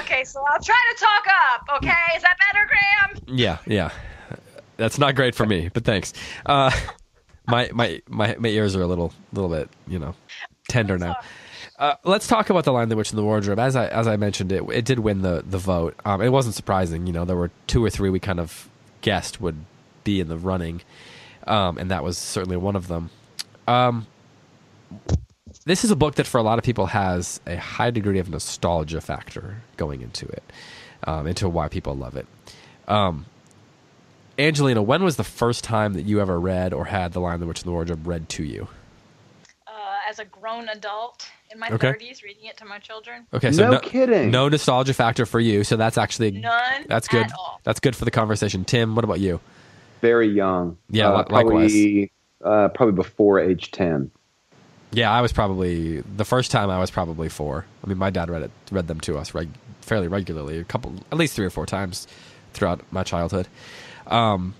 okay, 0.00 0.24
so 0.24 0.44
I'll 0.46 0.60
try 0.60 0.92
to 0.94 1.00
talk 1.02 1.24
up. 1.54 1.62
Okay, 1.78 2.16
is 2.16 2.22
that 2.22 2.36
better, 2.52 2.66
Graham? 2.66 3.38
Yeah, 3.38 3.58
yeah. 3.66 3.90
That's 4.76 4.98
not 4.98 5.14
great 5.14 5.34
for 5.34 5.46
me, 5.46 5.70
but 5.72 5.84
thanks. 5.84 6.12
Uh, 6.44 6.70
my, 7.46 7.70
my 7.72 8.02
my 8.08 8.36
my 8.38 8.48
ears 8.48 8.76
are 8.76 8.82
a 8.82 8.86
little 8.86 9.12
little 9.32 9.50
bit, 9.50 9.70
you 9.86 9.98
know, 9.98 10.14
tender 10.68 10.98
now. 10.98 11.16
Uh, 11.78 11.94
let's 12.04 12.26
talk 12.26 12.48
about 12.48 12.64
the 12.64 12.72
line, 12.72 12.88
the 12.88 12.96
Witch, 12.96 13.10
and 13.10 13.18
the 13.18 13.24
Wardrobe. 13.24 13.58
As 13.58 13.76
I 13.76 13.86
as 13.88 14.06
I 14.06 14.16
mentioned, 14.16 14.52
it 14.52 14.64
it 14.72 14.84
did 14.84 14.98
win 14.98 15.22
the 15.22 15.42
the 15.46 15.58
vote. 15.58 15.94
Um, 16.04 16.22
it 16.22 16.30
wasn't 16.30 16.54
surprising, 16.54 17.06
you 17.06 17.12
know. 17.12 17.24
There 17.24 17.36
were 17.36 17.50
two 17.66 17.84
or 17.84 17.90
three 17.90 18.10
we 18.10 18.20
kind 18.20 18.40
of 18.40 18.68
guessed 19.00 19.40
would 19.40 19.64
be 20.04 20.20
in 20.20 20.28
the 20.28 20.38
running, 20.38 20.82
um, 21.46 21.78
and 21.78 21.90
that 21.90 22.02
was 22.02 22.18
certainly 22.18 22.56
one 22.56 22.76
of 22.76 22.88
them. 22.88 23.10
Um, 23.68 24.06
this 25.64 25.84
is 25.84 25.90
a 25.90 25.96
book 25.96 26.14
that 26.14 26.26
for 26.26 26.38
a 26.38 26.42
lot 26.42 26.58
of 26.58 26.64
people 26.64 26.86
has 26.86 27.40
a 27.46 27.56
high 27.56 27.90
degree 27.90 28.18
of 28.18 28.30
nostalgia 28.30 29.00
factor 29.00 29.62
going 29.76 30.00
into 30.00 30.26
it, 30.26 30.42
um, 31.04 31.26
into 31.26 31.48
why 31.48 31.68
people 31.68 31.94
love 31.94 32.16
it. 32.16 32.26
Angelina, 34.38 34.82
when 34.82 35.02
was 35.02 35.16
the 35.16 35.24
first 35.24 35.64
time 35.64 35.94
that 35.94 36.02
you 36.02 36.20
ever 36.20 36.38
read 36.38 36.72
or 36.74 36.84
had 36.84 37.12
The 37.12 37.20
Lion, 37.20 37.40
the 37.40 37.46
Witch, 37.46 37.60
and 37.62 37.68
the 37.68 37.72
Wardrobe 37.72 38.06
read 38.06 38.28
to 38.30 38.44
you? 38.44 38.68
Uh, 39.66 39.70
as 40.08 40.18
a 40.18 40.24
grown 40.26 40.68
adult 40.68 41.26
in 41.50 41.58
my 41.58 41.68
Okay. 41.70 41.88
30s, 41.92 42.22
reading 42.22 42.44
it 42.46 42.56
to 42.58 42.64
my 42.66 42.78
children. 42.78 43.26
Okay, 43.32 43.50
so 43.52 43.70
No 43.70 43.78
kidding. 43.78 44.30
no 44.30 44.48
nostalgia 44.48 44.92
factor 44.92 45.24
for 45.24 45.40
you. 45.40 45.64
So 45.64 45.76
that's 45.76 45.96
actually 45.96 46.32
None 46.32 46.84
That's 46.86 47.08
good. 47.08 47.24
at 47.26 47.32
all. 47.38 47.60
That's 47.64 47.80
good 47.80 47.96
for 47.96 48.04
the 48.04 48.10
conversation. 48.10 48.64
Tim, 48.64 48.94
what 48.94 49.04
about 49.04 49.20
you? 49.20 49.40
Very 50.02 50.28
young. 50.28 50.76
Yeah, 50.90 51.08
uh, 51.10 51.18
li- 51.18 51.24
likewise. 51.30 51.72
probably, 51.72 52.12
uh, 52.44 52.68
probably 52.68 52.94
before 52.94 53.40
age 53.40 53.70
ten. 53.70 54.10
Yeah, 54.92 55.10
I 55.10 55.20
was 55.22 55.32
probably 55.32 56.00
the 56.02 56.24
first 56.24 56.50
time 56.50 56.68
I 56.70 56.78
was 56.78 56.90
probably 56.90 57.28
four. 57.28 57.64
I 57.82 57.86
mean, 57.88 57.98
my 57.98 58.10
dad 58.10 58.28
read 58.30 58.42
it, 58.42 58.50
read 58.70 58.86
them 58.88 59.00
to 59.00 59.16
us 59.18 59.34
reg- 59.34 59.48
fairly 59.80 60.08
regularly, 60.08 60.58
a 60.58 60.64
couple, 60.64 60.92
at 61.10 61.16
least 61.18 61.34
three 61.34 61.46
or 61.46 61.50
four 61.50 61.66
times 61.66 62.06
throughout 62.52 62.80
my 62.90 63.02
childhood. 63.02 63.48
Um, 64.06 64.54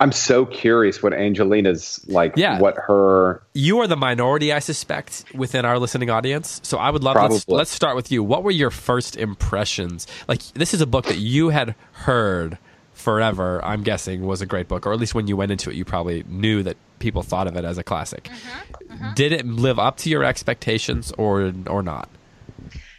I'm 0.00 0.12
so 0.12 0.46
curious 0.46 1.02
what 1.02 1.12
Angelina's 1.12 2.04
like. 2.08 2.34
Yeah. 2.36 2.60
What 2.60 2.76
her 2.76 3.42
you 3.52 3.80
are 3.80 3.86
the 3.86 3.96
minority, 3.96 4.52
I 4.52 4.60
suspect, 4.60 5.24
within 5.34 5.64
our 5.64 5.78
listening 5.78 6.10
audience. 6.10 6.60
So 6.62 6.78
I 6.78 6.90
would 6.90 7.02
love 7.02 7.16
let's, 7.16 7.48
let's 7.48 7.70
start 7.70 7.96
with 7.96 8.12
you. 8.12 8.22
What 8.22 8.44
were 8.44 8.50
your 8.50 8.70
first 8.70 9.16
impressions? 9.16 10.06
Like 10.28 10.42
this 10.54 10.72
is 10.72 10.80
a 10.80 10.86
book 10.86 11.06
that 11.06 11.18
you 11.18 11.48
had 11.48 11.74
heard 11.92 12.58
forever. 12.92 13.64
I'm 13.64 13.82
guessing 13.82 14.24
was 14.24 14.40
a 14.40 14.46
great 14.46 14.68
book, 14.68 14.86
or 14.86 14.92
at 14.92 15.00
least 15.00 15.14
when 15.14 15.26
you 15.26 15.36
went 15.36 15.50
into 15.50 15.70
it, 15.70 15.76
you 15.76 15.84
probably 15.84 16.24
knew 16.28 16.62
that 16.62 16.76
people 16.98 17.22
thought 17.22 17.46
of 17.46 17.56
it 17.56 17.64
as 17.64 17.78
a 17.78 17.84
classic. 17.84 18.24
Mm-hmm, 18.24 18.92
mm-hmm. 18.92 19.14
Did 19.14 19.32
it 19.32 19.46
live 19.46 19.78
up 19.78 19.96
to 19.98 20.10
your 20.10 20.22
expectations, 20.22 21.12
or 21.18 21.52
or 21.66 21.82
not? 21.82 22.08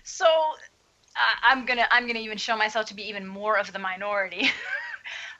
So 0.03 0.25
I, 0.25 1.51
I'm 1.51 1.65
gonna 1.65 1.87
I'm 1.91 2.07
gonna 2.07 2.19
even 2.19 2.37
show 2.37 2.57
myself 2.57 2.87
to 2.87 2.93
be 2.93 3.03
even 3.03 3.25
more 3.25 3.57
of 3.57 3.71
the 3.71 3.79
minority. 3.79 4.49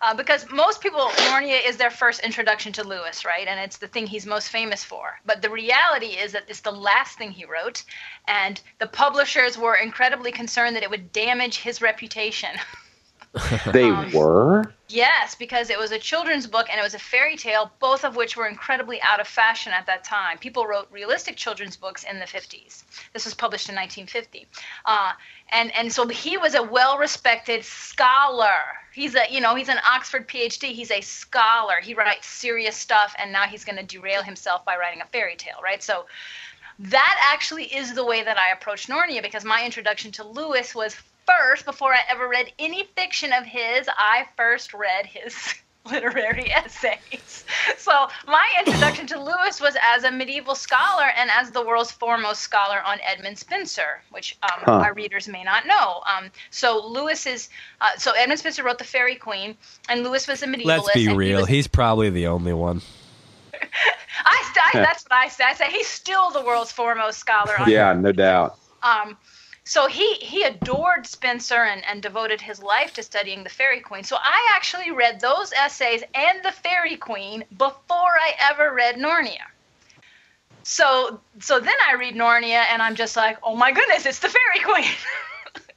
Uh, 0.02 0.14
because 0.14 0.50
most 0.50 0.80
people, 0.80 1.10
Narnia 1.28 1.60
is 1.66 1.76
their 1.76 1.90
first 1.90 2.22
introduction 2.22 2.72
to 2.74 2.88
Lewis, 2.88 3.26
right? 3.26 3.46
And 3.48 3.60
it's 3.60 3.78
the 3.78 3.88
thing 3.88 4.08
he's 4.08 4.26
most 4.26 4.50
famous 4.50 4.82
for. 4.84 5.20
But 5.26 5.42
the 5.42 5.50
reality 5.50 6.18
is 6.18 6.32
that 6.32 6.46
it's 6.48 6.62
the 6.62 6.72
last 6.72 7.18
thing 7.18 7.32
he 7.32 7.44
wrote, 7.44 7.84
and 8.28 8.62
the 8.80 8.88
publishers 8.88 9.58
were 9.58 9.76
incredibly 9.76 10.32
concerned 10.32 10.76
that 10.78 10.84
it 10.84 10.90
would 10.90 11.12
damage 11.12 11.58
his 11.58 11.82
reputation. 11.82 12.52
they 13.74 13.84
um, 13.84 14.12
were? 14.12 14.74
Yes, 14.88 15.36
because 15.36 15.70
it 15.70 15.78
was 15.78 15.92
a 15.92 16.00
children's 16.00 16.48
book 16.48 16.68
and 16.70 16.80
it 16.80 16.84
was 16.84 16.96
a 16.96 17.00
fairy 17.00 17.38
tale, 17.38 17.72
both 17.80 18.04
of 18.04 18.16
which 18.16 18.36
were 18.36 18.48
incredibly 18.48 19.00
out 19.04 19.20
of 19.20 19.28
fashion 19.28 19.72
at 19.72 19.86
that 19.86 20.04
time. 20.04 20.40
People 20.40 20.66
wrote 20.66 20.88
realistic 20.92 21.36
children's 21.36 21.78
books 21.78 22.04
in 22.04 22.18
the 22.18 22.26
50s. 22.26 22.84
This 23.14 23.26
was 23.26 23.36
published 23.36 23.70
in 23.70 23.76
1950. 23.76 24.48
Uh, 24.86 25.12
and, 25.52 25.76
and 25.76 25.94
so 25.94 26.08
he 26.08 26.38
was 26.38 26.56
a 26.56 26.64
well 26.64 26.98
respected 26.98 27.64
scholar. 27.64 28.64
He's 28.92 29.14
a, 29.14 29.22
you 29.30 29.42
know, 29.42 29.54
he's 29.54 29.70
an 29.70 29.80
Oxford 29.88 30.28
PhD. 30.28 30.72
He's 30.72 30.90
a 30.90 31.02
scholar. 31.02 31.76
He 31.82 31.94
writes 31.94 32.26
serious 32.26 32.76
stuff, 32.76 33.14
and 33.20 33.32
now 33.32 33.44
he's 33.44 33.64
going 33.64 33.78
to 33.78 33.84
derail 33.84 34.24
himself 34.24 34.66
by 34.66 34.76
writing 34.76 35.02
a 35.02 35.06
fairy 35.06 35.36
tale, 35.36 35.58
right? 35.64 35.84
So 35.84 36.06
that 36.80 37.32
actually 37.32 37.66
is 37.66 37.94
the 37.94 38.06
way 38.06 38.24
that 38.24 38.40
I 38.40 38.52
approach 38.52 38.88
Narnia 38.88 39.22
because 39.22 39.46
my 39.46 39.64
introduction 39.64 40.12
to 40.14 40.24
Lewis 40.24 40.74
was 40.74 40.96
first, 41.30 41.66
before 41.66 41.94
I 41.94 42.00
ever 42.10 42.28
read 42.28 42.52
any 42.60 42.84
fiction 42.96 43.32
of 43.34 43.46
his, 43.46 43.88
I 43.90 44.26
first 44.36 44.74
read 44.74 45.06
his 45.06 45.36
literary 45.90 46.52
essays. 46.52 47.46
So 47.78 47.92
my 48.28 48.48
introduction 48.60 49.08
to 49.08 49.20
Lewis 49.20 49.60
was 49.60 49.76
as 49.82 50.04
a 50.04 50.12
medieval 50.12 50.56
scholar 50.56 51.06
and 51.16 51.30
as 51.32 51.52
the 51.52 51.66
world's 51.66 51.92
foremost 51.92 52.42
scholar 52.42 52.82
on 52.82 53.00
Edmund 53.02 53.38
Spenser, 53.38 54.02
which 54.12 54.38
um, 54.44 54.60
huh. 54.64 54.72
our 54.74 54.94
readers 54.94 55.28
may 55.28 55.44
not 55.44 55.66
know. 55.66 56.02
Um, 56.08 56.32
so 56.52 56.86
Lewis 56.86 57.26
is 57.26 57.50
uh, 57.82 57.96
so 57.98 58.12
Edmund 58.12 58.40
Spenser 58.40 58.64
wrote 58.64 58.78
the 58.78 58.84
Faerie 58.84 59.16
Queene, 59.16 59.56
and 59.88 60.04
Lewis 60.04 60.28
was 60.28 60.44
a 60.44 60.48
medievalist. 60.48 60.66
Let's 60.66 60.94
be 60.94 61.08
real; 61.08 61.38
he 61.38 61.42
was, 61.42 61.48
he's 61.48 61.68
probably 61.68 62.10
the 62.10 62.28
only 62.28 62.54
one. 62.54 62.82
I, 64.26 64.54
I, 64.74 64.80
that's 64.80 65.04
what 65.04 65.14
I 65.14 65.28
say. 65.30 65.44
I 65.46 65.54
say 65.54 65.72
he's 65.72 65.88
still 65.88 66.32
the 66.32 66.42
world's 66.42 66.72
foremost 66.72 67.20
scholar. 67.20 67.60
On 67.60 67.70
yeah, 67.70 67.94
no 67.94 68.12
doubt. 68.12 68.58
Um, 68.84 69.18
so 69.70 69.86
he 69.86 70.16
he 70.16 70.42
adored 70.42 71.06
Spenser 71.06 71.64
and, 71.72 71.86
and 71.86 72.02
devoted 72.02 72.42
his 72.42 72.60
life 72.60 72.92
to 72.96 73.04
studying 73.04 73.44
the 73.44 73.52
Faerie 73.52 73.82
Queene. 73.82 74.04
So 74.04 74.16
I 74.20 74.54
actually 74.56 74.90
read 74.90 75.22
those 75.22 75.54
essays 75.54 76.02
and 76.16 76.44
the 76.44 76.52
Faerie 76.52 76.98
Queene 76.98 77.44
before 77.56 78.16
I 78.20 78.34
ever 78.50 78.74
read 78.74 78.96
Narnia. 78.96 79.46
So 80.64 81.22
so 81.38 81.60
then 81.60 81.76
I 81.88 81.94
read 81.94 82.16
Narnia 82.16 82.66
and 82.72 82.82
I'm 82.82 82.96
just 82.96 83.16
like, 83.16 83.38
oh 83.44 83.56
my 83.56 83.72
goodness, 83.72 84.08
it's 84.08 84.18
the 84.18 84.30
Faerie 84.30 84.66
Queene. 84.66 84.92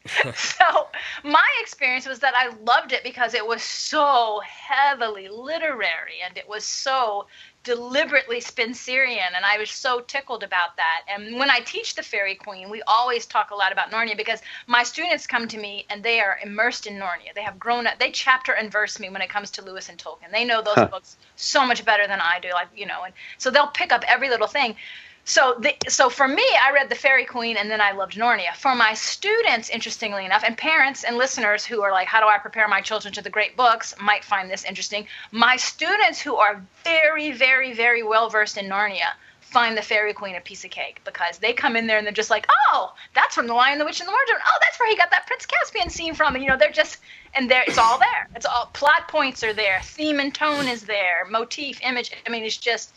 so 0.35 0.89
my 1.23 1.49
experience 1.61 2.07
was 2.07 2.19
that 2.21 2.35
I 2.35 2.49
loved 2.65 2.93
it 2.93 3.05
because 3.05 3.35
it 3.35 3.47
was 3.47 3.63
so 3.63 4.41
heavily 4.45 5.29
literary 5.29 6.21
and 6.27 6.37
it 6.37 6.49
was 6.49 6.65
so 6.65 7.27
deliberately 7.65 8.41
Spenserian, 8.41 9.35
and 9.35 9.45
I 9.45 9.59
was 9.59 9.71
so 9.71 10.01
tickled 10.01 10.43
about 10.43 10.77
that. 10.77 11.03
And 11.09 11.39
when 11.39 11.51
I 11.51 11.61
teach 11.61 11.95
the 11.95 12.03
Faerie 12.03 12.35
Queene, 12.35 12.71
we 12.71 12.83
always 12.87 13.27
talk 13.27 13.51
a 13.51 13.55
lot 13.55 13.73
about 13.73 13.91
Narnia 13.91 14.17
because 14.17 14.41
my 14.67 14.83
students 14.83 15.27
come 15.27 15.47
to 15.49 15.59
me 15.59 15.87
and 15.89 16.03
they 16.03 16.21
are 16.21 16.39
immersed 16.43 16.87
in 16.87 16.95
Narnia. 16.95 17.35
They 17.35 17.43
have 17.43 17.59
grown 17.59 17.87
up. 17.87 17.99
They 17.99 18.11
chapter 18.11 18.53
and 18.53 18.71
verse 18.71 18.99
me 18.99 19.11
when 19.11 19.23
it 19.23 19.31
comes 19.31 19.51
to 19.53 19.63
Lewis 19.63 19.89
and 19.89 19.99
Tolkien. 19.99 20.33
They 20.33 20.45
know 20.45 20.63
those 20.63 20.75
huh. 20.75 20.87
books 20.87 21.17
so 21.37 21.65
much 21.67 21.85
better 21.85 22.07
than 22.07 22.21
I 22.21 22.41
do. 22.41 22.51
Like 22.53 22.69
you 22.75 22.87
know, 22.87 23.03
and 23.05 23.15
so 23.39 23.51
they'll 23.51 23.69
pick 23.69 23.93
up 23.93 24.05
every 24.09 24.29
little 24.29 24.49
thing. 24.49 24.77
So, 25.25 25.57
the, 25.61 25.75
so 25.89 26.11
for 26.11 26.27
me, 26.27 26.45
I 26.61 26.73
read 26.73 26.89
The 26.89 26.97
Faerie 26.97 27.25
Queene 27.25 27.57
and 27.57 27.71
then 27.71 27.81
I 27.81 27.93
loved 27.93 28.15
Narnia. 28.15 28.57
For 28.57 28.75
my 28.75 28.93
students, 28.95 29.71
interestingly 29.71 30.25
enough, 30.25 30.43
and 30.45 30.59
parents 30.59 31.05
and 31.05 31.17
listeners 31.17 31.65
who 31.65 31.83
are 31.83 31.93
like, 31.93 32.09
how 32.09 32.21
do 32.21 32.27
I 32.27 32.39
prepare 32.39 32.67
my 32.67 32.81
children 32.81 33.15
to 33.15 33.23
the 33.23 33.31
great 33.31 33.57
books, 33.57 33.95
might 34.01 34.25
find 34.25 34.51
this 34.51 34.65
interesting. 34.65 35.07
My 35.31 35.57
students 35.57 36.21
who 36.21 36.35
are 36.35 36.61
very, 36.83 37.31
very, 37.31 37.73
very 37.73 38.03
well 38.03 38.31
versed 38.31 38.59
in 38.59 38.67
Narnia 38.67 39.13
find 39.41 39.77
the 39.77 39.83
Faerie 39.83 40.15
Queene 40.15 40.35
a 40.35 40.41
piece 40.41 40.65
of 40.65 40.71
cake 40.71 41.01
because 41.05 41.39
they 41.39 41.53
come 41.53 41.77
in 41.77 41.87
there 41.87 41.99
and 41.99 42.07
they're 42.07 42.13
just 42.13 42.31
like, 42.31 42.47
oh, 42.73 42.93
that's 43.15 43.35
from 43.35 43.47
The 43.47 43.55
Lion, 43.55 43.79
the 43.79 43.85
Witch, 43.85 44.01
and 44.01 44.09
the 44.09 44.13
Wardrobe. 44.13 44.41
Oh, 44.45 44.59
that's 44.61 44.81
where 44.81 44.89
he 44.89 44.97
got 44.97 45.11
that 45.11 45.27
Prince 45.27 45.47
Caspian 45.47 45.91
scene 45.91 46.15
from. 46.15 46.35
And, 46.35 46.43
you 46.43 46.51
know, 46.51 46.57
they're 46.57 46.73
just, 46.73 46.99
and 47.35 47.51
there, 47.51 47.63
it's 47.67 47.79
all 47.79 47.99
there. 47.99 48.29
It's 48.35 48.47
all, 48.47 48.71
plot 48.73 49.07
points 49.09 49.45
are 49.45 49.53
there, 49.53 49.81
theme 49.85 50.19
and 50.19 50.35
tone 50.35 50.67
is 50.67 50.83
there, 50.83 51.27
motif, 51.31 51.81
image. 51.83 52.11
I 52.27 52.31
mean, 52.31 52.43
it's 52.45 52.57
just, 52.57 52.95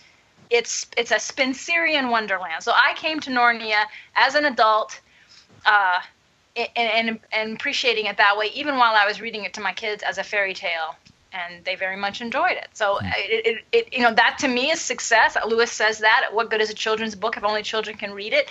it's 0.49 0.87
it's 0.97 1.11
a 1.11 1.15
Spenserian 1.15 2.09
wonderland. 2.09 2.63
So 2.63 2.71
I 2.71 2.93
came 2.95 3.19
to 3.21 3.29
Narnia 3.29 3.85
as 4.15 4.35
an 4.35 4.45
adult, 4.45 4.99
uh, 5.65 5.99
and, 6.55 6.69
and, 6.75 7.19
and 7.31 7.53
appreciating 7.53 8.05
it 8.05 8.17
that 8.17 8.37
way, 8.37 8.51
even 8.53 8.77
while 8.77 8.95
I 8.95 9.05
was 9.05 9.21
reading 9.21 9.43
it 9.43 9.53
to 9.55 9.61
my 9.61 9.73
kids 9.73 10.03
as 10.03 10.17
a 10.17 10.23
fairy 10.23 10.53
tale, 10.53 10.95
and 11.33 11.63
they 11.65 11.75
very 11.75 11.97
much 11.97 12.21
enjoyed 12.21 12.53
it. 12.53 12.67
So 12.73 12.99
hmm. 13.01 13.07
it, 13.15 13.45
it, 13.45 13.63
it 13.71 13.93
you 13.93 14.01
know 14.01 14.13
that 14.13 14.37
to 14.39 14.47
me 14.47 14.71
is 14.71 14.81
success. 14.81 15.37
Lewis 15.47 15.71
says 15.71 15.99
that. 15.99 16.29
What 16.31 16.49
good 16.49 16.61
is 16.61 16.69
a 16.69 16.75
children's 16.75 17.15
book 17.15 17.37
if 17.37 17.43
only 17.43 17.63
children 17.63 17.97
can 17.97 18.13
read 18.13 18.33
it? 18.33 18.49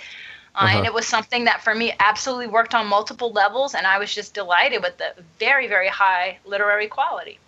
Uh, 0.53 0.59
uh-huh. 0.59 0.77
And 0.77 0.85
it 0.85 0.93
was 0.93 1.05
something 1.05 1.45
that 1.45 1.63
for 1.63 1.75
me 1.75 1.93
absolutely 1.99 2.47
worked 2.47 2.73
on 2.73 2.87
multiple 2.87 3.31
levels, 3.31 3.75
and 3.75 3.85
I 3.85 3.99
was 3.99 4.13
just 4.13 4.33
delighted 4.33 4.81
with 4.81 4.97
the 4.97 5.13
very 5.39 5.67
very 5.67 5.89
high 5.89 6.37
literary 6.45 6.87
quality. 6.87 7.39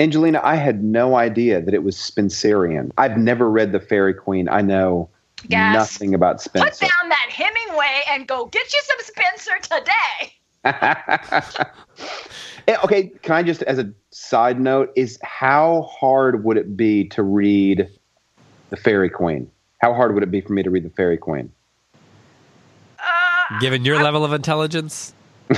Angelina, 0.00 0.40
I 0.42 0.56
had 0.56 0.82
no 0.82 1.16
idea 1.16 1.60
that 1.60 1.74
it 1.74 1.82
was 1.82 1.94
Spenserian. 1.94 2.90
I've 2.96 3.18
never 3.18 3.50
read 3.50 3.72
The 3.72 3.80
Faerie 3.80 4.14
Queene. 4.14 4.48
I 4.48 4.62
know 4.62 5.10
yes. 5.46 5.74
nothing 5.74 6.14
about 6.14 6.40
Spenser. 6.40 6.70
Put 6.70 6.80
down 6.80 7.10
that 7.10 7.28
Hemingway 7.30 8.04
and 8.08 8.26
go 8.26 8.46
get 8.46 8.72
you 8.72 8.80
some 8.82 8.96
Spenser 9.02 9.60
today. 9.60 10.32
okay, 12.84 13.08
can 13.22 13.34
I 13.34 13.42
just, 13.42 13.62
as 13.64 13.78
a 13.78 13.92
side 14.10 14.58
note, 14.58 14.90
is 14.96 15.18
how 15.22 15.82
hard 15.82 16.44
would 16.44 16.56
it 16.56 16.78
be 16.78 17.04
to 17.08 17.22
read 17.22 17.86
The 18.70 18.78
Faerie 18.78 19.10
Queene? 19.10 19.50
How 19.82 19.92
hard 19.92 20.14
would 20.14 20.22
it 20.22 20.30
be 20.30 20.40
for 20.40 20.54
me 20.54 20.62
to 20.62 20.70
read 20.70 20.86
The 20.86 20.90
Faerie 20.90 21.18
Queene? 21.18 21.52
Uh, 22.98 23.58
Given 23.60 23.84
your 23.84 23.96
I, 23.96 24.02
level 24.02 24.24
of 24.24 24.32
intelligence? 24.32 25.12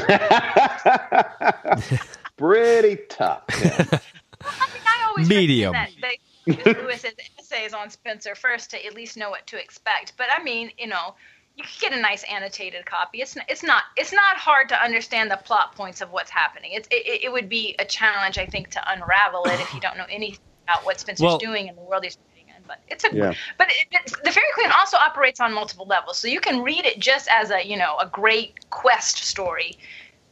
Pretty 2.36 2.98
tough. 3.08 3.44
Yeah. 3.62 4.00
I 4.44 4.68
mean, 4.72 4.82
I 4.86 5.04
always 5.08 5.11
medium. 5.28 5.72
That 5.72 5.90
they 6.02 6.18
Lewis's 6.46 7.14
essays 7.38 7.72
on 7.72 7.88
Spenser 7.88 8.34
first 8.34 8.70
to 8.70 8.84
at 8.84 8.94
least 8.94 9.16
know 9.16 9.30
what 9.30 9.46
to 9.48 9.60
expect. 9.60 10.14
But 10.16 10.26
I 10.36 10.42
mean, 10.42 10.72
you 10.78 10.88
know, 10.88 11.14
you 11.56 11.64
can 11.64 11.90
get 11.90 11.98
a 11.98 12.00
nice 12.00 12.24
annotated 12.24 12.86
copy. 12.86 13.20
It's 13.20 13.36
not, 13.36 13.44
it's 13.48 13.62
not 13.62 13.84
it's 13.96 14.12
not 14.12 14.36
hard 14.36 14.68
to 14.70 14.82
understand 14.82 15.30
the 15.30 15.36
plot 15.36 15.74
points 15.74 16.00
of 16.00 16.10
what's 16.10 16.30
happening. 16.30 16.72
It's 16.72 16.88
it, 16.90 17.24
it 17.24 17.32
would 17.32 17.48
be 17.48 17.76
a 17.78 17.84
challenge, 17.84 18.38
I 18.38 18.46
think, 18.46 18.70
to 18.70 18.92
unravel 18.92 19.44
it 19.44 19.60
if 19.60 19.72
you 19.74 19.80
don't 19.80 19.96
know 19.96 20.06
anything 20.10 20.40
about 20.64 20.84
what 20.84 20.98
Spenser's 20.98 21.20
well, 21.20 21.38
doing 21.38 21.68
in 21.68 21.76
the 21.76 21.82
world 21.82 22.04
he's 22.04 22.16
writing 22.30 22.54
in. 22.56 22.62
But 22.66 22.80
it's 22.88 23.04
a 23.04 23.14
yeah. 23.14 23.34
but 23.58 23.68
it, 23.68 23.86
it, 23.90 24.12
the 24.24 24.30
Faerie 24.30 24.46
Queene 24.54 24.72
also 24.72 24.96
operates 24.96 25.40
on 25.40 25.52
multiple 25.52 25.86
levels, 25.86 26.18
so 26.18 26.28
you 26.28 26.40
can 26.40 26.62
read 26.62 26.84
it 26.84 26.98
just 26.98 27.28
as 27.30 27.50
a 27.50 27.64
you 27.64 27.76
know 27.76 27.96
a 27.98 28.06
great 28.06 28.68
quest 28.70 29.18
story, 29.18 29.76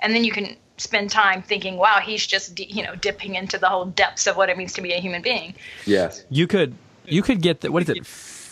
and 0.00 0.14
then 0.14 0.24
you 0.24 0.32
can 0.32 0.56
spend 0.80 1.10
time 1.10 1.42
thinking, 1.42 1.76
wow, 1.76 1.98
he's 2.02 2.26
just 2.26 2.58
you 2.58 2.82
know 2.82 2.94
dipping 2.96 3.34
into 3.34 3.58
the 3.58 3.68
whole 3.68 3.86
depths 3.86 4.26
of 4.26 4.36
what 4.36 4.48
it 4.48 4.56
means 4.56 4.72
to 4.74 4.82
be 4.82 4.92
a 4.92 5.00
human 5.00 5.22
being. 5.22 5.54
Yes, 5.86 6.24
you 6.30 6.46
could 6.46 6.74
you 7.04 7.22
could 7.22 7.42
get 7.42 7.60
the, 7.60 7.70
what 7.70 7.82
is 7.82 7.88
it? 7.88 8.06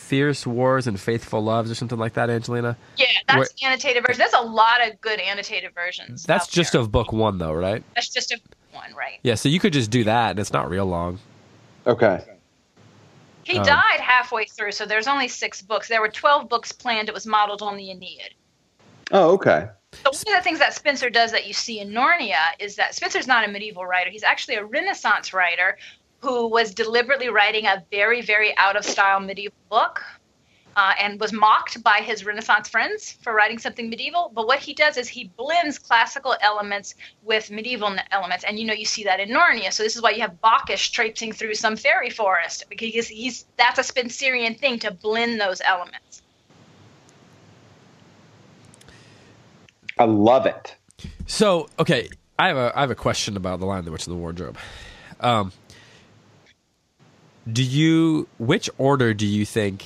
Fierce 0.09 0.47
Wars 0.47 0.87
and 0.87 0.99
Faithful 0.99 1.43
Loves 1.43 1.71
or 1.71 1.75
something 1.75 1.99
like 1.99 2.15
that, 2.15 2.31
Angelina. 2.31 2.79
Yeah, 2.97 3.07
that's 3.27 3.37
Where, 3.37 3.49
the 3.59 3.67
annotated 3.67 4.07
version. 4.07 4.19
There's 4.19 4.33
a 4.33 4.47
lot 4.47 4.87
of 4.87 4.99
good 5.03 5.21
annotated 5.21 5.75
versions. 5.75 6.25
That's 6.25 6.47
just 6.47 6.73
there. 6.73 6.81
of 6.81 6.91
book 6.91 7.13
one, 7.13 7.37
though, 7.37 7.53
right? 7.53 7.83
That's 7.95 8.09
just 8.09 8.33
of 8.33 8.41
one, 8.73 8.95
right? 8.95 9.19
Yeah, 9.23 9.35
so 9.35 9.51
you 9.51 9.61
could 9.61 9.75
just 9.75 9.91
do 9.91 10.05
that, 10.05 10.31
and 10.31 10.39
it's 10.39 10.53
not 10.53 10.71
real 10.71 10.87
long. 10.87 11.19
Okay. 11.87 12.25
He 13.45 13.59
um, 13.59 13.67
died 13.67 14.01
halfway 14.01 14.47
through, 14.47 14.73
so 14.73 14.87
there's 14.87 15.07
only 15.07 15.29
six 15.29 15.61
books. 15.61 15.89
There 15.89 16.01
were 16.01 16.09
12 16.09 16.49
books 16.49 16.73
planned. 16.73 17.09
It 17.09 17.15
was 17.15 17.27
modeled 17.27 17.61
on 17.61 17.77
the 17.77 17.91
Aeneid. 17.91 18.35
Oh, 19.11 19.33
okay. 19.33 19.69
So 20.05 20.11
one 20.25 20.37
of 20.37 20.41
the 20.41 20.45
things 20.45 20.61
that 20.61 20.75
Spenser 20.75 21.13
does 21.13 21.33
that 21.33 21.47
you 21.47 21.53
see 21.53 21.81
in 21.81 21.91
Narnia 21.91 22.39
is 22.59 22.77
that 22.77 22.95
Spenser's 22.95 23.27
not 23.27 23.47
a 23.47 23.51
medieval 23.51 23.85
writer. 23.85 24.11
He's 24.11 24.23
actually 24.23 24.55
a 24.55 24.65
Renaissance 24.65 25.35
writer 25.35 25.77
who 26.21 26.47
was 26.49 26.73
deliberately 26.73 27.29
writing 27.29 27.67
a 27.67 27.85
very, 27.91 28.23
very 28.23 28.57
out 28.57 28.77
of 28.77 28.85
style 28.85 29.21
medieval 29.21 29.57
book. 29.69 30.03
Uh, 30.77 30.93
and 31.01 31.19
was 31.19 31.33
mocked 31.33 31.83
by 31.83 31.97
his 31.97 32.25
Renaissance 32.25 32.69
friends 32.69 33.19
for 33.23 33.35
writing 33.35 33.59
something 33.59 33.91
medieval. 33.91 34.31
But 34.33 34.47
what 34.47 34.61
he 34.61 34.75
does 34.75 34.97
is 34.97 35.09
he 35.09 35.29
blends 35.37 35.77
classical 35.77 36.37
elements 36.41 36.95
with 37.25 37.51
medieval 37.51 37.97
elements, 38.13 38.45
and 38.45 38.61
you 38.61 38.65
know 38.65 38.75
you 38.75 38.85
see 38.85 39.03
that 39.03 39.19
in 39.19 39.31
Narnia. 39.31 39.73
So 39.73 39.83
this 39.83 39.97
is 39.97 40.03
why 40.03 40.11
you 40.11 40.21
have 40.21 40.41
Bacchus 40.41 40.89
traipsing 40.89 41.33
through 41.33 41.55
some 41.55 41.75
fairy 41.75 42.11
forest 42.11 42.63
because 42.69 43.09
he's 43.09 43.47
that's 43.57 43.81
a 43.81 43.93
Spenserian 43.93 44.57
thing 44.57 44.79
to 44.81 44.93
blend 44.93 45.41
those 45.41 45.61
elements. 45.63 46.18
I 49.99 50.05
love 50.05 50.47
it. 50.47 50.77
So, 51.27 51.69
okay, 51.79 52.09
I 52.39 52.49
have 52.49 52.57
a 52.57 52.73
I 52.75 52.81
have 52.81 52.91
a 52.91 52.97
question 52.97 53.37
about 53.37 53.61
the 53.61 53.67
Lion 53.67 53.85
the 53.85 53.91
Witch, 53.91 54.07
and 54.07 54.15
the 54.15 54.19
Wardrobe. 54.19 54.57
Um, 55.21 55.53
do 57.51 57.63
you 57.63 58.29
which 58.39 58.71
order 58.79 59.15
do 59.15 59.27
you 59.27 59.45
think 59.45 59.85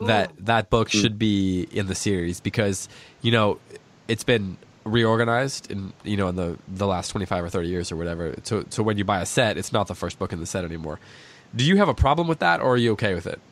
that 0.00 0.30
Ooh. 0.30 0.34
that 0.40 0.70
book 0.70 0.88
should 0.90 1.18
be 1.18 1.68
in 1.70 1.86
the 1.86 1.94
series? 1.94 2.40
Because 2.40 2.88
you 3.22 3.32
know 3.32 3.58
it's 4.08 4.24
been 4.24 4.56
reorganized 4.84 5.70
in 5.70 5.92
you 6.04 6.16
know 6.16 6.28
in 6.28 6.36
the 6.36 6.58
the 6.66 6.86
last 6.86 7.08
25 7.08 7.44
or 7.44 7.50
30 7.50 7.68
years 7.68 7.92
or 7.92 7.96
whatever 7.96 8.34
so 8.44 8.64
so 8.70 8.82
when 8.82 8.96
you 8.96 9.04
buy 9.04 9.20
a 9.20 9.26
set 9.26 9.58
it's 9.58 9.74
not 9.74 9.86
the 9.88 9.94
first 9.94 10.18
book 10.18 10.32
in 10.32 10.40
the 10.40 10.46
set 10.46 10.64
anymore 10.64 10.98
do 11.54 11.64
you 11.64 11.76
have 11.76 11.88
a 11.88 11.94
problem 11.94 12.26
with 12.26 12.38
that 12.38 12.60
or 12.60 12.72
are 12.72 12.76
you 12.78 12.92
okay 12.92 13.12
with 13.12 13.26
it 13.26 13.38
I 13.38 13.38
have 13.38 13.38
a 13.38 13.49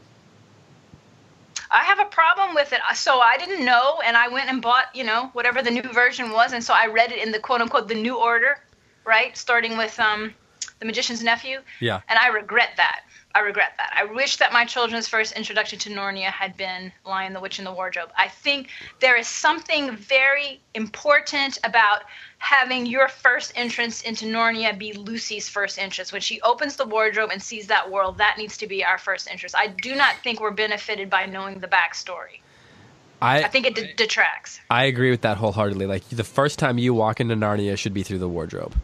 problem 2.39 2.55
with 2.55 2.73
it. 2.73 2.81
So 2.95 3.19
I 3.19 3.37
didn't 3.37 3.65
know, 3.65 4.01
and 4.05 4.17
I 4.17 4.29
went 4.29 4.49
and 4.49 4.63
bought, 4.63 4.95
you 4.95 5.05
know, 5.05 5.31
whatever 5.33 5.61
the 5.61 5.71
new 5.73 5.83
version 5.83 6.31
was, 6.31 6.53
and 6.53 6.63
so 6.63 6.73
I 6.73 6.87
read 6.87 7.11
it 7.11 7.19
in 7.19 7.33
the 7.33 7.41
quote 7.41 7.61
unquote 7.61 7.89
the 7.89 7.95
new 7.95 8.17
order, 8.17 8.59
right? 9.05 9.37
Starting 9.37 9.77
with 9.77 9.99
um, 9.99 10.33
the 10.79 10.87
Magician's 10.87 11.23
Nephew. 11.23 11.59
Yeah. 11.81 12.01
And 12.09 12.19
I 12.19 12.29
regret 12.29 12.71
that. 12.77 13.01
I 13.35 13.41
regret 13.41 13.73
that. 13.77 13.93
I 13.95 14.05
wish 14.05 14.37
that 14.37 14.53
my 14.53 14.65
children's 14.65 15.09
first 15.09 15.33
introduction 15.37 15.79
to 15.81 15.91
Narnia 15.91 16.31
had 16.31 16.57
been 16.57 16.93
Lion, 17.05 17.33
the 17.33 17.41
Witch, 17.41 17.59
and 17.59 17.67
the 17.67 17.73
Wardrobe. 17.73 18.11
I 18.17 18.29
think 18.29 18.69
there 19.01 19.17
is 19.17 19.27
something 19.27 19.97
very 19.97 20.61
important 20.75 21.59
about 21.65 22.03
having 22.39 22.87
your 22.87 23.09
first 23.09 23.53
entrance 23.57 24.03
into 24.03 24.25
Narnia 24.25 24.77
be 24.79 24.93
Lucy's 24.93 25.49
first 25.49 25.79
entrance. 25.79 26.13
When 26.13 26.21
she 26.21 26.41
opens 26.41 26.77
the 26.77 26.87
wardrobe 26.87 27.31
and 27.33 27.43
sees 27.43 27.67
that 27.67 27.91
world, 27.91 28.19
that 28.19 28.37
needs 28.39 28.57
to 28.59 28.67
be 28.67 28.85
our 28.85 28.99
first 28.99 29.31
entrance. 29.31 29.55
I 29.55 29.67
do 29.67 29.95
not 29.95 30.17
think 30.23 30.41
we're 30.41 30.53
benefited 30.53 31.11
by 31.11 31.27
knowing 31.27 31.59
the 31.59 31.69
backstory. 31.69 32.41
I, 33.21 33.43
I 33.43 33.49
think 33.49 33.67
it 33.67 33.75
d- 33.75 33.93
detracts. 33.97 34.61
I 34.71 34.85
agree 34.85 35.11
with 35.11 35.23
that 35.23 35.37
wholeheartedly. 35.37 35.87
Like 35.87 36.09
the 36.09 36.25
first 36.25 36.59
time 36.59 36.79
you 36.79 36.95
walk 36.95 37.21
into 37.21 37.35
Narnia 37.35 37.77
should 37.77 37.93
be 37.93 38.05
through 38.05 38.19
the 38.19 38.29
wardrobe. 38.29 38.75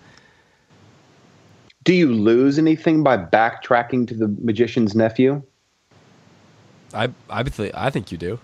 Do 1.84 1.94
you 1.94 2.12
lose 2.12 2.58
anything 2.58 3.02
by 3.04 3.16
backtracking 3.16 4.08
to 4.08 4.14
the 4.14 4.28
magician's 4.42 4.96
nephew? 4.96 5.42
I 6.92 7.10
I 7.30 7.44
th- 7.44 7.72
I 7.74 7.90
think 7.90 8.10
you 8.10 8.18
do. 8.18 8.40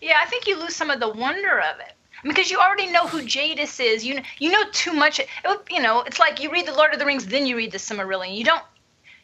Yeah, 0.00 0.18
I 0.22 0.26
think 0.26 0.46
you 0.46 0.58
lose 0.58 0.74
some 0.74 0.90
of 0.90 1.00
the 1.00 1.08
wonder 1.08 1.60
of 1.60 1.80
it 1.80 1.97
because 2.22 2.50
you 2.50 2.58
already 2.58 2.90
know 2.90 3.06
who 3.06 3.22
Jadis 3.22 3.80
is. 3.80 4.04
You 4.04 4.20
you 4.38 4.50
know 4.50 4.62
too 4.72 4.92
much. 4.92 5.18
It, 5.20 5.28
you 5.70 5.80
know, 5.80 6.02
it's 6.02 6.18
like 6.18 6.42
you 6.42 6.50
read 6.50 6.66
the 6.66 6.74
Lord 6.74 6.92
of 6.92 6.98
the 6.98 7.06
Rings, 7.06 7.26
then 7.26 7.46
you 7.46 7.56
read 7.56 7.72
the 7.72 7.78
Silmarillion. 7.78 8.34
You 8.34 8.44
don't. 8.44 8.62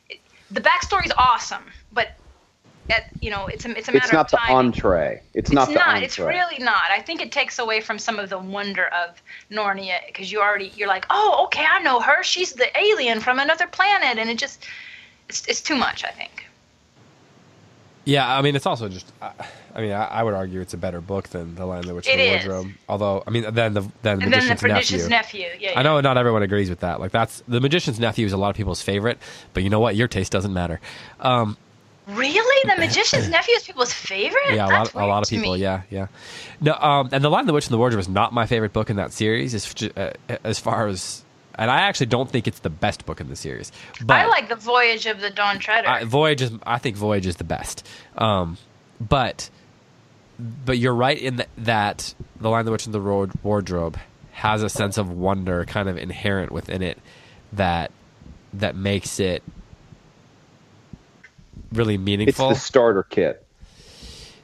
It, 0.09 0.21
the 0.51 0.61
backstory's 0.61 1.13
awesome, 1.17 1.65
but 1.93 2.17
at, 2.91 3.05
you 3.21 3.31
know, 3.31 3.47
it's 3.47 3.65
a 3.65 3.77
it's 3.77 3.89
a 3.89 3.93
matter 3.93 4.05
it's 4.05 4.13
not 4.13 4.33
of 4.33 4.39
time. 4.39 4.49
the 4.49 4.55
entree. 4.55 5.23
It's, 5.33 5.49
It's 5.49 5.55
not 5.55 5.69
the 5.69 5.83
entree. 5.83 6.05
It's 6.05 6.19
really 6.19 6.63
not. 6.63 6.91
I 6.91 7.01
think 7.01 7.23
it 7.23 7.33
takes 7.33 7.59
away 7.59 7.81
from 7.81 7.99
some 7.99 8.19
of 8.19 8.29
the 8.29 8.39
wonder 8.39 8.87
of 8.89 9.23
Narnia 9.51 9.99
because 10.07 10.31
you 10.31 10.41
already 10.41 10.73
you're 10.77 10.89
like, 10.89 11.07
oh, 11.11 11.45
okay, 11.47 11.65
I 11.69 11.83
know 11.83 12.01
her. 12.01 12.23
She's 12.23 12.53
the 12.53 12.69
alien 12.79 13.21
from 13.21 13.39
another 13.39 13.67
planet, 13.67 14.19
and 14.19 14.29
it 14.29 14.39
just 14.39 14.67
it's 15.29 15.47
it's 15.47 15.63
too 15.63 15.77
much. 15.77 16.05
I 16.05 16.11
think. 16.11 16.44
Yeah, 18.05 18.37
I 18.37 18.43
mean 18.43 18.55
it's 18.57 18.67
also 18.67 18.89
just. 18.89 19.11
I, 19.23 19.33
I 19.77 19.81
mean, 19.81 19.91
I, 19.93 20.05
I 20.05 20.23
would 20.23 20.35
argue 20.35 20.61
it's 20.61 20.73
a 20.75 20.77
better 20.77 21.01
book 21.01 21.29
than 21.31 21.57
The 21.57 21.67
Lion, 21.67 21.85
the 21.87 21.95
Witch, 21.97 22.07
and 22.09 22.21
the 22.21 22.25
is. 22.25 22.47
Wardrobe. 22.47 22.73
Although, 22.89 23.25
I 23.27 23.31
mean, 23.31 23.43
then 23.55 23.75
the 23.75 23.81
then 24.03 24.19
the 24.21 24.25
And 24.25 24.33
then 24.33 24.47
the 24.47 24.69
Magician's 24.69 25.09
Nephew. 25.09 25.41
nephew. 25.41 25.59
Yeah, 25.59 25.71
yeah. 25.73 25.81
I 25.81 25.83
know 25.83 26.01
not 26.01 26.17
everyone 26.17 26.43
agrees 26.43 26.71
with 26.71 26.81
that. 26.81 27.01
Like 27.01 27.11
that's 27.13 27.43
the 27.49 27.61
Magician's 27.61 27.99
Nephew 27.99 28.25
is 28.27 28.33
a 28.33 28.37
lot 28.37 28.51
of 28.51 28.57
people's 28.57 28.83
favorite, 28.83 29.19
but 29.53 29.63
you 29.65 29.71
know 29.71 29.81
what? 29.81 29.97
Your 29.97 30.07
taste 30.07 30.31
doesn't 30.33 30.53
matter. 30.53 30.81
Um, 31.21 31.57
Really, 32.07 32.71
the 32.71 32.77
Magician's 32.79 33.31
nephew 33.31 33.55
is 33.55 33.63
people's 33.65 33.91
favorite. 33.93 34.55
yeah, 34.55 34.67
a 34.67 34.69
That's 34.69 34.95
lot, 34.95 35.05
a 35.05 35.07
lot 35.07 35.23
of 35.23 35.29
people. 35.31 35.55
me. 35.55 35.61
Yeah, 35.61 35.83
yeah. 35.89 36.09
No, 36.61 36.75
um, 36.75 37.09
and 37.13 37.25
the 37.25 37.31
Lion, 37.31 37.47
the 37.47 37.55
Witch, 37.55 37.65
and 37.67 37.73
the 37.73 37.79
Wardrobe 37.79 37.99
is 38.01 38.11
not 38.11 38.35
my 38.35 38.45
favorite 38.45 38.75
book 38.75 38.91
in 38.91 38.97
that 38.97 39.11
series. 39.15 39.55
As, 39.55 39.75
uh, 39.97 40.11
as 40.45 40.59
far 40.59 40.87
as, 40.87 41.24
and 41.57 41.71
I 41.71 41.83
actually 41.83 42.07
don't 42.07 42.31
think 42.31 42.47
it's 42.47 42.61
the 42.61 42.71
best 42.71 43.07
book 43.07 43.21
in 43.21 43.29
the 43.29 43.37
series. 43.37 43.73
But 44.05 44.15
I 44.15 44.27
like 44.27 44.49
the 44.49 44.57
Voyage 44.57 45.07
of 45.07 45.21
the 45.21 45.31
Dawn 45.31 45.59
Treader. 45.59 45.89
I, 45.89 46.05
Voyage 46.05 46.43
is. 46.43 46.53
I 46.67 46.79
think 46.79 46.97
Voyage 46.97 47.27
is 47.27 47.37
the 47.37 47.45
best. 47.45 47.87
Um, 48.17 48.59
but, 49.01 49.51
but 50.39 50.79
you're 50.79 50.95
right 50.95 51.19
in 51.19 51.37
th- 51.37 51.49
that 51.59 52.15
the 52.41 52.51
Lion, 52.51 52.67
the 52.67 52.73
Witch, 52.73 52.87
and 52.87 52.95
the 52.95 53.01
Ro- 53.01 53.31
Wardrobe 53.43 53.99
has 54.33 54.63
a 54.63 54.69
sense 54.69 54.99
of 54.99 55.11
wonder 55.11 55.65
kind 55.65 55.89
of 55.89 55.97
inherent 55.97 56.51
within 56.51 56.83
it 56.83 56.99
that 57.53 57.91
that 58.53 58.75
makes 58.77 59.21
it 59.21 59.43
really 61.73 61.99
meaningful. 61.99 62.51
It's 62.51 62.61
the 62.61 62.67
starter 62.67 63.03
kit. 63.05 63.45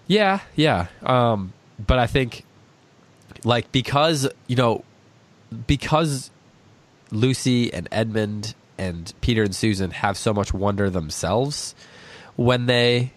Yeah, 0.07 0.41
yeah. 0.57 0.89
Um, 1.03 1.53
but 1.85 1.99
I 1.99 2.07
think, 2.07 2.45
like, 3.45 3.71
because 3.73 4.29
you 4.47 4.57
know, 4.57 4.85
because 5.67 6.31
Lucy 7.13 7.73
and 7.73 7.89
Edmund 7.91 8.55
and 8.79 9.13
Peter 9.21 9.43
and 9.43 9.55
Susan 9.55 9.91
have 9.91 10.17
so 10.17 10.33
much 10.33 10.55
wonder 10.55 10.89
themselves 10.91 11.75
when 12.37 12.67
they 12.67 13.13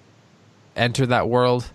enter 0.75 1.05
that 1.05 1.29
world, 1.29 1.71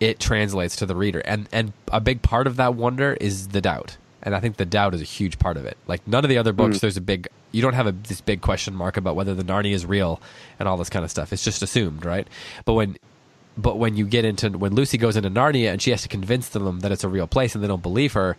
it 0.00 0.18
translates 0.18 0.76
to 0.76 0.86
the 0.86 0.96
reader, 0.96 1.20
and 1.20 1.48
and 1.52 1.72
a 1.92 2.00
big 2.00 2.22
part 2.22 2.46
of 2.46 2.56
that 2.56 2.74
wonder 2.74 3.16
is 3.20 3.48
the 3.48 3.60
doubt, 3.60 3.96
and 4.22 4.34
I 4.34 4.40
think 4.40 4.56
the 4.56 4.64
doubt 4.64 4.94
is 4.94 5.00
a 5.00 5.04
huge 5.04 5.38
part 5.38 5.56
of 5.56 5.64
it. 5.66 5.76
Like 5.86 6.06
none 6.08 6.24
of 6.24 6.28
the 6.28 6.38
other 6.38 6.52
books, 6.52 6.76
hmm. 6.76 6.80
there's 6.80 6.96
a 6.96 7.02
big. 7.02 7.28
You 7.52 7.62
don't 7.62 7.74
have 7.74 7.86
a, 7.86 7.92
this 7.92 8.20
big 8.20 8.40
question 8.40 8.74
mark 8.74 8.96
about 8.96 9.16
whether 9.16 9.34
the 9.34 9.42
Narnia 9.42 9.72
is 9.72 9.84
real 9.84 10.20
and 10.58 10.68
all 10.68 10.76
this 10.76 10.88
kind 10.88 11.04
of 11.04 11.10
stuff. 11.10 11.32
It's 11.32 11.44
just 11.44 11.62
assumed, 11.62 12.04
right? 12.04 12.26
But 12.64 12.74
when 12.74 12.96
but 13.56 13.78
when 13.78 13.96
you 13.96 14.06
get 14.06 14.24
into 14.24 14.50
when 14.50 14.74
Lucy 14.74 14.98
goes 14.98 15.16
into 15.16 15.30
Narnia 15.30 15.72
and 15.72 15.82
she 15.82 15.90
has 15.90 16.02
to 16.02 16.08
convince 16.08 16.48
them 16.48 16.80
that 16.80 16.92
it's 16.92 17.04
a 17.04 17.08
real 17.08 17.26
place 17.26 17.54
and 17.54 17.62
they 17.62 17.68
don't 17.68 17.82
believe 17.82 18.14
her, 18.14 18.36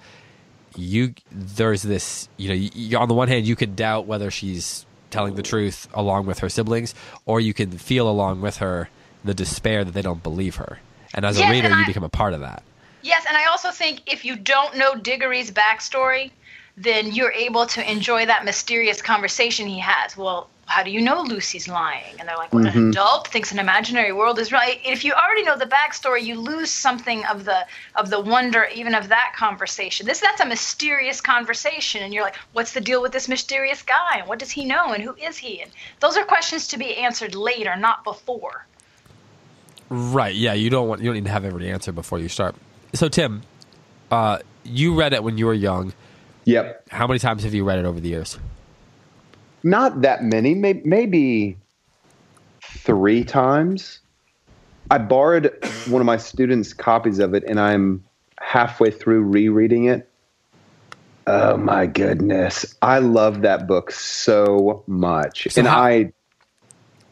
you 0.75 1.13
there's 1.31 1.83
this 1.83 2.29
you 2.37 2.49
know 2.49 2.55
you, 2.55 2.97
on 2.97 3.07
the 3.07 3.13
one 3.13 3.27
hand 3.27 3.45
you 3.45 3.55
can 3.55 3.75
doubt 3.75 4.05
whether 4.05 4.31
she's 4.31 4.85
telling 5.09 5.35
the 5.35 5.43
truth 5.43 5.87
along 5.93 6.25
with 6.25 6.39
her 6.39 6.49
siblings, 6.49 6.95
or 7.25 7.39
you 7.39 7.53
can 7.53 7.71
feel 7.71 8.09
along 8.09 8.41
with 8.41 8.57
her 8.57 8.89
the 9.23 9.33
despair 9.33 9.83
that 9.83 9.91
they 9.91 10.01
don't 10.01 10.23
believe 10.23 10.55
her, 10.55 10.79
and 11.13 11.25
as 11.25 11.39
a 11.39 11.49
reader 11.49 11.67
and 11.67 11.79
you 11.79 11.85
become 11.85 12.03
a 12.03 12.09
part 12.09 12.33
of 12.33 12.39
that. 12.39 12.63
Yes, 13.03 13.25
and 13.27 13.35
I 13.35 13.45
also 13.45 13.71
think 13.71 14.01
if 14.05 14.25
you 14.25 14.35
don't 14.35 14.77
know 14.77 14.95
Diggory's 14.95 15.51
backstory, 15.51 16.31
then 16.77 17.11
you're 17.11 17.31
able 17.31 17.65
to 17.67 17.91
enjoy 17.91 18.25
that 18.25 18.45
mysterious 18.45 19.01
conversation 19.01 19.67
he 19.67 19.79
has. 19.79 20.15
Well, 20.15 20.49
how 20.71 20.83
do 20.83 20.89
you 20.89 21.01
know 21.01 21.21
Lucy's 21.21 21.67
lying? 21.67 22.15
And 22.17 22.29
they're 22.29 22.37
like, 22.37 22.53
well, 22.53 22.65
an 22.65 22.89
adult 22.89 23.27
thinks 23.27 23.51
an 23.51 23.59
imaginary 23.59 24.13
world 24.13 24.39
is 24.39 24.53
right. 24.53 24.79
If 24.85 25.03
you 25.03 25.11
already 25.11 25.43
know 25.43 25.57
the 25.57 25.65
backstory, 25.65 26.23
you 26.23 26.39
lose 26.39 26.71
something 26.71 27.25
of 27.25 27.43
the 27.43 27.67
of 27.95 28.09
the 28.09 28.21
wonder 28.21 28.67
even 28.73 28.95
of 28.95 29.09
that 29.09 29.33
conversation. 29.35 30.05
This 30.05 30.21
that's 30.21 30.39
a 30.39 30.45
mysterious 30.45 31.19
conversation, 31.19 32.03
and 32.03 32.13
you're 32.13 32.23
like, 32.23 32.37
what's 32.53 32.71
the 32.71 32.79
deal 32.79 33.01
with 33.01 33.11
this 33.11 33.27
mysterious 33.27 33.81
guy? 33.81 34.19
And 34.19 34.27
what 34.29 34.39
does 34.39 34.49
he 34.49 34.63
know? 34.63 34.93
And 34.93 35.03
who 35.03 35.13
is 35.15 35.37
he? 35.37 35.61
And 35.61 35.71
those 35.99 36.15
are 36.15 36.23
questions 36.23 36.67
to 36.69 36.77
be 36.77 36.95
answered 36.95 37.35
later, 37.35 37.75
not 37.75 38.05
before. 38.05 38.65
Right? 39.89 40.33
Yeah, 40.33 40.53
you 40.53 40.69
don't 40.69 40.87
want 40.87 41.01
you 41.01 41.07
don't 41.07 41.15
need 41.15 41.25
to 41.25 41.31
have 41.31 41.43
every 41.43 41.69
answer 41.69 41.91
before 41.91 42.19
you 42.19 42.29
start. 42.29 42.55
So 42.93 43.09
Tim, 43.09 43.41
uh, 44.09 44.39
you 44.63 44.95
read 44.95 45.11
it 45.11 45.21
when 45.21 45.37
you 45.37 45.47
were 45.47 45.53
young. 45.53 45.91
Yep. 46.45 46.87
How 46.91 47.07
many 47.07 47.19
times 47.19 47.43
have 47.43 47.53
you 47.53 47.65
read 47.65 47.77
it 47.77 47.85
over 47.85 47.99
the 47.99 48.07
years? 48.07 48.39
Not 49.63 50.01
that 50.01 50.23
many, 50.23 50.55
may- 50.55 50.81
maybe 50.83 51.57
three 52.61 53.23
times. 53.23 53.99
I 54.89 54.97
borrowed 54.97 55.53
one 55.87 56.01
of 56.01 56.05
my 56.05 56.17
students' 56.17 56.73
copies 56.73 57.19
of 57.19 57.33
it, 57.33 57.43
and 57.47 57.59
I'm 57.59 58.03
halfway 58.39 58.91
through 58.91 59.21
rereading 59.21 59.85
it. 59.85 60.09
Oh 61.27 61.55
my 61.55 61.85
goodness. 61.85 62.75
I 62.81 62.97
love 62.99 63.41
that 63.41 63.67
book 63.67 63.91
so 63.91 64.83
much. 64.87 65.47
So 65.51 65.59
and 65.61 65.67
how- 65.67 65.81
I 65.81 66.13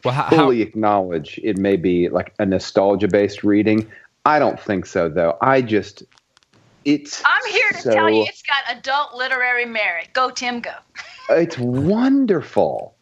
Well, 0.04 0.14
how, 0.14 0.24
how 0.24 0.30
fully 0.30 0.62
acknowledge 0.62 1.40
it 1.44 1.58
may 1.58 1.76
be 1.78 2.10
like 2.10 2.34
a 2.40 2.46
nostalgia 2.46 3.08
based 3.08 3.44
reading. 3.44 3.90
I 4.26 4.40
don't 4.40 4.60
think 4.60 4.86
so, 4.86 5.08
though. 5.10 5.38
I 5.42 5.62
just, 5.62 6.04
it's. 6.94 7.22
I'm 7.26 7.52
here 7.52 7.70
to 7.72 7.78
so- 7.82 7.92
tell 7.92 8.10
you 8.10 8.24
it's 8.24 8.44
got 8.44 8.78
adult 8.78 9.16
literary 9.16 9.66
merit. 9.66 10.10
Go, 10.14 10.32
Tim, 10.32 10.62
go. 10.62 10.74
It's 11.30 11.58
wonderful. 11.58 12.96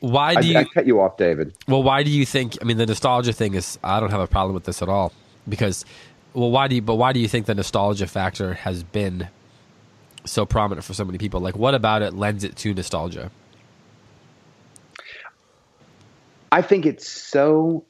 why 0.00 0.34
I, 0.36 0.42
do 0.42 0.48
you 0.48 0.58
I 0.58 0.64
cut 0.64 0.86
you 0.86 1.00
off, 1.00 1.16
David. 1.16 1.54
Well, 1.68 1.82
why 1.82 2.02
do 2.02 2.10
you 2.10 2.26
think? 2.26 2.58
I 2.60 2.64
mean, 2.64 2.78
the 2.78 2.86
nostalgia 2.86 3.32
thing 3.32 3.54
is. 3.54 3.78
I 3.84 4.00
don't 4.00 4.10
have 4.10 4.20
a 4.20 4.26
problem 4.26 4.54
with 4.54 4.64
this 4.64 4.82
at 4.82 4.88
all 4.88 5.12
because. 5.48 5.84
Well, 6.34 6.50
why 6.50 6.68
do 6.68 6.74
you? 6.74 6.82
But 6.82 6.96
why 6.96 7.12
do 7.12 7.20
you 7.20 7.28
think 7.28 7.46
the 7.46 7.54
nostalgia 7.54 8.06
factor 8.06 8.54
has 8.54 8.82
been 8.82 9.28
so 10.26 10.44
prominent 10.44 10.84
for 10.84 10.94
so 10.94 11.04
many 11.04 11.18
people? 11.18 11.40
Like, 11.40 11.56
what 11.56 11.74
about 11.74 12.02
it 12.02 12.14
lends 12.14 12.44
it 12.44 12.56
to 12.56 12.74
nostalgia? 12.74 13.30
I 16.52 16.62
think 16.62 16.86
it's 16.86 17.08
so. 17.08 17.86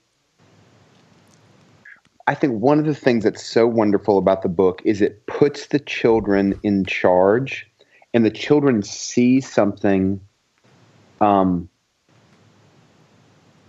I 2.27 2.35
think 2.35 2.61
one 2.61 2.79
of 2.79 2.87
the 2.87 2.95
things 2.95 3.25
that's 3.25 3.45
so 3.45 3.67
wonderful 3.67 4.19
about 4.19 4.43
the 4.43 4.49
book 4.49 4.83
is 4.85 5.01
it 5.01 5.27
puts 5.27 5.67
the 5.69 5.79
children 5.79 6.59
in 6.63 6.85
charge, 6.85 7.71
and 8.13 8.25
the 8.25 8.31
children 8.31 8.83
see 8.83 9.41
something. 9.41 10.21
Um, 11.21 11.69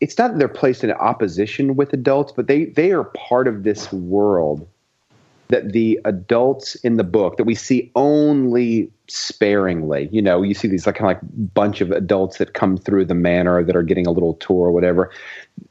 it's 0.01 0.18
not 0.18 0.32
that 0.32 0.39
they're 0.39 0.47
placed 0.47 0.84
in 0.84 0.91
opposition 0.91 1.76
with 1.76 1.93
adults, 1.93 2.32
but 2.32 2.47
they 2.47 2.66
they 2.66 2.91
are 2.91 3.03
part 3.03 3.47
of 3.47 3.64
this 3.64 3.91
world 3.91 4.68
that 5.50 5.72
the 5.72 6.00
adults 6.06 6.76
in 6.76 6.98
the 6.98 7.04
book 7.04 7.38
that 7.38 7.45
we 7.45 7.56
see 7.56 7.91
only 7.95 8.91
sparingly. 9.08 10.10
You 10.12 10.22
know, 10.22 10.41
you 10.41 10.54
see 10.54 10.68
these 10.68 10.86
like 10.86 10.95
kind 10.95 11.16
of 11.16 11.24
like 11.24 11.54
bunch 11.54 11.80
of 11.82 11.91
adults 11.91 12.38
that 12.38 12.54
come 12.54 12.78
through 12.78 13.06
the 13.06 13.16
manor 13.16 13.64
that 13.64 13.76
are 13.76 13.84
getting 13.84 14.08
a 14.08 14.12
little 14.12 14.34
tour 14.36 14.68
or 14.68 14.72
whatever. 14.72 15.12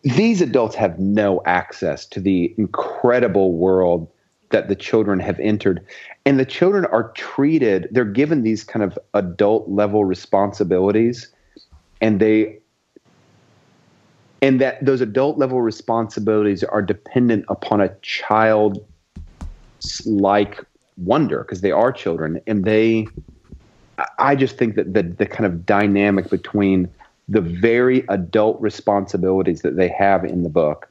These 0.02 0.40
adults 0.40 0.74
have 0.76 0.98
no 0.98 1.42
access 1.44 2.06
to 2.06 2.20
the 2.20 2.54
incredible 2.56 3.52
world 3.52 4.08
that 4.50 4.68
the 4.68 4.76
children 4.76 5.20
have 5.20 5.38
entered. 5.40 5.84
And 6.24 6.40
the 6.40 6.46
children 6.46 6.86
are 6.86 7.10
treated, 7.12 7.88
they're 7.90 8.04
given 8.04 8.42
these 8.42 8.64
kind 8.64 8.82
of 8.82 8.98
adult 9.14 9.68
level 9.68 10.04
responsibilities, 10.04 11.28
and 12.00 12.20
they 12.20 12.58
and 14.42 14.60
that 14.60 14.84
those 14.84 15.00
adult 15.00 15.38
level 15.38 15.62
responsibilities 15.62 16.62
are 16.62 16.82
dependent 16.82 17.44
upon 17.48 17.80
a 17.80 17.94
child 18.02 18.84
like 20.04 20.64
wonder 20.96 21.40
because 21.42 21.60
they 21.60 21.72
are 21.72 21.92
children 21.92 22.40
and 22.46 22.64
they 22.64 23.06
i 24.18 24.34
just 24.34 24.56
think 24.56 24.74
that 24.76 24.94
the, 24.94 25.02
the 25.02 25.26
kind 25.26 25.44
of 25.44 25.66
dynamic 25.66 26.30
between 26.30 26.88
the 27.28 27.40
very 27.40 28.04
adult 28.08 28.60
responsibilities 28.60 29.62
that 29.62 29.76
they 29.76 29.88
have 29.88 30.24
in 30.24 30.42
the 30.42 30.48
book 30.48 30.88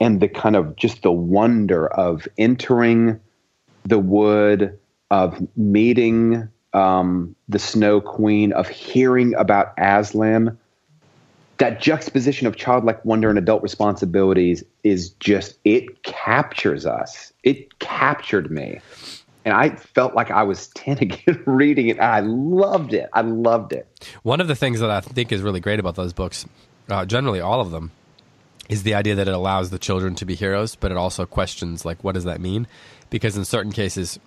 and 0.00 0.20
the 0.20 0.28
kind 0.28 0.56
of 0.56 0.74
just 0.76 1.02
the 1.02 1.12
wonder 1.12 1.88
of 1.88 2.26
entering 2.38 3.18
the 3.84 3.98
wood 3.98 4.78
of 5.10 5.46
meeting 5.56 6.48
um, 6.74 7.34
the 7.48 7.58
snow 7.58 8.00
queen 8.00 8.52
of 8.52 8.68
hearing 8.68 9.34
about 9.34 9.72
aslan 9.78 10.56
that 11.58 11.80
juxtaposition 11.80 12.46
of 12.46 12.56
childlike 12.56 13.04
wonder 13.04 13.28
and 13.28 13.38
adult 13.38 13.62
responsibilities 13.62 14.62
is 14.84 15.10
just 15.20 15.58
it 15.64 16.02
captures 16.04 16.86
us 16.86 17.32
it 17.42 17.78
captured 17.78 18.50
me 18.50 18.80
and 19.44 19.54
i 19.54 19.70
felt 19.70 20.14
like 20.14 20.30
i 20.30 20.42
was 20.42 20.68
10 20.74 20.98
again 20.98 21.42
reading 21.46 21.88
it 21.88 21.98
i 22.00 22.20
loved 22.20 22.92
it 22.92 23.08
i 23.12 23.20
loved 23.20 23.72
it 23.72 23.86
One 24.22 24.40
of 24.40 24.48
the 24.48 24.54
things 24.54 24.80
that 24.80 24.90
I 24.90 25.00
think 25.00 25.32
is 25.32 25.42
really 25.42 25.60
great 25.60 25.80
about 25.80 25.96
those 25.96 26.12
books, 26.12 26.46
uh, 26.88 27.04
generally 27.04 27.40
all 27.40 27.60
of 27.60 27.70
them, 27.70 27.90
is 28.68 28.82
the 28.82 28.94
idea 28.94 29.14
that 29.16 29.26
it 29.28 29.34
allows 29.34 29.70
the 29.70 29.78
children 29.78 30.14
to 30.16 30.24
be 30.26 30.34
heroes, 30.34 30.74
but 30.76 30.90
it 30.90 30.96
also 30.96 31.24
questions 31.26 31.84
like 31.84 32.04
what 32.04 32.14
does 32.14 32.24
that 32.24 32.40
mean? 32.40 32.66
Because 33.10 33.36
in 33.36 33.44
certain 33.44 33.72
cases, 33.72 34.18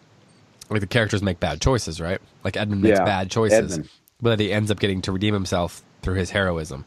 like 0.69 0.81
the 0.81 0.87
characters 0.87 1.21
make 1.21 1.39
bad 1.39 1.61
choices, 1.61 2.01
right? 2.01 2.19
Like 2.43 2.57
Edmund 2.57 2.81
makes 2.81 2.97
Yeah, 2.97 3.05
bad 3.05 3.29
choices, 3.31 3.73
Edmund. 3.73 3.89
but 4.21 4.39
he 4.39 4.51
ends 4.51 4.71
up 4.71 4.79
getting 4.79 5.01
to 5.03 5.11
redeem 5.11 5.33
himself 5.33 5.83
through 6.01 6.15
his 6.15 6.31
heroism. 6.31 6.85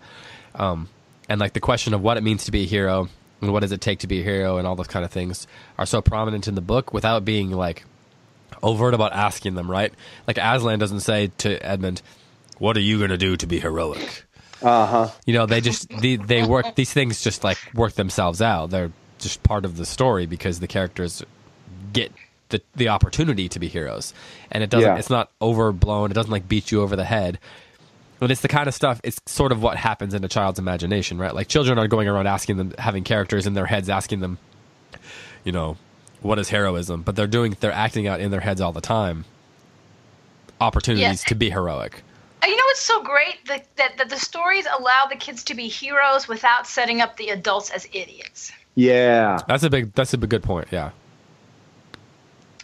Um, 0.55 0.89
and 1.29 1.41
like 1.41 1.53
the 1.53 1.61
question 1.61 1.95
of 1.95 2.03
what 2.03 2.17
it 2.17 2.23
means 2.23 2.45
to 2.45 2.51
be 2.51 2.63
a 2.63 2.67
hero 2.67 3.09
and 3.41 3.53
what 3.53 3.61
does 3.61 3.73
it 3.73 3.81
take 3.81 4.01
to 4.01 4.07
be 4.07 4.21
a 4.21 4.25
hero 4.25 4.59
and 4.59 4.67
all 4.67 4.77
those 4.77 4.87
kind 4.87 5.05
of 5.05 5.11
things 5.11 5.47
are 5.79 5.87
so 5.87 6.01
prominent 6.01 6.49
in 6.49 6.55
the 6.55 6.61
book 6.61 6.93
without 6.93 7.25
being 7.25 7.51
like 7.51 7.85
overt 8.63 8.95
about 8.95 9.13
asking 9.13 9.55
them, 9.55 9.71
right? 9.71 9.93
Like 10.27 10.39
Aslan 10.39 10.79
doesn't 10.79 11.01
say 11.01 11.31
to 11.39 11.65
Edmund, 11.65 12.03
"What 12.59 12.77
are 12.77 12.81
you 12.81 12.99
going 12.99 13.11
to 13.11 13.19
do 13.19 13.37
to 13.37 13.47
be 13.47 13.61
heroic?" 13.61 14.25
uh-huh 14.63 15.11
You 15.27 15.35
know, 15.35 15.47
they 15.47 15.61
just 15.61 15.89
they, 15.89 16.17
they 16.17 16.43
work 16.43 16.75
these 16.75 16.93
things 16.93 17.23
just 17.23 17.45
like 17.45 17.59
work 17.75 17.95
themselves 17.95 18.41
out. 18.41 18.71
They're 18.71 18.93
just 19.19 19.43
part 19.43 19.65
of 19.65 19.77
the 19.77 19.87
story 19.87 20.27
because 20.27 20.61
the 20.61 20.67
characters 20.67 21.23
get 21.93 22.13
the 22.49 22.63
the 22.75 22.89
opportunity 22.89 23.49
to 23.49 23.59
be 23.59 23.69
heroes, 23.69 24.15
and 24.51 24.63
it 24.63 24.71
doesn't. 24.71 24.89
Yeah. 24.89 24.99
It's 24.99 25.11
not 25.11 25.31
overblown. 25.41 26.11
It 26.11 26.15
doesn't 26.15 26.31
like 26.31 26.49
beat 26.49 26.71
you 26.71 26.83
over 26.83 26.97
the 26.97 27.05
head. 27.05 27.39
But 28.19 28.31
it's 28.31 28.41
the 28.41 28.49
kind 28.49 28.69
of 28.69 28.75
stuff. 28.75 29.01
It's 29.05 29.21
sort 29.27 29.53
of 29.53 29.61
what 29.63 29.77
happens 29.77 30.15
in 30.15 30.25
a 30.25 30.29
child's 30.29 30.59
imagination, 30.59 31.19
right? 31.19 31.35
Like 31.35 31.49
children 31.49 31.79
are 31.79 31.89
going 31.89 32.09
around 32.09 32.27
asking 32.27 32.57
them, 32.57 32.73
having 32.79 33.05
characters 33.05 33.47
in 33.47 33.55
their 33.55 33.67
heads, 33.67 33.89
asking 33.91 34.21
them, 34.21 34.39
you 35.43 35.53
know, 35.53 35.77
what 36.23 36.39
is 36.39 36.49
heroism? 36.49 37.03
But 37.03 37.17
they're 37.17 37.27
doing, 37.27 37.57
they're 37.61 37.73
acting 37.73 38.07
out 38.07 38.21
in 38.21 38.31
their 38.31 38.41
heads 38.41 38.61
all 38.61 38.73
the 38.73 38.81
time. 38.81 39.25
Opportunities 40.61 41.03
Yes. 41.03 41.25
to 41.25 41.35
be 41.35 41.51
heroic. 41.51 42.03
You 42.43 42.51
know 42.57 42.65
what's 42.67 42.81
so 42.81 43.03
great 43.03 43.45
that, 43.49 43.67
that 43.77 43.97
that 43.97 44.11
the 44.11 44.19
stories 44.19 44.67
allow 44.79 45.07
the 45.09 45.17
kids 45.17 45.43
to 45.45 45.55
be 45.55 45.67
heroes 45.67 46.29
without 46.29 46.67
setting 46.67 47.01
up 47.01 47.17
the 47.17 47.31
adults 47.31 47.71
as 47.71 47.87
idiots. 47.93 48.53
yeah 48.75 49.39
That's 49.49 49.63
a 49.63 49.71
big. 49.71 49.95
That's 49.95 50.13
a 50.13 50.19
big, 50.19 50.29
good 50.31 50.43
point. 50.43 50.69
Yeah. 50.71 50.91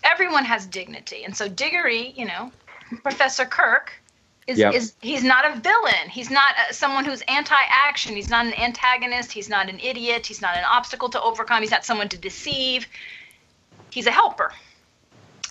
Everyone 0.04 0.44
has 0.44 0.66
dignity, 0.66 1.24
and 1.24 1.34
so 1.36 1.48
Diggory, 1.48 2.12
you 2.16 2.26
know, 2.26 2.52
Professor 3.02 3.44
Kirk, 3.44 3.92
is 4.46 4.58
Yep. 4.58 4.74
is 4.74 4.94
he's 5.00 5.22
not 5.24 5.44
a 5.46 5.60
villain. 5.60 6.08
He's 6.10 6.30
not 6.30 6.54
uh 6.58 6.72
someone 6.72 7.04
who's 7.04 7.22
anti-action. 7.28 8.14
He's 8.16 8.30
not 8.30 8.46
an 8.46 8.54
antagonist. 8.54 9.32
He's 9.32 9.48
not 9.48 9.68
an 9.68 9.78
idiot. 9.80 10.26
He's 10.26 10.40
not 10.42 10.56
an 10.56 10.64
obstacle 10.64 11.08
to 11.10 11.20
overcome. 11.22 11.62
He's 11.62 11.70
not 11.70 11.84
someone 11.84 12.08
to 12.08 12.18
deceive. 12.18 12.86
He's 13.90 14.06
a 14.06 14.10
helper, 14.12 14.52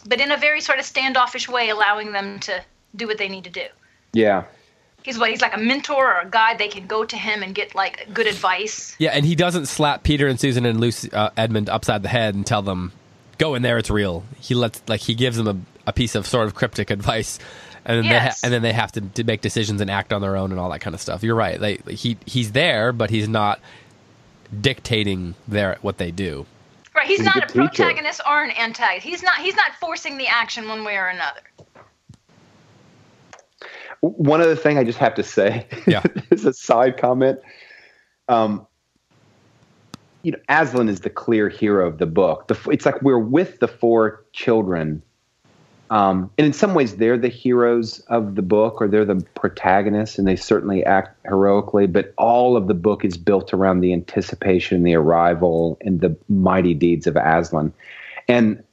but 0.07 0.19
in 0.21 0.31
a 0.31 0.37
very 0.37 0.61
sort 0.61 0.79
of 0.79 0.85
standoffish 0.85 1.47
way, 1.49 1.69
allowing 1.69 2.11
them 2.13 2.39
to 2.41 2.63
do 2.95 3.05
what 3.07 3.17
they 3.17 3.27
need 3.29 3.43
to 3.45 3.49
do. 3.49 3.65
yeah 4.13 4.43
He's 5.03 5.17
what 5.17 5.29
he's 5.29 5.41
like 5.41 5.55
a 5.55 5.59
mentor 5.59 6.13
or 6.15 6.19
a 6.21 6.29
guide. 6.29 6.57
They 6.57 6.67
can 6.67 6.85
go 6.85 7.05
to 7.05 7.15
him 7.15 7.41
and 7.41 7.55
get 7.55 7.73
like 7.73 8.07
good 8.13 8.27
advice. 8.27 8.95
Yeah, 8.99 9.11
and 9.11 9.25
he 9.25 9.33
doesn't 9.33 9.67
slap 9.67 10.03
Peter 10.03 10.27
and 10.27 10.37
Susan 10.37 10.65
and 10.65 10.79
Lucy, 10.81 11.09
uh, 11.13 11.29
Edmund 11.37 11.69
upside 11.69 12.03
the 12.03 12.09
head 12.09 12.35
and 12.35 12.45
tell 12.45 12.61
them, 12.61 12.91
"Go 13.37 13.55
in 13.55 13.61
there, 13.61 13.77
it's 13.77 13.89
real." 13.89 14.25
He 14.41 14.55
lets 14.55 14.81
like 14.87 14.99
he 14.99 15.15
gives 15.15 15.37
them 15.37 15.47
a, 15.47 15.89
a 15.89 15.93
piece 15.93 16.15
of 16.15 16.27
sort 16.27 16.47
of 16.47 16.53
cryptic 16.53 16.89
advice, 16.97 17.39
and 17.89 17.97
then 18.05 18.09
they 18.11 18.19
ha- 18.19 18.35
and 18.43 18.53
then 18.53 18.61
they 18.61 18.71
have 18.73 18.91
to, 18.93 19.01
to 19.01 19.23
make 19.23 19.41
decisions 19.41 19.81
and 19.81 19.89
act 19.89 20.13
on 20.13 20.21
their 20.21 20.37
own 20.37 20.51
and 20.51 20.59
all 20.59 20.69
that 20.69 20.79
kind 20.79 20.93
of 20.93 21.01
stuff. 21.01 21.23
You're 21.23 21.35
right. 21.35 21.59
They, 21.59 21.75
he 21.93 22.17
he's 22.25 22.51
there, 22.53 22.91
but 22.93 23.09
he's 23.09 23.27
not 23.27 23.59
dictating 24.61 25.35
their 25.47 25.77
what 25.81 25.97
they 25.97 26.11
do. 26.11 26.45
Right, 26.95 27.07
he's 27.07 27.17
He's 27.19 27.25
not 27.25 27.37
a 27.37 27.39
good 27.41 27.47
teacher. 27.49 27.83
protagonist 27.83 28.21
or 28.27 28.43
an 28.43 28.51
antagonist. 28.51 29.05
He's 29.05 29.23
not 29.23 29.35
he's 29.37 29.55
not 29.55 29.71
forcing 29.79 30.17
the 30.17 30.27
action 30.27 30.67
one 30.67 30.83
way 30.83 30.95
or 30.97 31.07
another. 31.07 31.41
one 34.01 34.41
other 34.41 34.55
thing 34.55 34.77
I 34.77 34.83
just 34.83 34.99
have 34.99 35.15
to 35.15 35.23
say, 35.23 35.67
Yeah. 35.87 36.03
is 36.31 36.45
a 36.45 36.53
side 36.53 36.97
comment. 36.97 37.39
Um, 38.27 38.65
you 40.23 40.31
know, 40.31 40.37
Aslan 40.49 40.89
is 40.89 41.01
the 41.01 41.09
clear 41.09 41.49
hero 41.49 41.87
of 41.87 41.97
the 41.97 42.05
book. 42.05 42.47
The, 42.47 42.57
it's 42.71 42.85
like 42.85 43.01
we're 43.01 43.19
with 43.19 43.59
the 43.59 43.67
four 43.67 44.25
children, 44.33 45.01
um, 45.89 46.29
and 46.37 46.45
in 46.45 46.53
some 46.53 46.75
ways 46.75 46.97
they're 46.97 47.17
the 47.17 47.29
heroes 47.29 47.99
of 48.01 48.35
the 48.35 48.41
book, 48.41 48.81
or 48.81 48.87
they're 48.87 49.05
the 49.05 49.25
protagonists, 49.35 50.19
and 50.19 50.27
they 50.27 50.35
certainly 50.35 50.83
act 50.85 51.17
heroically. 51.25 51.87
But 51.87 52.13
all 52.17 52.55
of 52.55 52.67
the 52.67 52.75
book 52.75 53.03
is 53.03 53.17
built 53.17 53.53
around 53.53 53.81
the 53.81 53.93
anticipation, 53.93 54.83
the 54.83 54.95
arrival, 54.95 55.77
and 55.81 55.99
the 56.01 56.15
mighty 56.27 56.75
deeds 56.75 57.07
of 57.07 57.15
Aslan. 57.15 57.73
And 58.27 58.63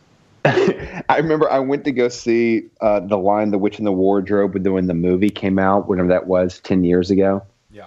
I 0.44 1.16
remember 1.16 1.50
I 1.50 1.60
went 1.60 1.84
to 1.84 1.92
go 1.92 2.08
see 2.08 2.64
uh, 2.80 3.00
the 3.00 3.18
Lion 3.18 3.52
"The 3.52 3.58
Witch 3.58 3.78
in 3.78 3.84
the 3.84 3.92
Wardrobe" 3.92 4.54
when 4.66 4.86
the 4.88 4.94
movie 4.94 5.30
came 5.30 5.60
out, 5.60 5.88
whenever 5.88 6.08
that 6.08 6.26
was, 6.26 6.58
ten 6.58 6.82
years 6.82 7.10
ago. 7.12 7.44
Yeah. 7.70 7.86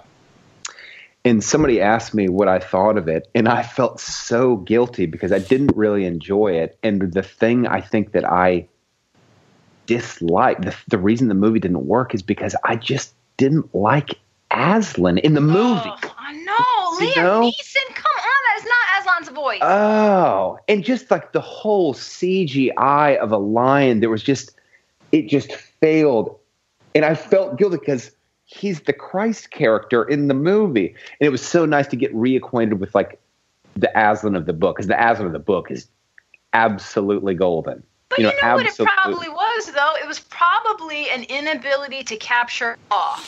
And 1.26 1.44
somebody 1.44 1.82
asked 1.82 2.14
me 2.14 2.30
what 2.30 2.48
I 2.48 2.58
thought 2.58 2.96
of 2.96 3.06
it, 3.06 3.28
and 3.34 3.48
I 3.48 3.62
felt 3.62 4.00
so 4.00 4.56
guilty 4.56 5.04
because 5.04 5.30
I 5.30 5.40
didn't 5.40 5.76
really 5.76 6.06
enjoy 6.06 6.52
it. 6.52 6.78
And 6.82 7.12
the 7.12 7.22
thing 7.22 7.66
I 7.66 7.82
think 7.82 8.12
that 8.12 8.24
I 8.24 8.66
disliked, 9.88 10.62
the, 10.62 10.76
the 10.86 10.98
reason 10.98 11.26
the 11.26 11.34
movie 11.34 11.58
didn't 11.58 11.86
work, 11.86 12.14
is 12.14 12.22
because 12.22 12.54
I 12.64 12.76
just 12.76 13.14
didn't 13.38 13.74
like 13.74 14.10
Aslan 14.52 15.18
in 15.18 15.34
the 15.34 15.40
movie. 15.40 15.90
Oh, 15.90 16.14
I 16.18 16.34
know. 16.34 17.04
You 17.04 17.12
Liam 17.12 17.16
know? 17.16 17.40
Neeson, 17.40 17.94
come 17.94 18.12
on, 18.16 18.40
that 18.44 18.58
is 18.58 18.64
not 18.64 19.20
Aslan's 19.22 19.28
voice. 19.34 19.60
Oh, 19.62 20.58
and 20.68 20.84
just 20.84 21.10
like 21.10 21.32
the 21.32 21.40
whole 21.40 21.94
CGI 21.94 23.16
of 23.16 23.32
a 23.32 23.38
lion, 23.38 24.00
there 24.00 24.10
was 24.10 24.22
just, 24.22 24.52
it 25.10 25.28
just 25.28 25.52
failed. 25.52 26.38
And 26.94 27.04
I 27.04 27.14
felt 27.14 27.58
guilty 27.58 27.78
because 27.78 28.12
he's 28.44 28.82
the 28.82 28.92
Christ 28.92 29.50
character 29.50 30.04
in 30.04 30.28
the 30.28 30.34
movie. 30.34 30.88
And 31.20 31.26
it 31.26 31.30
was 31.30 31.42
so 31.42 31.64
nice 31.64 31.86
to 31.88 31.96
get 31.96 32.14
reacquainted 32.14 32.78
with 32.78 32.94
like 32.94 33.18
the 33.74 33.90
Aslan 33.98 34.34
of 34.34 34.46
the 34.46 34.52
book, 34.52 34.76
because 34.76 34.88
the 34.88 35.00
Aslan 35.00 35.26
of 35.26 35.32
the 35.32 35.38
book 35.38 35.70
is 35.70 35.88
absolutely 36.52 37.34
golden. 37.34 37.82
You 38.18 38.24
know, 38.24 38.32
know, 38.42 38.54
what 38.54 38.66
it 38.66 38.76
probably 38.76 39.28
was 39.28 39.66
though? 39.72 39.94
It 40.02 40.06
was 40.06 40.20
probably 40.20 41.10
an 41.10 41.24
inability 41.24 42.04
to 42.04 42.16
capture 42.16 42.76
awe. 42.90 43.24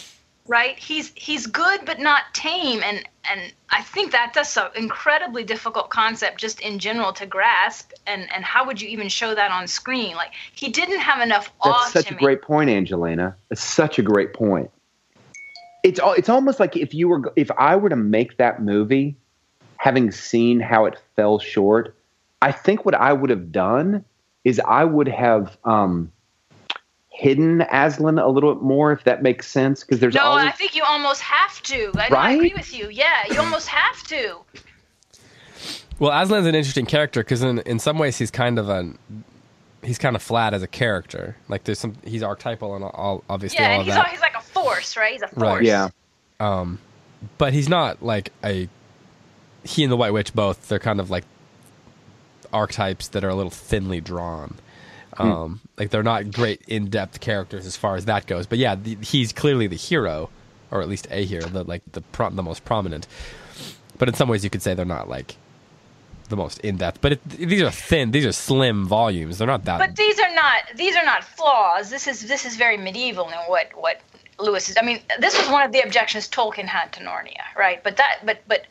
Right? 0.46 0.78
He's 0.78 1.12
he's 1.14 1.46
good 1.46 1.84
but 1.84 2.00
not 2.00 2.22
tame 2.32 2.82
and 2.82 3.06
and 3.30 3.52
I 3.68 3.82
think 3.82 4.10
that 4.12 4.32
that's 4.34 4.56
an 4.56 4.70
incredibly 4.74 5.44
difficult 5.44 5.90
concept 5.90 6.40
just 6.40 6.60
in 6.60 6.78
general 6.80 7.12
to 7.14 7.26
grasp 7.26 7.92
and 8.06 8.28
and 8.34 8.44
how 8.44 8.66
would 8.66 8.80
you 8.80 8.88
even 8.88 9.08
show 9.08 9.34
that 9.34 9.52
on 9.52 9.68
screen? 9.68 10.16
Like 10.16 10.32
he 10.52 10.68
didn't 10.70 11.00
have 11.00 11.20
enough 11.20 11.52
awe 11.60 11.78
That's 11.80 11.92
such 11.92 12.10
a 12.10 12.14
me. 12.14 12.20
great 12.20 12.42
point, 12.42 12.68
Angelina. 12.68 13.36
It's 13.50 13.62
such 13.62 13.98
a 13.98 14.02
great 14.02 14.32
point. 14.32 14.70
It's 15.84 16.00
it's 16.02 16.28
almost 16.28 16.58
like 16.58 16.76
if 16.76 16.94
you 16.94 17.08
were 17.08 17.32
if 17.36 17.50
I 17.56 17.76
were 17.76 17.88
to 17.88 17.96
make 17.96 18.38
that 18.38 18.60
movie, 18.60 19.14
having 19.76 20.10
seen 20.10 20.60
how 20.60 20.84
it 20.86 20.98
fell 21.16 21.38
short, 21.38 21.94
I 22.42 22.52
think 22.52 22.84
what 22.84 22.94
I 22.94 23.12
would 23.12 23.30
have 23.30 23.52
done 23.52 24.04
is 24.44 24.60
I 24.66 24.84
would 24.84 25.08
have 25.08 25.56
um, 25.64 26.10
hidden 27.08 27.62
Aslan 27.70 28.18
a 28.18 28.28
little 28.28 28.54
bit 28.54 28.62
more, 28.62 28.92
if 28.92 29.04
that 29.04 29.22
makes 29.22 29.48
sense. 29.50 29.80
Because 29.84 30.00
there's 30.00 30.14
No, 30.14 30.22
always 30.22 30.46
I 30.46 30.50
think 30.52 30.74
you 30.74 30.82
almost 30.86 31.20
have 31.22 31.62
to. 31.64 31.92
I, 31.96 32.06
I 32.06 32.08
Right? 32.08 32.34
agree 32.36 32.54
with 32.56 32.74
you. 32.76 32.88
Yeah, 32.90 33.24
you 33.30 33.38
almost 33.40 33.68
have 33.68 34.02
to. 34.04 34.38
Well, 35.98 36.12
Aslan's 36.12 36.46
an 36.46 36.54
interesting 36.54 36.86
character 36.86 37.20
because 37.22 37.42
in 37.42 37.58
in 37.60 37.78
some 37.78 37.98
ways 37.98 38.16
he's 38.16 38.30
kind 38.30 38.58
of 38.58 38.68
a 38.70 38.90
he's 39.82 39.98
kind 39.98 40.16
of 40.16 40.22
flat 40.22 40.54
as 40.54 40.62
a 40.62 40.66
character. 40.66 41.36
Like 41.48 41.64
there's 41.64 41.78
some 41.78 41.94
he's 42.04 42.22
archetypal 42.22 42.74
and 42.74 42.84
all 42.84 43.22
obviously 43.28 43.58
Yeah, 43.58 43.66
all 43.66 43.72
and 43.72 43.80
of 43.82 43.86
he's 43.86 43.94
that. 43.94 44.06
all, 44.06 44.10
he's 44.10 44.20
like 44.20 44.34
a 44.36 44.40
force, 44.40 44.96
right? 44.96 45.12
He's 45.12 45.22
a 45.22 45.28
force. 45.28 45.42
Right. 45.42 45.50
force. 45.56 45.66
yeah. 45.66 45.88
Um, 46.40 46.78
but 47.36 47.52
he's 47.52 47.68
not 47.68 48.02
like 48.02 48.32
a 48.42 48.66
he 49.62 49.82
and 49.82 49.92
the 49.92 49.96
White 49.98 50.14
Witch 50.14 50.32
both. 50.34 50.68
They're 50.68 50.78
kind 50.78 51.00
of 51.00 51.10
like 51.10 51.24
archetypes 52.52 53.08
that 53.08 53.24
are 53.24 53.28
a 53.28 53.34
little 53.34 53.50
thinly 53.50 54.00
drawn. 54.00 54.54
Um, 55.18 55.60
Like 55.76 55.90
they're 55.90 56.02
not 56.02 56.30
great 56.32 56.62
in 56.66 56.88
depth 56.88 57.20
characters 57.20 57.66
as 57.66 57.76
far 57.76 57.96
as 57.96 58.06
that 58.06 58.26
goes. 58.26 58.46
But 58.46 58.58
yeah, 58.58 58.74
the, 58.74 58.96
he's 59.02 59.32
clearly 59.32 59.66
the 59.66 59.76
hero, 59.76 60.30
or 60.70 60.80
at 60.80 60.88
least 60.88 61.08
a 61.10 61.24
hero, 61.24 61.46
the 61.46 61.64
like 61.64 61.82
the 61.92 62.00
pro- 62.00 62.30
the 62.30 62.42
most 62.42 62.64
prominent. 62.64 63.06
But 63.98 64.08
in 64.08 64.14
some 64.14 64.28
ways, 64.28 64.44
you 64.44 64.50
could 64.50 64.62
say 64.62 64.74
they're 64.74 64.84
not 64.86 65.08
like 65.08 65.36
the 66.28 66.36
most 66.36 66.60
in 66.60 66.76
depth. 66.78 67.00
But 67.00 67.12
it, 67.12 67.28
these 67.28 67.60
are 67.60 67.70
thin, 67.70 68.12
these 68.12 68.24
are 68.24 68.32
slim 68.32 68.86
volumes. 68.86 69.38
They're 69.38 69.46
not 69.46 69.64
that. 69.66 69.78
But 69.78 69.96
these 69.96 70.18
are 70.18 70.34
not 70.34 70.62
these 70.76 70.96
are 70.96 71.04
not 71.04 71.24
flaws. 71.24 71.90
This 71.90 72.06
is 72.06 72.26
this 72.26 72.46
is 72.46 72.56
very 72.56 72.78
medieval 72.78 73.28
in 73.28 73.38
what 73.48 73.70
what 73.74 74.00
Lewis 74.38 74.70
is. 74.70 74.76
I 74.80 74.82
mean, 74.82 75.00
this 75.18 75.36
was 75.36 75.48
one 75.50 75.62
of 75.66 75.72
the 75.72 75.80
objections 75.80 76.28
Tolkien 76.28 76.64
had 76.66 76.92
to 76.94 77.00
Narnia, 77.00 77.42
right? 77.58 77.82
But 77.82 77.98
that 77.98 78.20
but 78.24 78.40
but 78.46 78.66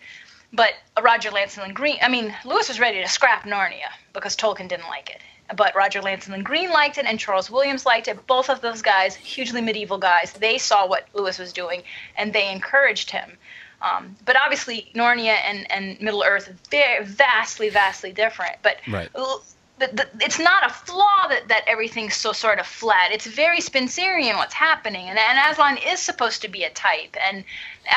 but 0.54 0.74
Roger 1.02 1.30
Lancelyn 1.32 1.74
Green. 1.74 1.98
I 2.02 2.10
mean, 2.10 2.34
Lewis 2.46 2.68
was 2.68 2.80
ready 2.80 3.02
to 3.02 3.08
scrap 3.08 3.46
Narnia 3.46 3.90
because 4.14 4.36
Tolkien 4.36 4.68
didn't 4.68 4.88
like 4.88 5.10
it. 5.10 5.22
But 5.56 5.76
Roger 5.76 6.00
Lancelyn 6.02 6.44
Green 6.44 6.70
liked 6.70 6.98
it, 7.00 7.06
and 7.06 7.20
Charles 7.20 7.50
Williams 7.50 7.86
liked 7.86 8.08
it. 8.08 8.28
Both 8.28 8.50
of 8.50 8.62
those 8.62 8.82
guys, 8.84 9.16
hugely 9.16 9.62
medieval 9.62 9.98
guys, 9.98 10.34
they 10.34 10.60
saw 10.60 10.88
what 10.88 11.08
Lewis 11.14 11.40
was 11.40 11.52
doing, 11.54 11.82
and 12.18 12.32
they 12.34 12.52
encouraged 12.52 13.10
him. 13.10 13.36
Um, 13.82 14.16
but 14.26 14.36
obviously, 14.40 14.92
Narnia 14.94 15.38
and, 15.44 15.72
and 15.72 16.00
Middle 16.02 16.24
Earth 16.24 16.54
very 16.70 17.04
vastly, 17.06 17.70
vastly 17.70 18.12
different. 18.12 18.58
But 18.62 18.78
Right. 18.88 19.10
l- 19.16 19.42
the, 19.80 20.08
it's 20.22 20.40
not 20.40 20.66
a 20.66 20.74
flaw 20.74 21.28
that, 21.30 21.48
that 21.48 21.64
everything's 21.68 22.16
so 22.16 22.32
sort 22.32 22.60
of 22.60 22.68
flat. 22.68 23.12
It's 23.12 23.26
very 23.26 23.60
Spenserian 23.60 24.36
what's 24.36 24.54
happening, 24.54 25.08
and, 25.08 25.18
and 25.18 25.52
Aslan 25.52 25.78
is 25.78 26.00
supposed 26.00 26.42
to 26.42 26.48
be 26.48 26.64
a 26.64 26.70
type, 26.72 27.16
and 27.26 27.44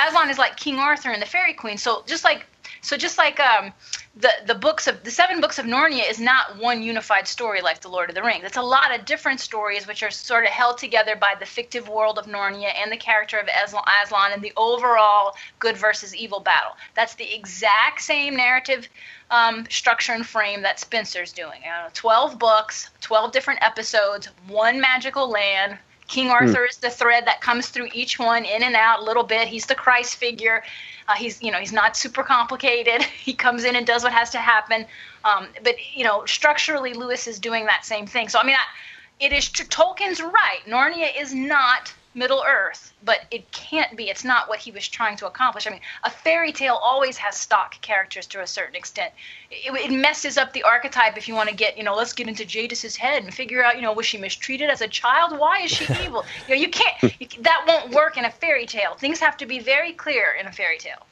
Aslan 0.07 0.31
is 0.31 0.39
like 0.39 0.57
King 0.57 0.79
Arthur 0.79 1.11
and 1.11 1.21
the 1.21 1.27
Faerie 1.27 1.55
Queene. 1.55 1.79
So 1.79 2.05
just 2.07 2.25
like 2.25 2.47
so 2.83 2.97
just 2.97 3.17
like 3.17 3.41
um, 3.41 3.73
the 4.17 4.29
the 4.47 4.55
books 4.55 4.87
of 4.87 5.03
the 5.05 5.11
seven 5.11 5.41
books 5.41 5.59
of 5.59 5.67
Narnia 5.67 6.11
is 6.11 6.21
not 6.21 6.59
one 6.59 6.83
unified 6.83 7.27
story 7.27 7.63
like 7.63 7.81
the 7.81 7.89
Lord 7.89 8.09
of 8.11 8.15
the 8.15 8.23
Rings. 8.23 8.45
It's 8.45 8.57
a 8.57 8.63
lot 8.63 8.95
of 8.95 9.05
different 9.05 9.41
stories 9.41 9.87
which 9.87 10.03
are 10.03 10.11
sort 10.11 10.45
of 10.45 10.51
held 10.51 10.79
together 10.79 11.17
by 11.17 11.35
the 11.39 11.47
fictive 11.47 11.89
world 11.89 12.19
of 12.19 12.27
Narnia 12.27 12.73
and 12.77 12.91
the 12.91 12.97
character 12.97 13.39
of 13.39 13.49
Aslan, 13.49 14.33
and 14.33 14.43
the 14.43 14.53
overall 14.57 15.35
good 15.61 15.77
versus 15.77 16.15
evil 16.15 16.41
battle. 16.41 16.73
That's 16.95 17.15
the 17.15 17.33
exact 17.33 18.03
same 18.03 18.37
narrative 18.37 18.89
um, 19.31 19.65
structure 19.71 20.13
and 20.13 20.27
frame 20.27 20.63
that 20.63 20.79
Spenser's 20.79 21.33
doing. 21.33 21.63
Uh, 21.65 21.89
Twelve 21.95 22.39
books, 22.39 22.91
twelve 23.01 23.33
different 23.33 23.63
episodes, 23.63 24.29
one 24.49 24.81
magical 24.81 25.31
land. 25.31 25.79
King 26.13 26.29
Arthur 26.29 26.67
is 26.67 26.77
the 26.77 26.91
thread 26.91 27.27
that 27.27 27.41
comes 27.41 27.71
through 27.71 27.89
each 27.95 28.19
one, 28.19 28.45
in 28.45 28.63
and 28.63 28.77
out 28.77 29.01
a 29.01 29.03
little 29.03 29.23
bit. 29.23 29.49
He's 29.49 29.65
the 29.65 29.75
Christ 29.75 30.17
figure. 30.17 30.63
Uh, 31.09 31.15
he's 31.15 31.43
you 31.43 31.51
know 31.51 31.59
he's 31.59 31.73
not 31.73 31.97
super 31.97 32.23
complicated. 32.23 33.03
He 33.23 33.33
comes 33.33 33.65
in 33.65 33.77
and 33.77 33.87
does 33.87 34.03
what 34.03 34.13
has 34.13 34.29
to 34.31 34.39
happen. 34.39 34.85
Um, 35.25 35.47
but 35.65 35.77
you 35.95 36.05
know 36.05 36.27
structurally, 36.27 36.93
Lewis 36.93 37.27
is 37.27 37.39
doing 37.39 37.65
that 37.65 37.87
same 37.87 38.07
thing. 38.07 38.29
So 38.29 38.39
I 38.39 38.45
mean, 38.45 38.57
I, 38.57 39.25
it 39.25 39.33
is. 39.33 39.49
Tolkien's 39.49 40.21
right. 40.21 40.61
Narnia 40.67 41.09
is 41.19 41.33
not 41.33 41.95
Middle 42.15 42.45
Earth, 42.47 42.93
but 43.05 43.21
it 43.31 43.51
can't 43.53 43.97
be. 43.97 44.11
It's 44.11 44.25
not 44.25 44.49
what 44.49 44.59
he 44.59 44.71
was 44.71 44.87
trying 44.87 45.17
to 45.17 45.27
accomplish. 45.27 45.67
I 45.67 45.71
mean, 45.71 45.81
a 46.05 46.11
fairy 46.11 46.53
tale 46.53 46.75
always 46.75 47.17
has 47.17 47.37
stock 47.37 47.81
characters 47.81 48.27
to 48.29 48.43
a 48.43 48.47
certain 48.47 48.75
extent. 48.75 49.13
It, 49.51 49.91
it 49.91 49.95
messes 49.95 50.37
up 50.37 50.53
the 50.53 50.63
archetype 50.63 51.17
if 51.17 51.27
you 51.27 51.35
want 51.35 51.49
to 51.49 51.55
get, 51.55 51.79
you 51.79 51.85
know, 51.85 51.95
let's 51.95 52.13
get 52.13 52.29
into 52.29 52.45
Jadis's 52.45 52.97
head 52.97 53.23
and 53.25 53.33
figure 53.33 53.65
out, 53.65 53.77
you 53.77 53.83
know, 53.83 53.93
was 53.93 54.07
she 54.07 54.19
mistreated 54.19 54.69
as 54.69 54.83
a 54.83 54.89
child? 54.89 55.39
Why 55.39 55.63
is 55.63 55.71
she 55.71 55.85
evil? 56.05 56.25
You 56.49 56.55
know, 56.55 56.61
you 56.61 56.69
can't. 56.69 57.21
You, 57.21 57.27
that 57.41 57.65
won't 57.67 57.95
work 57.95 58.19
in 58.19 58.25
a 58.25 58.31
fairy 58.31 58.67
tale. 58.67 58.95
Things 58.95 59.19
have 59.21 59.37
to 59.39 59.47
be 59.47 59.59
very 59.59 59.93
clear 59.93 60.37
in 60.39 60.47
a 60.47 60.53
fairy 60.53 60.79
tale. 60.79 61.07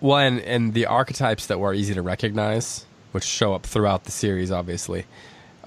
Well, 0.00 0.18
and, 0.18 0.40
and 0.40 0.74
the 0.74 0.86
archetypes 0.86 1.46
that 1.46 1.58
were 1.58 1.74
easy 1.74 1.94
to 1.94 2.02
recognize, 2.02 2.84
which 3.12 3.24
show 3.24 3.54
up 3.54 3.64
throughout 3.64 4.04
the 4.04 4.12
series, 4.12 4.52
obviously, 4.52 5.06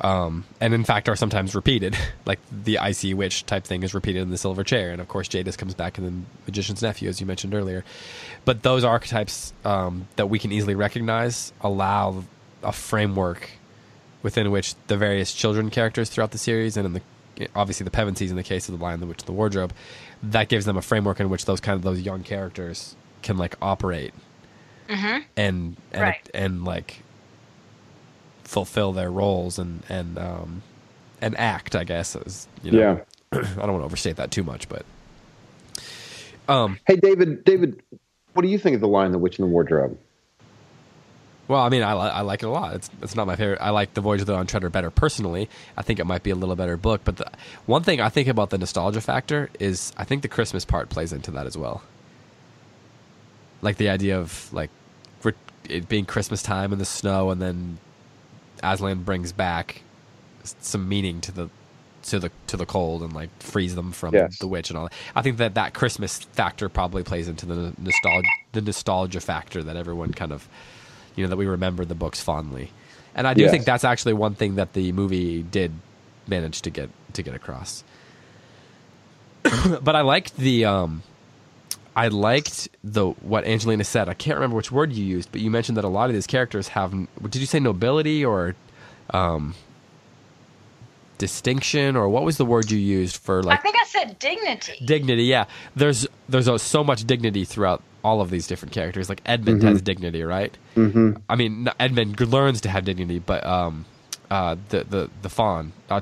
um, 0.01 0.45
and 0.61 0.73
in 0.73 0.83
fact 0.83 1.09
are 1.09 1.15
sometimes 1.15 1.55
repeated, 1.55 1.97
like 2.25 2.39
the 2.51 2.77
icy 2.79 3.13
witch 3.13 3.45
type 3.45 3.63
thing 3.65 3.83
is 3.83 3.93
repeated 3.93 4.21
in 4.21 4.29
the 4.29 4.37
silver 4.37 4.63
chair, 4.63 4.91
and 4.91 5.01
of 5.01 5.07
course 5.07 5.27
Jadis 5.27 5.57
comes 5.57 5.73
back 5.73 5.97
in 5.97 6.05
the 6.05 6.13
magician's 6.45 6.81
nephew, 6.81 7.09
as 7.09 7.19
you 7.19 7.25
mentioned 7.27 7.53
earlier. 7.53 7.83
But 8.45 8.63
those 8.63 8.83
archetypes 8.83 9.53
um, 9.65 10.07
that 10.15 10.27
we 10.29 10.39
can 10.39 10.51
easily 10.51 10.75
recognize 10.75 11.51
allow 11.61 12.23
a 12.63 12.71
framework 12.71 13.49
within 14.23 14.51
which 14.51 14.75
the 14.87 14.97
various 14.97 15.33
children 15.33 15.69
characters 15.69 16.09
throughout 16.09 16.31
the 16.31 16.37
series, 16.37 16.75
and 16.77 16.85
in 16.85 16.93
the 16.93 17.01
obviously 17.55 17.85
the 17.85 17.89
Pevensies 17.91 18.29
in 18.29 18.35
the 18.35 18.43
case 18.43 18.67
of 18.67 18.77
the 18.77 18.83
Lion, 18.83 18.99
the 18.99 19.05
Witch, 19.05 19.19
and 19.19 19.27
the 19.27 19.31
Wardrobe, 19.33 19.71
that 20.23 20.49
gives 20.49 20.65
them 20.65 20.75
a 20.75 20.81
framework 20.81 21.21
in 21.21 21.29
which 21.29 21.45
those 21.45 21.61
kind 21.61 21.75
of 21.75 21.83
those 21.83 22.01
young 22.01 22.21
characters 22.23 22.95
can 23.21 23.37
like 23.37 23.55
operate 23.61 24.13
and 25.37 25.77
and 25.93 26.01
Right. 26.01 26.29
and 26.33 26.65
like 26.65 27.01
fulfill 28.49 28.91
their 28.93 29.11
roles 29.11 29.59
and 29.59 29.83
and 29.89 30.17
um 30.17 30.63
and 31.21 31.37
act 31.37 31.75
i 31.75 31.83
guess 31.83 32.15
as 32.15 32.47
you 32.63 32.71
know 32.71 32.79
Yeah. 32.79 32.97
i 33.31 33.37
don't 33.37 33.73
want 33.73 33.81
to 33.81 33.85
overstate 33.85 34.15
that 34.15 34.31
too 34.31 34.41
much 34.43 34.67
but 34.67 34.83
um 36.47 36.79
Hey, 36.87 36.95
David. 36.95 37.43
David, 37.45 37.83
what 38.33 38.41
do 38.41 38.47
you 38.47 38.57
think 38.57 38.73
of 38.73 38.81
the 38.81 38.87
Lion 38.87 39.11
the 39.11 39.19
Witch, 39.19 39.37
in 39.37 39.45
the 39.45 39.51
Wardrobe? 39.51 39.95
well 41.47 41.61
i 41.61 41.69
mean 41.69 41.83
i, 41.83 41.93
li- 41.93 42.09
I 42.11 42.21
like 42.21 42.41
it 42.41 42.47
a 42.47 42.49
lot 42.49 42.73
it's 42.73 42.89
it's 43.03 43.15
not 43.15 43.27
my 43.27 43.35
favorite 43.35 43.59
i 43.61 43.69
like 43.69 43.93
the 43.93 44.01
voyage 44.01 44.21
of 44.21 44.25
the 44.27 44.33
dawn 44.33 44.47
treader 44.47 44.71
better 44.71 44.89
personally 44.89 45.47
i 45.77 45.83
think 45.83 45.99
it 45.99 46.05
might 46.05 46.23
be 46.23 46.31
a 46.31 46.35
little 46.35 46.55
better 46.55 46.75
book 46.75 47.01
but 47.03 47.17
the 47.17 47.29
one 47.67 47.83
thing 47.83 48.01
i 48.01 48.09
think 48.09 48.27
about 48.27 48.49
the 48.49 48.57
nostalgia 48.57 49.01
factor 49.01 49.51
is 49.59 49.93
i 49.97 50.03
think 50.03 50.23
the 50.23 50.27
christmas 50.27 50.65
part 50.65 50.89
plays 50.89 51.13
into 51.13 51.29
that 51.29 51.45
as 51.45 51.55
well 51.55 51.83
like 53.61 53.77
the 53.77 53.89
idea 53.89 54.19
of 54.19 54.51
like 54.53 54.71
it 55.67 55.87
being 55.87 56.05
christmas 56.05 56.41
time 56.41 56.73
in 56.73 56.79
the 56.79 56.85
snow 56.85 57.29
and 57.29 57.39
then 57.41 57.77
aslan 58.63 59.03
brings 59.03 59.31
back 59.31 59.81
some 60.43 60.87
meaning 60.89 61.21
to 61.21 61.31
the 61.31 61.49
to 62.03 62.17
the 62.19 62.31
to 62.47 62.55
the 62.57 62.65
cold 62.65 63.03
and 63.03 63.13
like 63.13 63.29
frees 63.41 63.75
them 63.75 63.91
from 63.91 64.13
Yes. 64.13 64.37
the 64.39 64.47
witch 64.47 64.69
and 64.69 64.77
all 64.77 64.85
that. 64.85 64.93
I 65.15 65.21
think 65.21 65.37
that 65.37 65.55
that 65.55 65.73
Christmas 65.73 66.19
factor 66.19 66.69
probably 66.69 67.03
plays 67.03 67.27
into 67.27 67.45
the 67.45 67.73
nostalgia 67.77 68.27
the 68.53 68.61
nostalgia 68.61 69.19
factor 69.19 69.61
that 69.63 69.75
everyone 69.75 70.13
kind 70.13 70.31
of 70.31 70.47
you 71.15 71.23
know 71.23 71.29
that 71.29 71.35
we 71.37 71.45
remember 71.45 71.83
the 71.85 71.95
books 71.95 72.21
fondly. 72.21 72.71
And 73.15 73.27
I 73.27 73.33
do 73.33 73.41
Yes. 73.41 73.51
think 73.51 73.65
that's 73.65 73.83
actually 73.83 74.13
one 74.13 74.35
thing 74.35 74.55
that 74.55 74.73
the 74.73 74.91
movie 74.93 75.43
did 75.43 75.73
manage 76.27 76.61
to 76.61 76.69
get 76.69 76.89
to 77.13 77.21
get 77.23 77.33
across. 77.35 77.83
but 79.81 79.95
I 79.95 80.01
liked 80.01 80.37
the 80.37 80.65
um 80.65 81.03
I 81.95 82.07
liked 82.07 82.69
the 82.83 83.07
what 83.09 83.45
Angelina 83.45 83.83
said. 83.83 84.09
I 84.09 84.13
can't 84.13 84.35
remember 84.37 84.55
which 84.55 84.71
word 84.71 84.93
you 84.93 85.03
used, 85.03 85.31
but 85.31 85.41
you 85.41 85.49
mentioned 85.49 85.77
that 85.77 85.83
a 85.83 85.89
lot 85.89 86.09
of 86.09 86.15
these 86.15 86.27
characters 86.27 86.69
have. 86.69 86.91
Did 87.21 87.35
you 87.35 87.45
say 87.45 87.59
nobility 87.59 88.23
or 88.23 88.55
um, 89.09 89.55
distinction, 91.17 91.95
or 91.95 92.09
what 92.09 92.23
was 92.23 92.37
the 92.37 92.45
word 92.45 92.71
you 92.71 92.79
used 92.79 93.17
for 93.17 93.43
like? 93.43 93.59
I 93.59 93.61
think 93.61 93.75
I 93.79 93.85
said 93.85 94.19
dignity. 94.19 94.83
dignity? 94.85 95.23
Yeah, 95.23 95.45
there's 95.75 96.07
there's 96.27 96.47
uh, 96.47 96.57
so 96.57 96.83
much 96.83 97.05
dignity 97.05 97.45
throughout 97.45 97.83
all 98.03 98.21
of 98.21 98.29
these 98.29 98.47
different 98.47 98.73
characters. 98.73 99.09
Like 99.09 99.21
Edmund 99.25 99.63
has 99.63 99.81
dignity, 99.81 100.23
right? 100.23 100.57
Mm-hmm. 100.75 101.17
I 101.29 101.35
mean, 101.35 101.69
Edmund 101.79 102.19
learns 102.19 102.61
to 102.61 102.69
have 102.69 102.85
dignity, 102.85 103.19
but 103.19 103.45
um, 103.45 103.85
uh, 104.31 104.55
the 104.69 104.83
the 104.83 105.09
the 105.21 105.29
faun, 105.29 105.73
uh, 105.89 106.01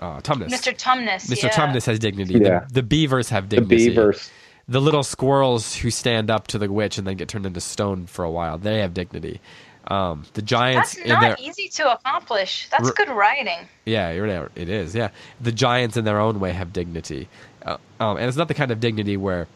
uh, 0.00 0.20
Tumnus, 0.20 0.48
Mr. 0.48 0.76
Tumnus. 0.76 1.26
Mr. 1.28 1.44
yeah. 1.44 1.50
Tumnus 1.50 1.86
has 1.86 1.98
dignity. 1.98 2.34
Yeah. 2.34 2.60
The, 2.68 2.74
the 2.74 2.82
beavers 2.82 3.28
have 3.30 3.48
dignity. 3.48 3.76
The. 3.76 3.90
Beavers. 3.90 4.30
The 4.68 4.80
little 4.80 5.02
squirrels 5.02 5.74
who 5.74 5.90
stand 5.90 6.30
up 6.30 6.46
to 6.48 6.58
the 6.58 6.70
witch 6.70 6.98
and 6.98 7.06
then 7.06 7.16
get 7.16 7.28
turned 7.28 7.46
into 7.46 7.60
stone 7.60 8.06
for 8.06 8.24
a 8.24 8.30
while, 8.30 8.58
they 8.58 8.80
have 8.80 8.92
dignity. 8.92 9.40
Um, 9.86 10.26
the 10.34 10.42
giants 10.42 10.96
That's 10.96 11.08
not 11.08 11.20
their 11.20 11.36
easy 11.40 11.68
to 11.68 11.92
accomplish. 11.92 12.68
That's 12.70 12.90
good 12.90 13.08
writing. 13.08 13.66
yeah, 13.86 14.10
it 14.10 14.68
is. 14.68 14.94
Yeah, 14.94 15.08
the 15.40 15.52
giants 15.52 15.96
in 15.96 16.04
their 16.04 16.20
own 16.20 16.40
way 16.40 16.52
have 16.52 16.74
dignity, 16.74 17.28
uh, 17.62 17.78
um, 17.98 18.18
and 18.18 18.26
it's 18.26 18.36
not 18.36 18.48
the 18.48 18.54
kind 18.54 18.70
of 18.70 18.80
dignity 18.80 19.16
where 19.16 19.48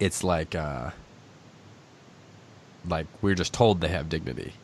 it's 0.00 0.24
like 0.24 0.56
uh, 0.56 0.90
like 2.88 3.06
we're 3.22 3.36
just 3.36 3.52
told 3.52 3.80
they 3.80 3.88
have 3.88 4.08
dignity. 4.08 4.54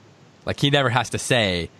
Like 0.44 0.58
he 0.58 0.70
never 0.70 0.88
has 0.88 1.10
to 1.10 1.18
say 1.18 1.70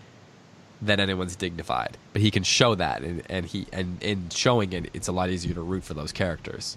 that 0.82 1.00
anyone's 1.00 1.34
dignified, 1.34 1.96
but 2.12 2.22
he 2.22 2.30
can 2.30 2.44
show 2.44 2.76
that, 2.76 3.02
and, 3.02 3.22
and 3.28 3.46
he 3.46 3.66
and 3.72 4.00
in 4.02 4.28
showing 4.30 4.72
it, 4.72 4.90
it's 4.94 5.08
a 5.08 5.12
lot 5.12 5.30
easier 5.30 5.54
to 5.54 5.62
root 5.62 5.82
for 5.82 5.94
those 5.94 6.12
characters. 6.12 6.76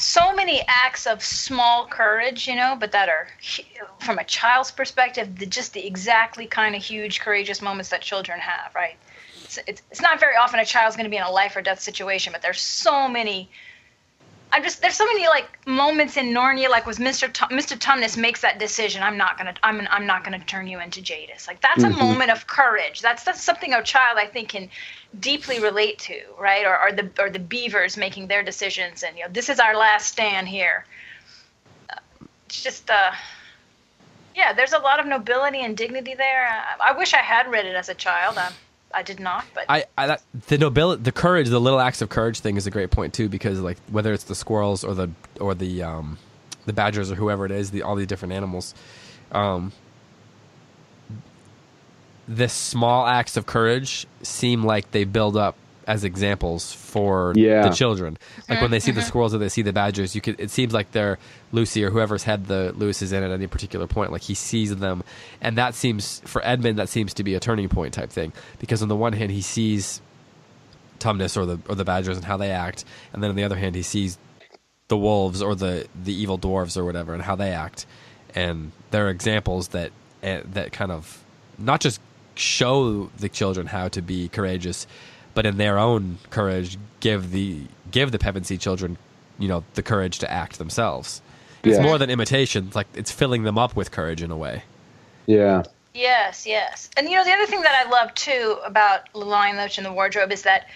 So 0.00 0.34
many 0.34 0.62
acts 0.66 1.06
of 1.06 1.22
small 1.22 1.86
courage, 1.86 2.48
you 2.48 2.56
know, 2.56 2.76
but 2.78 2.92
that 2.92 3.08
are 3.08 3.28
from 4.00 4.18
a 4.18 4.24
child's 4.24 4.70
perspective, 4.70 5.38
the, 5.38 5.46
just 5.46 5.72
the 5.74 5.86
exactly 5.86 6.46
kind 6.46 6.74
of 6.74 6.82
huge, 6.82 7.20
courageous 7.20 7.60
moments 7.60 7.90
that 7.90 8.00
children 8.00 8.40
have, 8.40 8.74
right? 8.74 8.96
It's, 9.44 9.58
it's, 9.66 9.82
it's 9.90 10.00
not 10.00 10.20
very 10.20 10.36
often 10.36 10.60
a 10.60 10.64
child's 10.64 10.96
going 10.96 11.04
to 11.04 11.10
be 11.10 11.16
in 11.16 11.22
a 11.22 11.30
life 11.30 11.56
or 11.56 11.62
death 11.62 11.80
situation, 11.80 12.32
but 12.32 12.42
there's 12.42 12.60
so 12.60 13.08
many. 13.08 13.50
I'm 14.52 14.62
just 14.62 14.82
there's 14.82 14.96
so 14.96 15.06
many 15.06 15.28
like 15.28 15.64
moments 15.66 16.16
in 16.16 16.26
Narnia, 16.26 16.68
like 16.68 16.86
was 16.86 16.98
Mr. 16.98 17.32
Tum, 17.32 17.50
Mr. 17.50 17.78
Tumnus 17.78 18.16
makes 18.16 18.40
that 18.40 18.58
decision. 18.58 19.02
I'm 19.02 19.16
not 19.16 19.38
gonna 19.38 19.54
I'm 19.62 19.86
I'm 19.90 20.06
not 20.06 20.24
gonna 20.24 20.40
turn 20.40 20.66
you 20.66 20.80
into 20.80 21.00
Jadis. 21.00 21.46
Like 21.46 21.60
that's 21.60 21.84
a 21.84 21.90
moment 21.90 22.30
of 22.30 22.46
courage. 22.46 23.00
That's 23.00 23.22
that's 23.22 23.42
something 23.42 23.72
a 23.74 23.82
child 23.82 24.18
I 24.20 24.26
think 24.26 24.48
can 24.48 24.68
deeply 25.20 25.60
relate 25.60 25.98
to, 26.00 26.20
right? 26.38 26.66
Or, 26.66 26.80
or 26.80 26.92
the 26.92 27.10
or 27.20 27.30
the 27.30 27.38
beavers 27.38 27.96
making 27.96 28.26
their 28.26 28.42
decisions, 28.42 29.04
and 29.04 29.16
you 29.16 29.24
know 29.24 29.30
this 29.30 29.48
is 29.48 29.60
our 29.60 29.76
last 29.76 30.08
stand 30.08 30.48
here. 30.48 30.84
It's 32.46 32.62
just 32.62 32.90
uh, 32.90 33.12
yeah, 34.34 34.52
there's 34.52 34.72
a 34.72 34.78
lot 34.78 34.98
of 34.98 35.06
nobility 35.06 35.60
and 35.64 35.76
dignity 35.76 36.14
there. 36.14 36.48
I, 36.48 36.90
I 36.90 36.98
wish 36.98 37.14
I 37.14 37.18
had 37.18 37.48
read 37.50 37.66
it 37.66 37.76
as 37.76 37.88
a 37.88 37.94
child. 37.94 38.36
I, 38.36 38.50
I 38.92 39.02
did 39.02 39.20
not, 39.20 39.44
but 39.54 39.64
I, 39.68 39.84
I 39.96 40.18
the 40.48 40.58
nobility, 40.58 41.02
the 41.02 41.12
courage, 41.12 41.48
the 41.48 41.60
little 41.60 41.80
acts 41.80 42.02
of 42.02 42.08
courage 42.08 42.40
thing 42.40 42.56
is 42.56 42.66
a 42.66 42.70
great 42.70 42.90
point 42.90 43.14
too, 43.14 43.28
because 43.28 43.60
like 43.60 43.78
whether 43.90 44.12
it's 44.12 44.24
the 44.24 44.34
squirrels 44.34 44.82
or 44.82 44.94
the 44.94 45.10
or 45.40 45.54
the 45.54 45.82
um, 45.82 46.18
the 46.66 46.72
badgers 46.72 47.10
or 47.10 47.14
whoever 47.14 47.46
it 47.46 47.52
is, 47.52 47.70
the 47.70 47.82
all 47.82 47.94
these 47.94 48.06
different 48.06 48.32
animals, 48.32 48.74
um, 49.32 49.72
the 52.26 52.48
small 52.48 53.06
acts 53.06 53.36
of 53.36 53.46
courage 53.46 54.06
seem 54.22 54.64
like 54.64 54.90
they 54.90 55.04
build 55.04 55.36
up 55.36 55.56
as 55.90 56.04
examples 56.04 56.72
for 56.72 57.32
Yeah. 57.34 57.62
the 57.68 57.74
children. 57.74 58.16
Like 58.48 58.60
when 58.60 58.70
they 58.70 58.78
see 58.78 58.92
the 58.92 59.02
squirrels 59.02 59.34
or 59.34 59.38
they 59.38 59.48
see 59.48 59.62
the 59.62 59.72
badgers, 59.72 60.14
you 60.14 60.20
could 60.20 60.38
it 60.38 60.50
seems 60.50 60.72
like 60.72 60.92
they're 60.92 61.18
Lucy 61.50 61.84
or 61.84 61.90
whoever's 61.90 62.22
had 62.22 62.46
the 62.46 62.72
Lewis 62.76 63.02
is 63.02 63.12
in 63.12 63.22
at 63.24 63.30
any 63.32 63.48
particular 63.48 63.88
point. 63.88 64.12
Like 64.12 64.22
he 64.22 64.34
sees 64.34 64.74
them, 64.76 65.02
and 65.40 65.58
that 65.58 65.74
seems 65.74 66.22
for 66.24 66.40
Edmund 66.44 66.78
that 66.78 66.88
seems 66.88 67.12
to 67.14 67.24
be 67.24 67.34
a 67.34 67.40
turning 67.40 67.68
point 67.68 67.92
type 67.92 68.10
thing 68.10 68.32
because 68.60 68.82
on 68.82 68.88
the 68.88 68.94
one 68.96 69.12
hand 69.14 69.32
he 69.32 69.40
sees 69.40 70.00
Tumnus 71.00 71.36
or 71.36 71.44
the 71.46 71.58
or 71.68 71.74
the 71.74 71.84
badgers 71.84 72.16
and 72.16 72.24
how 72.24 72.36
they 72.36 72.50
act, 72.50 72.84
and 73.12 73.22
then 73.22 73.30
on 73.30 73.36
the 73.36 73.44
other 73.44 73.56
hand 73.56 73.74
he 73.74 73.82
sees 73.82 74.16
the 74.88 74.96
wolves 74.96 75.42
or 75.42 75.54
the 75.56 75.86
the 76.04 76.14
evil 76.14 76.38
dwarves 76.38 76.76
or 76.76 76.84
whatever 76.84 77.14
and 77.14 77.22
how 77.22 77.34
they 77.34 77.50
act, 77.50 77.84
and 78.34 78.70
there 78.92 79.06
are 79.06 79.10
examples 79.10 79.68
that 79.68 79.90
eh, 80.22 80.40
that 80.52 80.72
kind 80.72 80.92
of 80.92 81.24
not 81.58 81.80
just 81.80 82.00
show 82.36 83.10
the 83.18 83.28
children 83.28 83.66
how 83.66 83.88
to 83.88 84.00
be 84.00 84.28
courageous, 84.28 84.86
but 85.34 85.46
in 85.46 85.56
their 85.56 85.78
own 85.78 86.18
courage 86.30 86.78
give 87.00 87.30
the 87.32 87.62
give 87.90 88.12
the 88.12 88.18
Pevensie 88.18 88.58
children, 88.58 88.96
you 89.38 89.48
know, 89.48 89.64
the 89.74 89.82
courage 89.82 90.18
to 90.20 90.30
act 90.30 90.58
themselves. 90.58 91.22
It's 91.62 91.76
Yeah. 91.76 91.82
more 91.82 91.98
than 91.98 92.08
imitation; 92.10 92.66
it's 92.68 92.76
like 92.76 92.86
it's 92.94 93.10
filling 93.10 93.42
them 93.42 93.58
up 93.58 93.76
with 93.76 93.90
courage 93.90 94.22
in 94.22 94.30
a 94.30 94.36
way. 94.36 94.62
Yeah. 95.26 95.62
Yes, 95.92 96.46
yes. 96.46 96.88
And 96.96 97.08
you 97.08 97.16
know, 97.16 97.24
the 97.24 97.32
other 97.32 97.46
thing 97.46 97.62
that 97.62 97.84
I 97.86 97.90
love 97.90 98.14
too 98.14 98.58
about 98.64 99.12
The 99.12 99.18
Lion, 99.18 99.56
the 99.56 99.62
Witch, 99.62 99.76
and 99.76 99.84
the 99.86 99.92
Wardrobe 99.92 100.30
is 100.32 100.42
that 100.42 100.68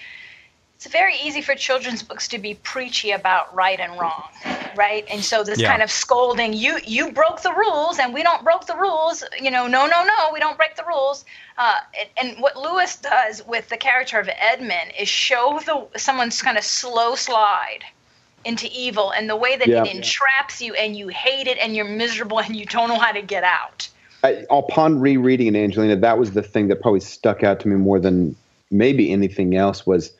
it's 0.84 0.92
very 0.92 1.16
easy 1.24 1.40
for 1.40 1.54
children's 1.54 2.02
books 2.02 2.28
to 2.28 2.38
be 2.38 2.54
preachy 2.56 3.12
about 3.12 3.54
right 3.54 3.80
and 3.80 3.98
wrong, 3.98 4.24
right? 4.76 5.06
And 5.10 5.24
so 5.24 5.42
this 5.42 5.60
Yeah. 5.60 5.70
kind 5.70 5.82
of 5.82 5.90
scolding, 5.90 6.52
you 6.52 6.78
you 6.84 7.10
broke 7.10 7.40
the 7.40 7.52
rules 7.54 7.98
and 7.98 8.12
we 8.12 8.22
don't 8.22 8.44
broke 8.44 8.66
the 8.66 8.76
rules, 8.76 9.24
you 9.40 9.50
know, 9.50 9.66
no, 9.66 9.86
no, 9.86 10.04
no, 10.04 10.30
we 10.32 10.40
don't 10.40 10.58
break 10.58 10.76
the 10.76 10.84
rules. 10.84 11.24
Uh, 11.56 11.76
and, 11.98 12.08
and 12.18 12.42
what 12.42 12.56
Lewis 12.56 12.96
does 12.96 13.46
with 13.46 13.68
the 13.70 13.78
character 13.78 14.18
of 14.18 14.28
Edmund 14.38 14.92
is 14.98 15.08
show 15.08 15.58
the 15.64 15.98
someone's 15.98 16.42
kind 16.42 16.58
of 16.58 16.64
slow 16.64 17.14
slide 17.14 17.80
into 18.44 18.68
evil 18.70 19.10
and 19.10 19.30
the 19.30 19.36
way 19.36 19.56
that 19.56 19.68
Yeah. 19.68 19.84
it 19.84 19.94
entraps 19.94 20.60
you 20.60 20.74
and 20.74 20.94
you 20.96 21.08
hate 21.08 21.46
it 21.46 21.56
and 21.56 21.74
you're 21.74 21.86
miserable 21.86 22.40
and 22.40 22.54
you 22.54 22.66
don't 22.66 22.90
know 22.90 22.98
how 22.98 23.12
to 23.12 23.22
get 23.22 23.42
out. 23.42 23.88
I, 24.22 24.44
upon 24.50 25.00
rereading 25.00 25.54
it, 25.54 25.56
Angelina, 25.56 25.96
that 25.96 26.18
was 26.18 26.32
the 26.32 26.42
thing 26.42 26.68
that 26.68 26.82
probably 26.82 27.00
stuck 27.00 27.42
out 27.42 27.60
to 27.60 27.68
me 27.68 27.76
more 27.76 27.98
than 27.98 28.36
maybe 28.70 29.10
anything 29.12 29.56
else 29.56 29.86
was 29.86 30.12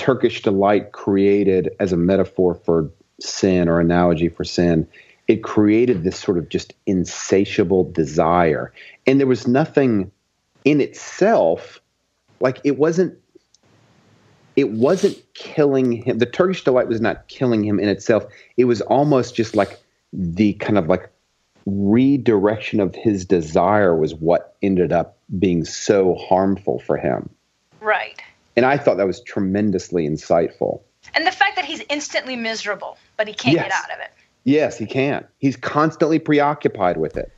Turkish 0.00 0.40
delight 0.40 0.92
created 0.92 1.68
as 1.78 1.92
a 1.92 1.96
metaphor 1.96 2.54
for 2.54 2.90
sin 3.20 3.68
or 3.68 3.80
analogy 3.80 4.30
for 4.30 4.44
sin. 4.44 4.88
It 5.28 5.44
created 5.44 6.02
this 6.02 6.18
sort 6.18 6.38
of 6.38 6.48
just 6.48 6.72
insatiable 6.86 7.84
desire, 7.92 8.72
and 9.06 9.20
there 9.20 9.26
was 9.26 9.46
nothing 9.46 10.10
in 10.64 10.80
itself 10.80 11.82
like 12.40 12.62
it 12.64 12.78
wasn't. 12.78 13.18
It 14.56 14.70
wasn't 14.70 15.22
killing 15.34 15.92
him. 15.92 16.16
The 16.18 16.24
Turkish 16.24 16.64
delight 16.64 16.88
was 16.88 17.02
not 17.02 17.28
killing 17.28 17.62
him 17.62 17.78
in 17.78 17.90
itself. 17.90 18.24
It 18.56 18.64
was 18.64 18.80
almost 18.80 19.34
just 19.34 19.54
like 19.54 19.78
the 20.14 20.54
kind 20.54 20.78
of 20.78 20.88
like 20.88 21.10
redirection 21.66 22.80
of 22.80 22.94
his 22.94 23.26
desire 23.26 23.94
was 23.94 24.14
what 24.14 24.56
ended 24.62 24.92
up 24.92 25.18
being 25.38 25.66
so 25.66 26.14
harmful 26.14 26.78
for 26.80 26.96
him. 26.96 27.28
Right. 27.80 28.20
And 28.56 28.66
I 28.66 28.76
thought 28.76 28.96
that 28.96 29.06
was 29.06 29.20
tremendously 29.22 30.08
insightful. 30.08 30.80
And 31.14 31.26
the 31.26 31.32
fact 31.32 31.56
that 31.56 31.64
he's 31.64 31.82
instantly 31.88 32.36
miserable, 32.36 32.98
but 33.16 33.26
he 33.26 33.34
can't 33.34 33.56
get 33.56 33.72
out 33.72 33.90
of 33.92 34.00
it. 34.00 34.10
Yes, 34.44 34.78
he 34.78 34.86
can. 34.86 35.24
He's 35.38 35.56
constantly 35.56 36.18
preoccupied 36.18 36.96
with 36.96 37.16
it. 37.16 37.32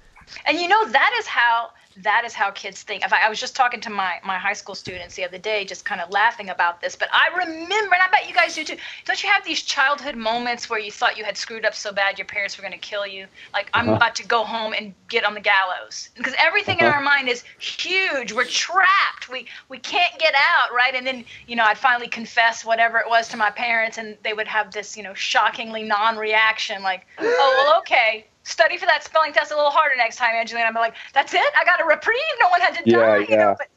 And 0.46 0.58
you 0.58 0.68
know 0.68 0.88
that 0.88 1.16
is 1.18 1.26
how 1.26 1.70
that 1.96 2.24
is 2.24 2.32
how 2.34 2.50
kids 2.50 2.82
think. 2.82 3.04
If 3.04 3.12
I, 3.12 3.26
I 3.26 3.28
was 3.28 3.40
just 3.40 3.54
talking 3.56 3.80
to 3.82 3.90
my 3.90 4.18
my 4.24 4.38
high 4.38 4.52
school 4.54 4.74
students 4.74 5.14
the 5.14 5.24
other 5.24 5.38
day, 5.38 5.64
just 5.64 5.84
kind 5.84 6.00
of 6.00 6.10
laughing 6.10 6.48
about 6.50 6.80
this. 6.80 6.96
But 6.96 7.08
I 7.12 7.28
remember, 7.36 7.94
and 7.94 8.02
I 8.02 8.08
bet 8.10 8.28
you 8.28 8.34
guys 8.34 8.54
do 8.54 8.64
too. 8.64 8.76
Don't 9.04 9.22
you 9.22 9.30
have 9.30 9.44
these 9.44 9.62
childhood 9.62 10.16
moments 10.16 10.68
where 10.70 10.78
you 10.78 10.90
thought 10.90 11.16
you 11.18 11.24
had 11.24 11.36
screwed 11.36 11.64
up 11.64 11.74
so 11.74 11.92
bad 11.92 12.18
your 12.18 12.26
parents 12.26 12.56
were 12.56 12.62
going 12.62 12.72
to 12.72 12.78
kill 12.78 13.06
you? 13.06 13.26
Like 13.52 13.70
I'm 13.74 13.88
Uh-huh. 13.88 13.96
about 13.96 14.14
to 14.16 14.26
go 14.26 14.44
home 14.44 14.72
and 14.72 14.94
get 15.08 15.24
on 15.24 15.34
the 15.34 15.40
gallows 15.40 16.08
because 16.16 16.34
everything 16.38 16.80
in 16.80 16.86
Uh-huh. 16.86 16.94
our 16.96 17.00
mind 17.02 17.28
is 17.28 17.44
huge. 17.58 18.32
We're 18.32 18.44
trapped. 18.44 19.28
We 19.30 19.46
we 19.68 19.78
can't 19.78 20.18
get 20.18 20.34
out, 20.34 20.72
right? 20.74 20.94
And 20.94 21.06
then 21.06 21.24
you 21.46 21.56
know 21.56 21.64
I'd 21.64 21.78
finally 21.78 22.08
confess 22.08 22.64
whatever 22.64 22.98
it 22.98 23.08
was 23.08 23.28
to 23.28 23.36
my 23.36 23.50
parents, 23.50 23.98
and 23.98 24.16
they 24.22 24.32
would 24.32 24.48
have 24.48 24.72
this 24.72 24.96
you 24.96 25.02
know 25.02 25.14
shockingly 25.14 25.82
non-reaction, 25.82 26.82
like, 26.82 27.06
oh 27.38 27.54
well, 27.56 27.78
okay. 27.80 28.26
Study 28.44 28.76
for 28.76 28.86
that 28.86 29.04
spelling 29.04 29.32
test 29.32 29.52
a 29.52 29.56
little 29.56 29.70
harder 29.70 29.94
next 29.96 30.16
time, 30.16 30.34
Angelina. 30.34 30.66
I'm 30.66 30.74
like, 30.74 30.94
that's 31.14 31.32
it. 31.32 31.40
I 31.58 31.64
got 31.64 31.80
a 31.80 31.84
reprieve. 31.84 32.16
No 32.40 32.48
one 32.48 32.60
had 32.60 32.74
to 32.74 32.82
Yeah, 32.90 32.96
die. 32.98 33.26
You 33.28 33.36
know, 33.36 33.54
but, 33.56 33.68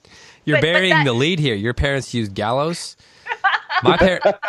You're 0.46 0.58
But- 0.58 0.62
but 0.62 0.74
burying 0.74 0.90
that- 0.94 1.06
the 1.06 1.14
lead 1.14 1.40
here. 1.40 1.56
Your 1.56 1.74
parents 1.74 2.14
used 2.14 2.34
gallows. 2.34 2.98
My 3.84 3.98
par- 3.98 4.40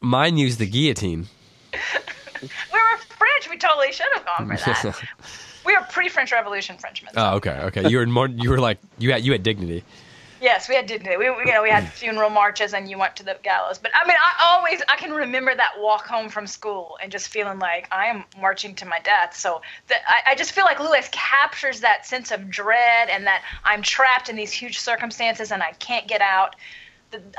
mine 0.00 0.36
used 0.36 0.58
the 0.58 0.66
guillotine. 0.66 1.26
we 1.72 2.48
were 2.72 2.98
French. 3.18 3.48
We 3.50 3.56
totally 3.58 3.92
should 3.92 4.06
have 4.14 4.24
gone 4.26 4.48
for 4.48 4.56
that. 4.56 4.96
we 5.66 5.76
were 5.76 5.82
pre-French 5.90 6.32
Revolution 6.32 6.76
Frenchmen. 6.78 7.12
oh, 7.16 7.36
okay, 7.36 7.50
okay. 7.64 7.88
You 7.88 7.98
were 7.98 8.06
more. 8.06 8.28
You 8.28 8.50
were 8.50 8.58
like 8.60 8.78
you 8.98 9.12
had 9.12 9.24
you 9.24 9.32
had 9.32 9.42
dignity. 9.42 9.84
Yes, 10.42 10.68
we 10.68 10.74
had 10.74 10.86
dignity. 10.86 11.16
We, 11.16 11.30
we- 11.30 11.46
you 11.46 11.52
know, 11.52 11.62
we 11.62 11.70
had 11.70 11.88
funeral 11.88 12.28
marches, 12.28 12.74
and 12.74 12.90
you 12.90 12.98
went 12.98 13.14
to 13.14 13.22
the 13.22 13.36
gallows. 13.44 13.78
But 13.78 13.92
I 13.94 14.04
mean, 14.08 14.16
I 14.20 14.44
always 14.44 14.82
I 14.88 14.96
can 14.96 15.12
remember 15.12 15.54
that 15.54 15.70
walk 15.78 16.04
home 16.04 16.28
from 16.28 16.48
school 16.48 16.98
and 17.00 17.12
just 17.12 17.28
feeling 17.28 17.60
like 17.60 17.86
I 17.92 18.06
am 18.06 18.24
marching 18.40 18.74
to 18.76 18.84
my 18.84 18.98
death. 19.04 19.36
So 19.36 19.62
the, 19.86 19.94
I, 20.08 20.32
I 20.32 20.34
just 20.34 20.50
feel 20.50 20.64
like 20.64 20.80
Lewis 20.80 21.08
captures 21.12 21.78
that 21.80 22.06
sense 22.06 22.32
of 22.32 22.50
dread 22.50 23.08
and 23.08 23.24
that 23.24 23.44
I'm 23.64 23.82
trapped 23.82 24.28
in 24.28 24.34
these 24.34 24.50
huge 24.52 24.80
circumstances 24.80 25.52
and 25.52 25.62
I 25.62 25.72
can't 25.78 26.08
get 26.08 26.20
out. 26.20 26.56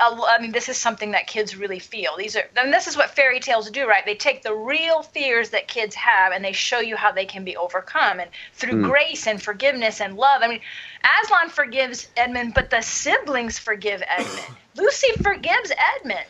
I 0.00 0.38
mean, 0.40 0.52
this 0.52 0.68
is 0.68 0.76
something 0.76 1.12
that 1.12 1.26
kids 1.26 1.56
really 1.56 1.78
feel. 1.78 2.16
These 2.16 2.36
are, 2.36 2.44
and 2.56 2.72
this 2.72 2.86
is 2.86 2.96
what 2.96 3.10
fairy 3.10 3.40
tales 3.40 3.70
do, 3.70 3.88
right? 3.88 4.04
They 4.04 4.14
take 4.14 4.42
the 4.42 4.54
real 4.54 5.02
fears 5.02 5.50
that 5.50 5.68
kids 5.68 5.94
have 5.94 6.32
and 6.32 6.44
they 6.44 6.52
show 6.52 6.80
you 6.80 6.96
how 6.96 7.12
they 7.12 7.24
can 7.24 7.44
be 7.44 7.56
overcome, 7.56 8.20
and 8.20 8.30
through 8.54 8.82
hmm. 8.82 8.90
grace 8.90 9.26
and 9.26 9.42
forgiveness 9.42 10.00
and 10.00 10.16
love. 10.16 10.42
I 10.42 10.48
mean, 10.48 10.60
Aslan 11.22 11.50
forgives 11.50 12.08
Edmund, 12.16 12.54
but 12.54 12.70
the 12.70 12.80
siblings 12.82 13.58
forgive 13.58 14.02
Edmund. 14.06 14.56
Lucy 14.76 15.12
forgives 15.22 15.72
Edmund. 15.96 16.26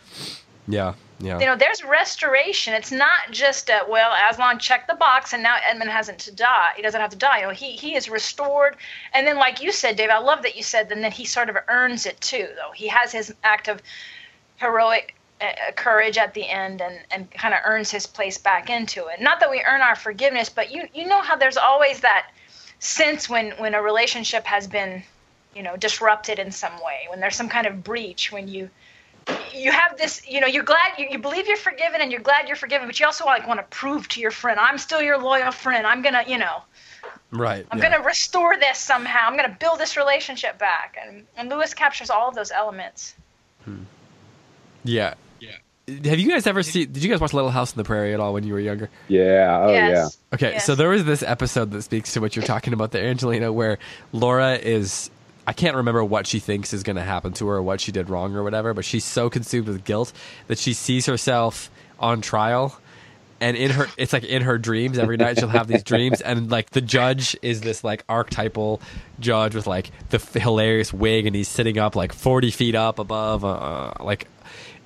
Yeah, 0.66 0.94
yeah. 1.20 1.38
You 1.38 1.46
know, 1.46 1.56
there's 1.56 1.84
restoration. 1.84 2.74
It's 2.74 2.90
not 2.90 3.30
just 3.30 3.68
a 3.68 3.82
well, 3.88 4.12
Aslan 4.30 4.58
checked 4.58 4.88
the 4.88 4.94
box 4.94 5.32
and 5.32 5.42
now 5.42 5.56
Edmund 5.64 5.90
hasn't 5.90 6.18
to 6.20 6.32
die. 6.32 6.70
He 6.76 6.82
doesn't 6.82 7.00
have 7.00 7.10
to 7.10 7.16
die. 7.16 7.40
You 7.40 7.46
know, 7.46 7.52
he 7.52 7.72
he 7.72 7.94
is 7.94 8.08
restored. 8.08 8.76
And 9.12 9.26
then, 9.26 9.36
like 9.36 9.62
you 9.62 9.72
said, 9.72 9.96
Dave, 9.96 10.10
I 10.10 10.18
love 10.18 10.42
that 10.42 10.56
you 10.56 10.62
said. 10.62 10.88
Then 10.88 11.02
that 11.02 11.12
he 11.12 11.24
sort 11.24 11.50
of 11.50 11.56
earns 11.68 12.06
it 12.06 12.20
too, 12.20 12.48
though. 12.56 12.72
He 12.74 12.88
has 12.88 13.12
his 13.12 13.34
act 13.44 13.68
of 13.68 13.82
heroic 14.56 15.14
uh, 15.40 15.72
courage 15.76 16.16
at 16.16 16.32
the 16.32 16.48
end 16.48 16.80
and, 16.80 16.98
and 17.10 17.30
kind 17.32 17.54
of 17.54 17.60
earns 17.64 17.90
his 17.90 18.06
place 18.06 18.38
back 18.38 18.70
into 18.70 19.06
it. 19.06 19.20
Not 19.20 19.40
that 19.40 19.50
we 19.50 19.62
earn 19.66 19.82
our 19.82 19.96
forgiveness, 19.96 20.48
but 20.48 20.70
you 20.70 20.88
you 20.94 21.06
know 21.06 21.20
how 21.20 21.36
there's 21.36 21.56
always 21.56 22.00
that 22.00 22.30
sense 22.78 23.28
when 23.28 23.52
when 23.52 23.74
a 23.74 23.82
relationship 23.82 24.44
has 24.44 24.66
been, 24.66 25.02
you 25.54 25.62
know, 25.62 25.76
disrupted 25.76 26.38
in 26.38 26.50
some 26.50 26.74
way, 26.84 27.06
when 27.10 27.20
there's 27.20 27.36
some 27.36 27.48
kind 27.48 27.66
of 27.66 27.84
breach, 27.84 28.32
when 28.32 28.48
you 28.48 28.70
you 29.54 29.72
have 29.72 29.96
this, 29.96 30.22
you 30.28 30.40
know, 30.40 30.46
you're 30.46 30.64
glad 30.64 30.92
you, 30.98 31.06
you 31.10 31.18
believe 31.18 31.46
you're 31.46 31.56
forgiven 31.56 32.00
and 32.00 32.10
you're 32.10 32.20
glad 32.20 32.46
you're 32.48 32.56
forgiven, 32.56 32.86
but 32.86 32.98
you 32.98 33.06
also 33.06 33.24
like 33.24 33.46
want 33.46 33.60
to 33.60 33.64
prove 33.76 34.08
to 34.10 34.20
your 34.20 34.30
friend, 34.30 34.58
I'm 34.58 34.78
still 34.78 35.00
your 35.02 35.18
loyal 35.18 35.52
friend. 35.52 35.86
I'm 35.86 36.02
gonna, 36.02 36.24
you 36.26 36.38
know, 36.38 36.62
right. 37.30 37.66
I'm 37.70 37.78
yeah. 37.78 37.90
gonna 37.90 38.04
restore 38.04 38.56
this 38.58 38.78
somehow. 38.78 39.26
I'm 39.28 39.36
gonna 39.36 39.56
build 39.58 39.78
this 39.78 39.96
relationship 39.96 40.58
back. 40.58 40.96
And 41.02 41.26
and 41.36 41.48
Lewis 41.48 41.74
captures 41.74 42.10
all 42.10 42.28
of 42.28 42.34
those 42.34 42.50
elements. 42.50 43.14
Hmm. 43.64 43.84
Yeah. 44.84 45.14
Yeah. 45.40 45.56
Have 46.04 46.18
you 46.18 46.30
guys 46.30 46.46
ever 46.46 46.62
seen? 46.62 46.92
Did 46.92 47.02
you 47.02 47.10
guys 47.10 47.20
watch 47.20 47.32
Little 47.32 47.50
House 47.50 47.72
on 47.72 47.76
the 47.76 47.84
Prairie 47.84 48.14
at 48.14 48.20
all 48.20 48.32
when 48.32 48.44
you 48.44 48.52
were 48.54 48.60
younger? 48.60 48.88
Yeah. 49.08 49.60
Oh, 49.62 49.70
yes. 49.70 50.18
Okay, 50.32 50.52
Yes. 50.52 50.66
so 50.66 50.74
there 50.74 50.88
was 50.88 51.04
this 51.04 51.22
episode 51.22 51.70
that 51.72 51.82
speaks 51.82 52.14
to 52.14 52.20
what 52.20 52.34
you're 52.36 52.44
talking 52.44 52.72
about 52.72 52.90
there, 52.90 53.04
Angelina, 53.06 53.52
where 53.52 53.78
Laura 54.12 54.54
is. 54.56 55.10
I 55.46 55.52
can't 55.52 55.76
remember 55.76 56.02
what 56.04 56.26
she 56.26 56.38
thinks 56.38 56.72
is 56.72 56.82
going 56.82 56.96
to 56.96 57.02
happen 57.02 57.32
to 57.34 57.48
her 57.48 57.56
or 57.56 57.62
what 57.62 57.80
she 57.80 57.92
did 57.92 58.08
wrong 58.08 58.34
or 58.34 58.42
whatever, 58.42 58.72
but 58.74 58.84
she's 58.84 59.04
so 59.04 59.28
consumed 59.28 59.68
with 59.68 59.84
guilt 59.84 60.12
that 60.46 60.58
she 60.58 60.72
sees 60.72 61.06
herself 61.06 61.70
on 61.98 62.20
trial. 62.20 62.78
And 63.40 63.56
in 63.56 63.70
her, 63.72 63.88
it's 63.98 64.12
like 64.12 64.24
in 64.24 64.42
her 64.42 64.56
dreams 64.56 64.96
every 64.96 65.18
night 65.18 65.38
she'll 65.38 65.48
have 65.48 65.66
these 65.66 65.82
dreams, 65.82 66.22
and 66.22 66.50
like 66.50 66.70
the 66.70 66.80
judge 66.80 67.36
is 67.42 67.60
this 67.60 67.84
like 67.84 68.02
archetypal 68.08 68.80
judge 69.20 69.54
with 69.54 69.66
like 69.66 69.90
the 70.08 70.18
hilarious 70.18 70.94
wig, 70.94 71.26
and 71.26 71.36
he's 71.36 71.48
sitting 71.48 71.76
up 71.76 71.94
like 71.94 72.14
forty 72.14 72.50
feet 72.50 72.74
up 72.74 72.98
above, 72.98 73.44
uh, 73.44 73.92
like 74.00 74.28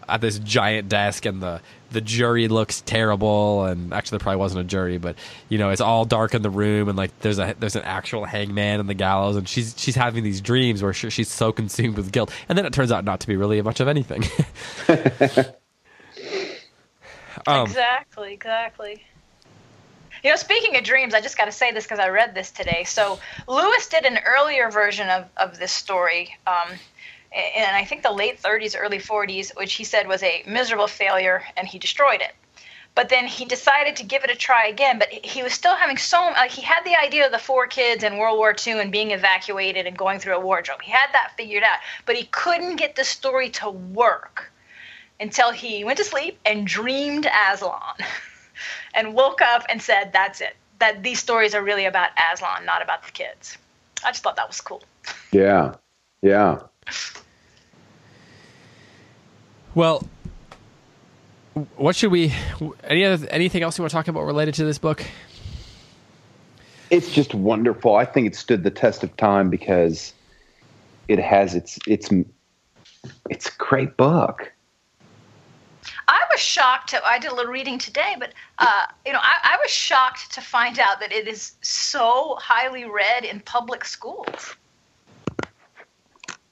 at 0.09 0.21
this 0.21 0.39
giant 0.39 0.89
desk, 0.89 1.27
and 1.27 1.43
the 1.43 1.61
the 1.91 2.01
jury 2.01 2.49
looks 2.49 2.81
terrible. 2.83 3.65
And 3.65 3.93
actually, 3.93 4.19
there 4.19 4.25
probably 4.25 4.39
wasn't 4.39 4.63
a 4.63 4.69
jury, 4.69 4.99
but 4.99 5.17
you 5.49 5.59
know, 5.59 5.71
it's 5.71 5.81
all 5.81 6.05
dark 6.05 6.35
in 6.35 6.43
the 6.43 6.51
room, 6.51 6.89
and 6.89 6.97
like 6.97 7.19
there's 7.21 7.39
a 7.39 7.55
there's 7.59 7.77
an 7.77 7.83
actual 7.83 8.25
hangman 8.25 8.81
in 8.81 8.87
the 8.87 8.95
gallows, 8.95 9.37
and 9.37 9.49
she's 9.49 9.75
she's 9.77 9.97
having 9.97 10.25
these 10.25 10.41
dreams 10.41 10.83
where 10.83 10.93
she, 10.93 11.11
she's 11.11 11.31
so 11.31 11.53
consumed 11.53 11.97
with 11.97 12.13
guilt, 12.13 12.33
and 12.49 12.57
then 12.59 12.67
it 12.67 12.73
turns 12.73 12.93
out 12.93 13.05
not 13.05 13.21
to 13.21 13.27
be 13.27 13.37
really 13.37 13.61
much 13.63 13.81
of 13.81 13.89
anything. 13.89 14.25
um, 17.47 17.67
exactly, 17.67 18.33
exactly. 18.33 19.03
You 20.25 20.31
know, 20.31 20.37
speaking 20.37 20.77
of 20.77 20.85
dreams, 20.85 21.15
I 21.15 21.21
just 21.21 21.39
got 21.39 21.45
to 21.45 21.53
say 21.53 21.71
this 21.71 21.85
because 21.85 22.01
I 22.01 22.09
read 22.09 22.35
this 22.35 22.51
today. 22.51 22.85
So 22.85 23.21
Lewis 23.47 23.89
did 23.89 24.05
an 24.05 24.19
earlier 24.27 24.71
version 24.71 25.09
of, 25.09 25.27
of 25.37 25.59
this 25.59 25.73
story, 25.73 26.37
um, 26.47 26.77
in 27.33 27.65
I 27.65 27.85
think 27.85 28.03
the 28.03 28.13
late 28.13 28.41
30s, 28.41 28.75
early 28.79 28.99
40s, 28.99 29.57
which 29.57 29.75
he 29.75 29.85
said 29.85 30.09
was 30.09 30.23
a 30.23 30.43
miserable 30.47 30.87
failure, 30.87 31.43
and 31.57 31.67
he 31.67 31.79
destroyed 31.79 32.21
it. 32.21 32.33
But 32.95 33.11
then 33.11 33.27
he 33.27 33.45
decided 33.45 33.95
to 33.97 34.03
give 34.03 34.25
it 34.25 34.31
a 34.31 34.35
try 34.35 34.67
again. 34.67 34.99
But 34.99 35.13
he 35.13 35.43
was 35.43 35.53
still 35.53 35.77
having 35.77 35.99
so 35.99 36.21
like 36.21 36.51
he 36.51 36.63
had 36.63 36.83
the 36.85 36.97
idea 36.97 37.27
of 37.27 37.33
the 37.33 37.39
four 37.39 37.67
kids 37.67 38.03
in 38.03 38.19
World 38.19 38.39
War 38.39 38.55
II 38.67 38.81
and 38.81 38.91
being 38.91 39.13
evacuated 39.13 39.87
and 39.87 39.97
going 39.97 40.19
through 40.19 40.37
a 40.37 40.41
wardrobe. 40.41 40.83
He 40.83 40.91
had 40.91 41.09
that 41.13 41.33
figured 41.37 41.63
out, 41.63 41.79
but 42.07 42.17
he 42.17 42.25
couldn't 42.25 42.77
get 42.77 42.97
the 42.97 43.05
story 43.05 43.51
to 43.51 43.71
work 43.71 44.51
until 45.21 45.53
he 45.53 45.85
went 45.85 45.99
to 45.99 46.05
sleep 46.05 46.39
and 46.45 46.67
dreamed 46.67 47.27
Aslan. 47.27 47.95
and 48.95 49.15
woke 49.15 49.41
up 49.43 49.65
and 49.69 49.81
said, 49.81 50.13
"That's 50.13 50.41
it. 50.41 50.57
That 50.79 51.03
these 51.03 51.21
stories 51.21 51.55
are 51.55 51.63
really 51.63 51.87
about 51.87 52.11
Aslan, 52.33 52.65
not 52.65 52.83
about 52.83 53.05
the 53.05 53.13
kids." 53.13 53.57
I 54.05 54.11
just 54.11 54.23
thought 54.23 54.37
that 54.37 54.49
was 54.49 54.61
cool. 54.61 54.83
Yeah, 55.33 55.75
yeah. 56.23 56.61
Well, 59.75 60.07
what 61.77 61.97
should 61.97 62.11
we? 62.11 62.33
Any 62.85 63.05
other 63.05 63.27
anything 63.31 63.63
else 63.63 63.79
you 63.79 63.83
want 63.83 63.91
to 63.91 63.97
talk 63.97 64.09
about 64.09 64.23
related 64.25 64.55
to 64.55 64.65
this 64.65 64.79
book? 64.79 65.05
It's 66.91 67.13
just 67.13 67.35
wonderful. 67.35 67.97
I 67.97 68.05
think 68.05 68.27
it 68.27 68.35
stood 68.35 68.63
the 68.63 68.71
test 68.71 69.03
of 69.03 69.17
time 69.17 69.51
because 69.51 70.15
it 71.07 71.19
has 71.19 71.55
its 71.55 71.79
its 71.87 72.11
it's 73.29 73.49
a 73.49 73.53
great 73.59 73.97
book. 73.97 74.53
I 76.07 76.21
was 76.31 76.41
shocked. 76.41 76.91
To, 76.91 77.05
I 77.05 77.19
did 77.19 77.31
a 77.31 77.35
little 77.35 77.53
reading 77.53 77.79
today, 77.79 78.17
but 78.19 78.33
uh, 78.59 78.87
you 79.07 79.13
know, 79.13 79.21
I, 79.23 79.55
I, 79.55 79.59
was 79.63 79.71
shocked 79.71 80.33
to 80.33 80.41
find 80.41 80.79
out 80.79 81.01
that 81.01 81.13
it 81.13 81.29
is 81.29 81.53
so 81.61 82.37
highly 82.41 82.85
read 82.85 83.25
in 83.25 83.41
public 83.41 83.85
schools. 83.85 84.57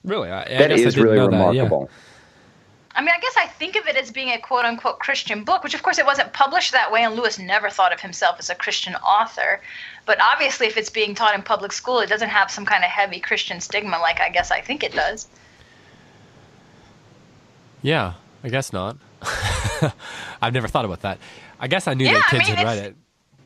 Really, 0.07 0.31
I, 0.31 0.43
I 0.43 0.57
that 0.57 0.71
is 0.71 0.97
really 0.97 1.19
remarkable. 1.19 1.81
That, 1.81 1.85
yeah. 1.85 1.97
I 2.95 3.01
mean, 3.01 3.11
I 3.15 3.19
guess 3.19 3.35
I 3.37 3.45
think 3.45 3.75
of 3.75 3.85
it 3.85 3.95
as 3.95 4.09
being 4.09 4.29
a 4.29 4.39
quote 4.39 4.65
unquote 4.65 4.99
Christian 4.99 5.43
book, 5.43 5.63
which 5.63 5.75
of 5.75 5.83
course 5.83 5.99
it 5.99 6.05
wasn't 6.05 6.33
published 6.33 6.71
that 6.71 6.91
way, 6.91 7.03
and 7.03 7.15
Lewis 7.15 7.37
never 7.37 7.69
thought 7.69 7.93
of 7.93 7.99
himself 7.99 8.37
as 8.39 8.49
a 8.49 8.55
Christian 8.55 8.95
author. 8.95 9.61
But 10.05 10.17
obviously, 10.19 10.65
if 10.65 10.77
it's 10.77 10.89
being 10.89 11.13
taught 11.13 11.35
in 11.35 11.43
public 11.43 11.73
school, 11.73 11.99
it 11.99 12.07
doesn't 12.07 12.29
have 12.29 12.49
some 12.49 12.65
kind 12.65 12.83
of 12.83 12.89
heavy 12.89 13.19
Christian 13.19 13.59
stigma 13.59 13.99
like 13.99 14.19
I 14.19 14.29
guess 14.29 14.49
I 14.49 14.61
think 14.61 14.83
it 14.83 14.93
does. 14.93 15.27
Yeah, 17.83 18.13
I 18.43 18.49
guess 18.49 18.73
not. 18.73 18.97
I've 20.41 20.53
never 20.53 20.67
thought 20.67 20.85
about 20.85 21.01
that. 21.01 21.19
I 21.59 21.67
guess 21.67 21.87
I 21.87 21.93
knew 21.93 22.05
yeah, 22.05 22.13
that 22.13 22.27
kids 22.29 22.45
I 22.45 22.47
mean, 22.47 22.55
had 22.55 22.63
read 22.65 22.77
it. 22.79 22.95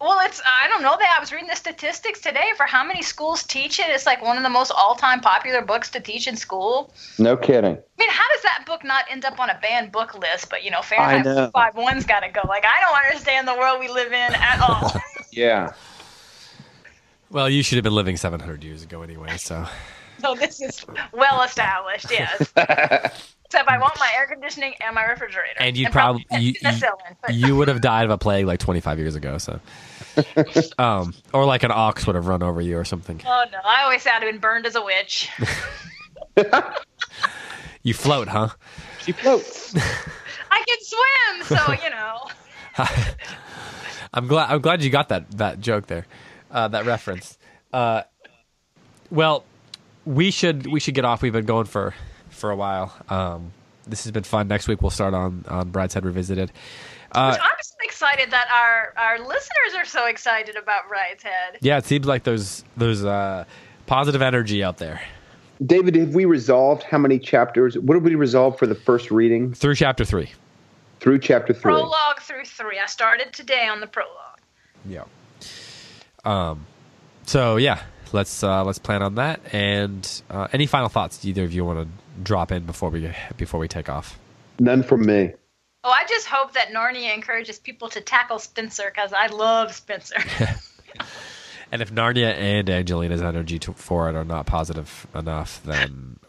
Well, 0.02 0.20
it's 0.26 0.42
I 0.46 0.68
don't 0.68 0.82
know 0.82 0.98
that 0.98 1.14
I 1.16 1.20
was 1.20 1.32
reading 1.32 1.48
the 1.48 1.56
statistics 1.56 2.22
today 2.22 2.54
for 2.58 2.66
how 2.66 2.84
many 2.84 3.04
schools 3.04 3.44
teach 3.44 3.80
it. 3.80 3.86
It's 3.90 4.08
like 4.08 4.24
one 4.24 4.36
of 4.36 4.42
the 4.42 4.50
most 4.50 4.72
all-time 4.72 5.20
popular 5.20 5.62
books 5.62 5.92
to 5.92 6.00
teach 6.00 6.28
in 6.28 6.36
school. 6.36 6.92
No 7.20 7.38
kidding. 7.38 7.78
I 7.78 8.00
mean, 8.00 8.10
how 8.10 8.28
does 8.34 8.42
that 8.42 8.64
book 8.66 8.84
not 8.84 9.06
end 9.12 9.26
up 9.26 9.40
on 9.40 9.52
a 9.52 9.60
banned 9.62 9.92
book 9.92 10.18
list? 10.18 10.50
But 10.50 10.64
you 10.64 10.72
know, 10.72 10.82
Fahrenheit 10.82 11.52
Five 11.52 11.76
One's 11.76 12.08
got 12.08 12.22
to 12.22 12.30
go. 12.30 12.42
Like 12.48 12.66
I 12.66 12.82
don't 12.82 13.06
understand 13.06 13.48
the 13.48 13.54
world 13.54 13.80
we 13.80 13.90
live 13.90 14.12
in 14.12 14.34
at 14.34 14.60
all. 14.60 14.92
yeah. 15.32 15.74
Well, 17.30 17.48
you 17.48 17.62
should 17.62 17.76
have 17.76 17.84
been 17.84 17.96
living 17.96 18.18
700 18.18 18.64
years 18.64 18.84
ago 18.84 19.04
anyway, 19.04 19.38
so. 19.38 19.66
So 20.20 20.36
this 20.36 20.62
is 20.62 20.86
well 21.14 21.42
established, 21.42 22.12
yes. 22.12 22.38
Except 22.46 23.68
I 23.68 23.80
want 23.80 23.98
my 24.00 24.12
air 24.16 24.28
conditioning 24.28 24.76
and 24.80 24.94
my 24.94 25.04
refrigerator. 25.04 25.60
And 25.60 25.76
you 25.76 25.90
probably 25.90 26.28
you, 26.32 26.54
you, 26.62 26.82
you, 27.30 27.56
would 27.56 27.68
have 27.68 27.82
died 27.82 28.06
of 28.06 28.12
a 28.12 28.20
plague 28.20 28.46
like 28.46 28.60
25 28.60 29.00
years 29.00 29.16
ago. 29.16 29.40
So, 29.40 29.60
um, 30.78 31.14
or 31.34 31.46
like 31.46 31.64
an 31.64 31.72
ox 31.72 32.06
would 32.06 32.16
have 32.16 32.28
run 32.28 32.44
over 32.44 32.62
you 32.62 32.78
or 32.78 32.86
something. 32.86 33.22
Oh 33.26 33.46
no! 33.52 33.58
I 33.64 33.84
always 33.84 34.04
thought 34.04 34.22
I'd 34.22 34.32
been 34.32 34.40
burned 34.40 34.66
as 34.66 34.76
a 34.76 34.84
witch. 34.84 35.30
you 37.84 37.94
float, 37.94 38.28
huh? 38.28 38.50
She 39.02 39.12
floats. 39.12 39.76
I 40.52 40.64
can 40.68 40.78
swim, 40.82 41.58
so 41.58 41.74
you 41.84 41.90
know. 41.90 42.28
I'm 44.14 44.28
glad. 44.28 44.52
I'm 44.52 44.62
glad 44.62 44.84
you 44.84 44.90
got 44.90 45.10
that 45.10 45.32
that 45.38 45.60
joke 45.60 45.88
there, 45.88 46.06
uh, 46.52 46.68
that 46.70 46.86
reference. 46.86 47.38
Uh, 47.72 48.04
well, 49.10 49.44
we 50.06 50.32
should 50.32 50.68
we 50.68 50.80
should 50.80 50.96
get 50.96 51.06
off. 51.06 51.22
We've 51.22 51.34
been 51.34 51.46
going 51.46 51.66
for 51.66 51.94
for 52.30 52.52
a 52.52 52.56
while. 52.56 52.94
Um, 53.10 53.54
this 53.88 54.04
has 54.04 54.12
been 54.12 54.24
fun. 54.24 54.48
Next 54.48 54.68
week 54.68 54.82
we'll 54.82 54.92
start 54.92 55.14
on 55.14 55.46
on 55.48 55.72
Brideshead 55.72 56.04
Revisited. 56.04 56.52
Uh, 57.14 57.38
I'm 57.42 57.58
just 57.58 57.76
excited 57.84 58.32
that 58.32 58.48
our 58.54 58.94
our 58.98 59.20
listeners 59.20 59.76
are 59.76 59.86
so 59.86 60.06
excited 60.06 60.56
about 60.56 60.84
Brideshead. 60.90 61.58
Yeah, 61.62 61.78
it 61.78 61.86
seems 61.86 62.06
like 62.06 62.24
there's 62.24 62.64
there's 62.78 63.04
uh, 63.04 63.46
positive 63.86 64.22
energy 64.22 64.64
out 64.64 64.78
there. 64.78 65.02
David, 65.64 65.96
have 65.96 66.16
we 66.16 66.26
resolved 66.26 66.84
how 66.84 66.98
many 66.98 67.20
chapters? 67.20 67.78
What 67.78 67.96
did 67.96 68.04
we 68.04 68.16
resolve 68.16 68.58
for 68.58 68.66
the 68.66 68.76
first 68.76 69.12
reading? 69.12 69.54
Through 69.54 69.76
chapter 69.76 70.06
three. 70.06 70.32
Through 71.00 71.20
chapter 71.20 71.54
three. 71.54 71.74
Prologue 71.74 72.20
through 72.22 72.46
three. 72.46 72.80
I 72.80 72.86
started 72.86 73.34
today 73.34 73.68
on 73.68 73.80
the 73.82 73.88
prologue. 73.88 74.40
Yeah. 74.86 75.04
Um. 76.24 76.66
So 77.26 77.58
yeah, 77.58 77.84
let's 78.14 78.42
uh, 78.44 78.64
let's 78.64 78.80
plan 78.80 79.04
on 79.04 79.16
that. 79.16 79.42
And 79.54 80.22
uh, 80.30 80.48
any 80.54 80.66
final 80.66 80.90
thoughts 80.90 81.26
either 81.26 81.44
of 81.44 81.52
you 81.52 81.66
want 81.66 81.88
to 81.88 82.24
drop 82.24 82.52
in 82.52 82.66
before 82.66 82.90
we 82.90 83.12
before 83.38 83.60
we 83.60 83.68
take 83.68 83.90
off? 83.90 84.18
None 84.60 84.84
from 84.84 85.06
me. 85.06 85.34
Oh, 85.84 85.90
I 85.90 86.06
just 86.08 86.28
hope 86.28 86.54
that 86.54 86.70
Narnia 86.70 87.14
encourages 87.14 87.58
people 87.58 87.90
to 87.90 88.02
tackle 88.02 88.38
Spenser 88.38 88.92
because 88.94 89.14
I 89.14 89.28
love 89.28 89.74
Spenser. 89.74 90.16
and 91.72 91.82
if 91.82 91.92
Narnia 91.92 92.34
and 92.36 92.70
Angelina's 92.70 93.22
energy 93.22 93.58
to, 93.60 93.74
for 93.74 94.08
it 94.08 94.16
are 94.16 94.26
not 94.26 94.46
positive 94.46 95.08
enough, 95.16 95.62
then 95.64 96.20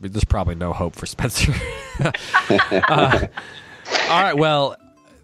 there's 0.00 0.24
probably 0.24 0.56
no 0.56 0.72
hope 0.72 0.96
for 0.96 1.06
Spenser. 1.06 1.54
uh, 2.88 3.26
all 4.08 4.22
right, 4.22 4.36
well, 4.36 4.76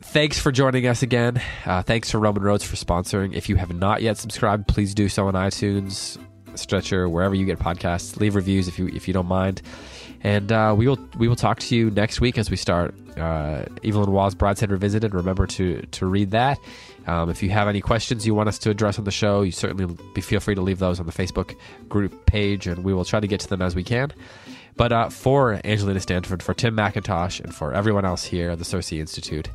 thanks 0.03 0.39
for 0.39 0.53
joining 0.53 0.87
us 0.87 1.03
again. 1.03 1.43
Uh, 1.65 1.83
thanks 1.83 2.13
to 2.13 2.19
Roman 2.19 2.45
Roads 2.45 2.63
for 2.63 2.77
sponsoring. 2.77 3.35
If 3.35 3.49
you 3.49 3.57
have 3.57 3.75
not 3.75 4.03
yet 4.03 4.19
subscribed, 4.19 4.69
please 4.69 4.95
do 4.95 5.09
so 5.09 5.27
on 5.27 5.35
iTunes, 5.35 6.17
Stitcher, 6.55 7.09
wherever 7.09 7.35
you 7.35 7.45
get 7.45 7.59
podcasts. 7.59 8.19
Leave 8.19 8.37
reviews 8.37 8.69
if 8.69 8.79
you 8.79 8.87
if 8.89 9.09
you 9.09 9.15
don't 9.15 9.27
mind. 9.27 9.63
And 10.23 10.51
uh, 10.51 10.75
we 10.77 10.89
will 10.89 10.99
we 11.17 11.29
will 11.29 11.37
talk 11.37 11.61
to 11.61 11.77
you 11.77 11.91
next 11.91 12.21
week 12.21 12.39
as 12.39 12.51
we 12.51 12.57
start 12.57 12.95
uh, 13.17 13.65
Evelyn 13.85 14.11
Waugh's 14.11 14.35
Brideshead 14.35 14.71
Revisited. 14.71 15.15
Remember 15.15 15.47
to 15.47 15.83
to 15.83 16.07
read 16.07 16.33
that. 16.33 16.59
Um, 17.07 17.31
if 17.31 17.43
you 17.43 17.49
have 17.51 17.69
any 17.69 17.81
questions 17.81 18.27
you 18.27 18.35
want 18.35 18.49
us 18.49 18.59
to 18.59 18.71
address 18.71 18.99
on 18.99 19.05
the 19.05 19.11
show, 19.11 19.41
you 19.41 19.51
certainly 19.51 19.97
be, 20.15 20.21
feel 20.21 20.41
free 20.41 20.55
to 20.55 20.61
leave 20.61 20.79
those 20.79 21.01
on 21.01 21.07
the 21.07 21.13
Facebook 21.13 21.55
group 21.89 22.27
page, 22.27 22.67
and 22.67 22.85
we 22.85 22.93
will 22.93 23.05
try 23.05 23.19
to 23.19 23.27
get 23.27 23.41
to 23.41 23.49
them 23.49 23.63
as 23.63 23.75
we 23.75 23.83
can. 23.83 24.13
But 24.77 24.93
uh, 24.93 25.09
for 25.09 25.61
Angelina 25.65 26.01
Stanford, 26.01 26.43
for 26.43 26.53
Tim 26.55 26.77
McIntosh, 26.77 27.41
and 27.41 27.55
for 27.55 27.73
everyone 27.73 28.05
else 28.05 28.25
here 28.25 28.51
at 28.51 28.59
the 28.59 28.65
CiRCE 28.65 28.99
Institute, 29.01 29.49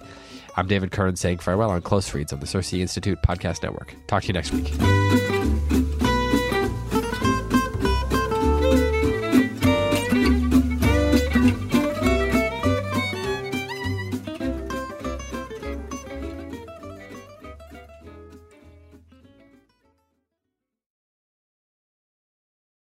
I'm 0.57 0.67
David 0.67 0.91
Kern 0.91 1.15
saying 1.15 1.39
farewell 1.39 1.69
on 1.69 1.81
Close 1.81 2.13
Reads 2.13 2.33
on 2.33 2.39
the 2.39 2.45
CiRCE 2.47 2.79
Institute 2.79 3.19
Podcast 3.21 3.63
Network. 3.63 3.95
Talk 4.07 4.23
to 4.23 4.27
you 4.27 4.33
next 4.33 4.51
week. 4.51 5.82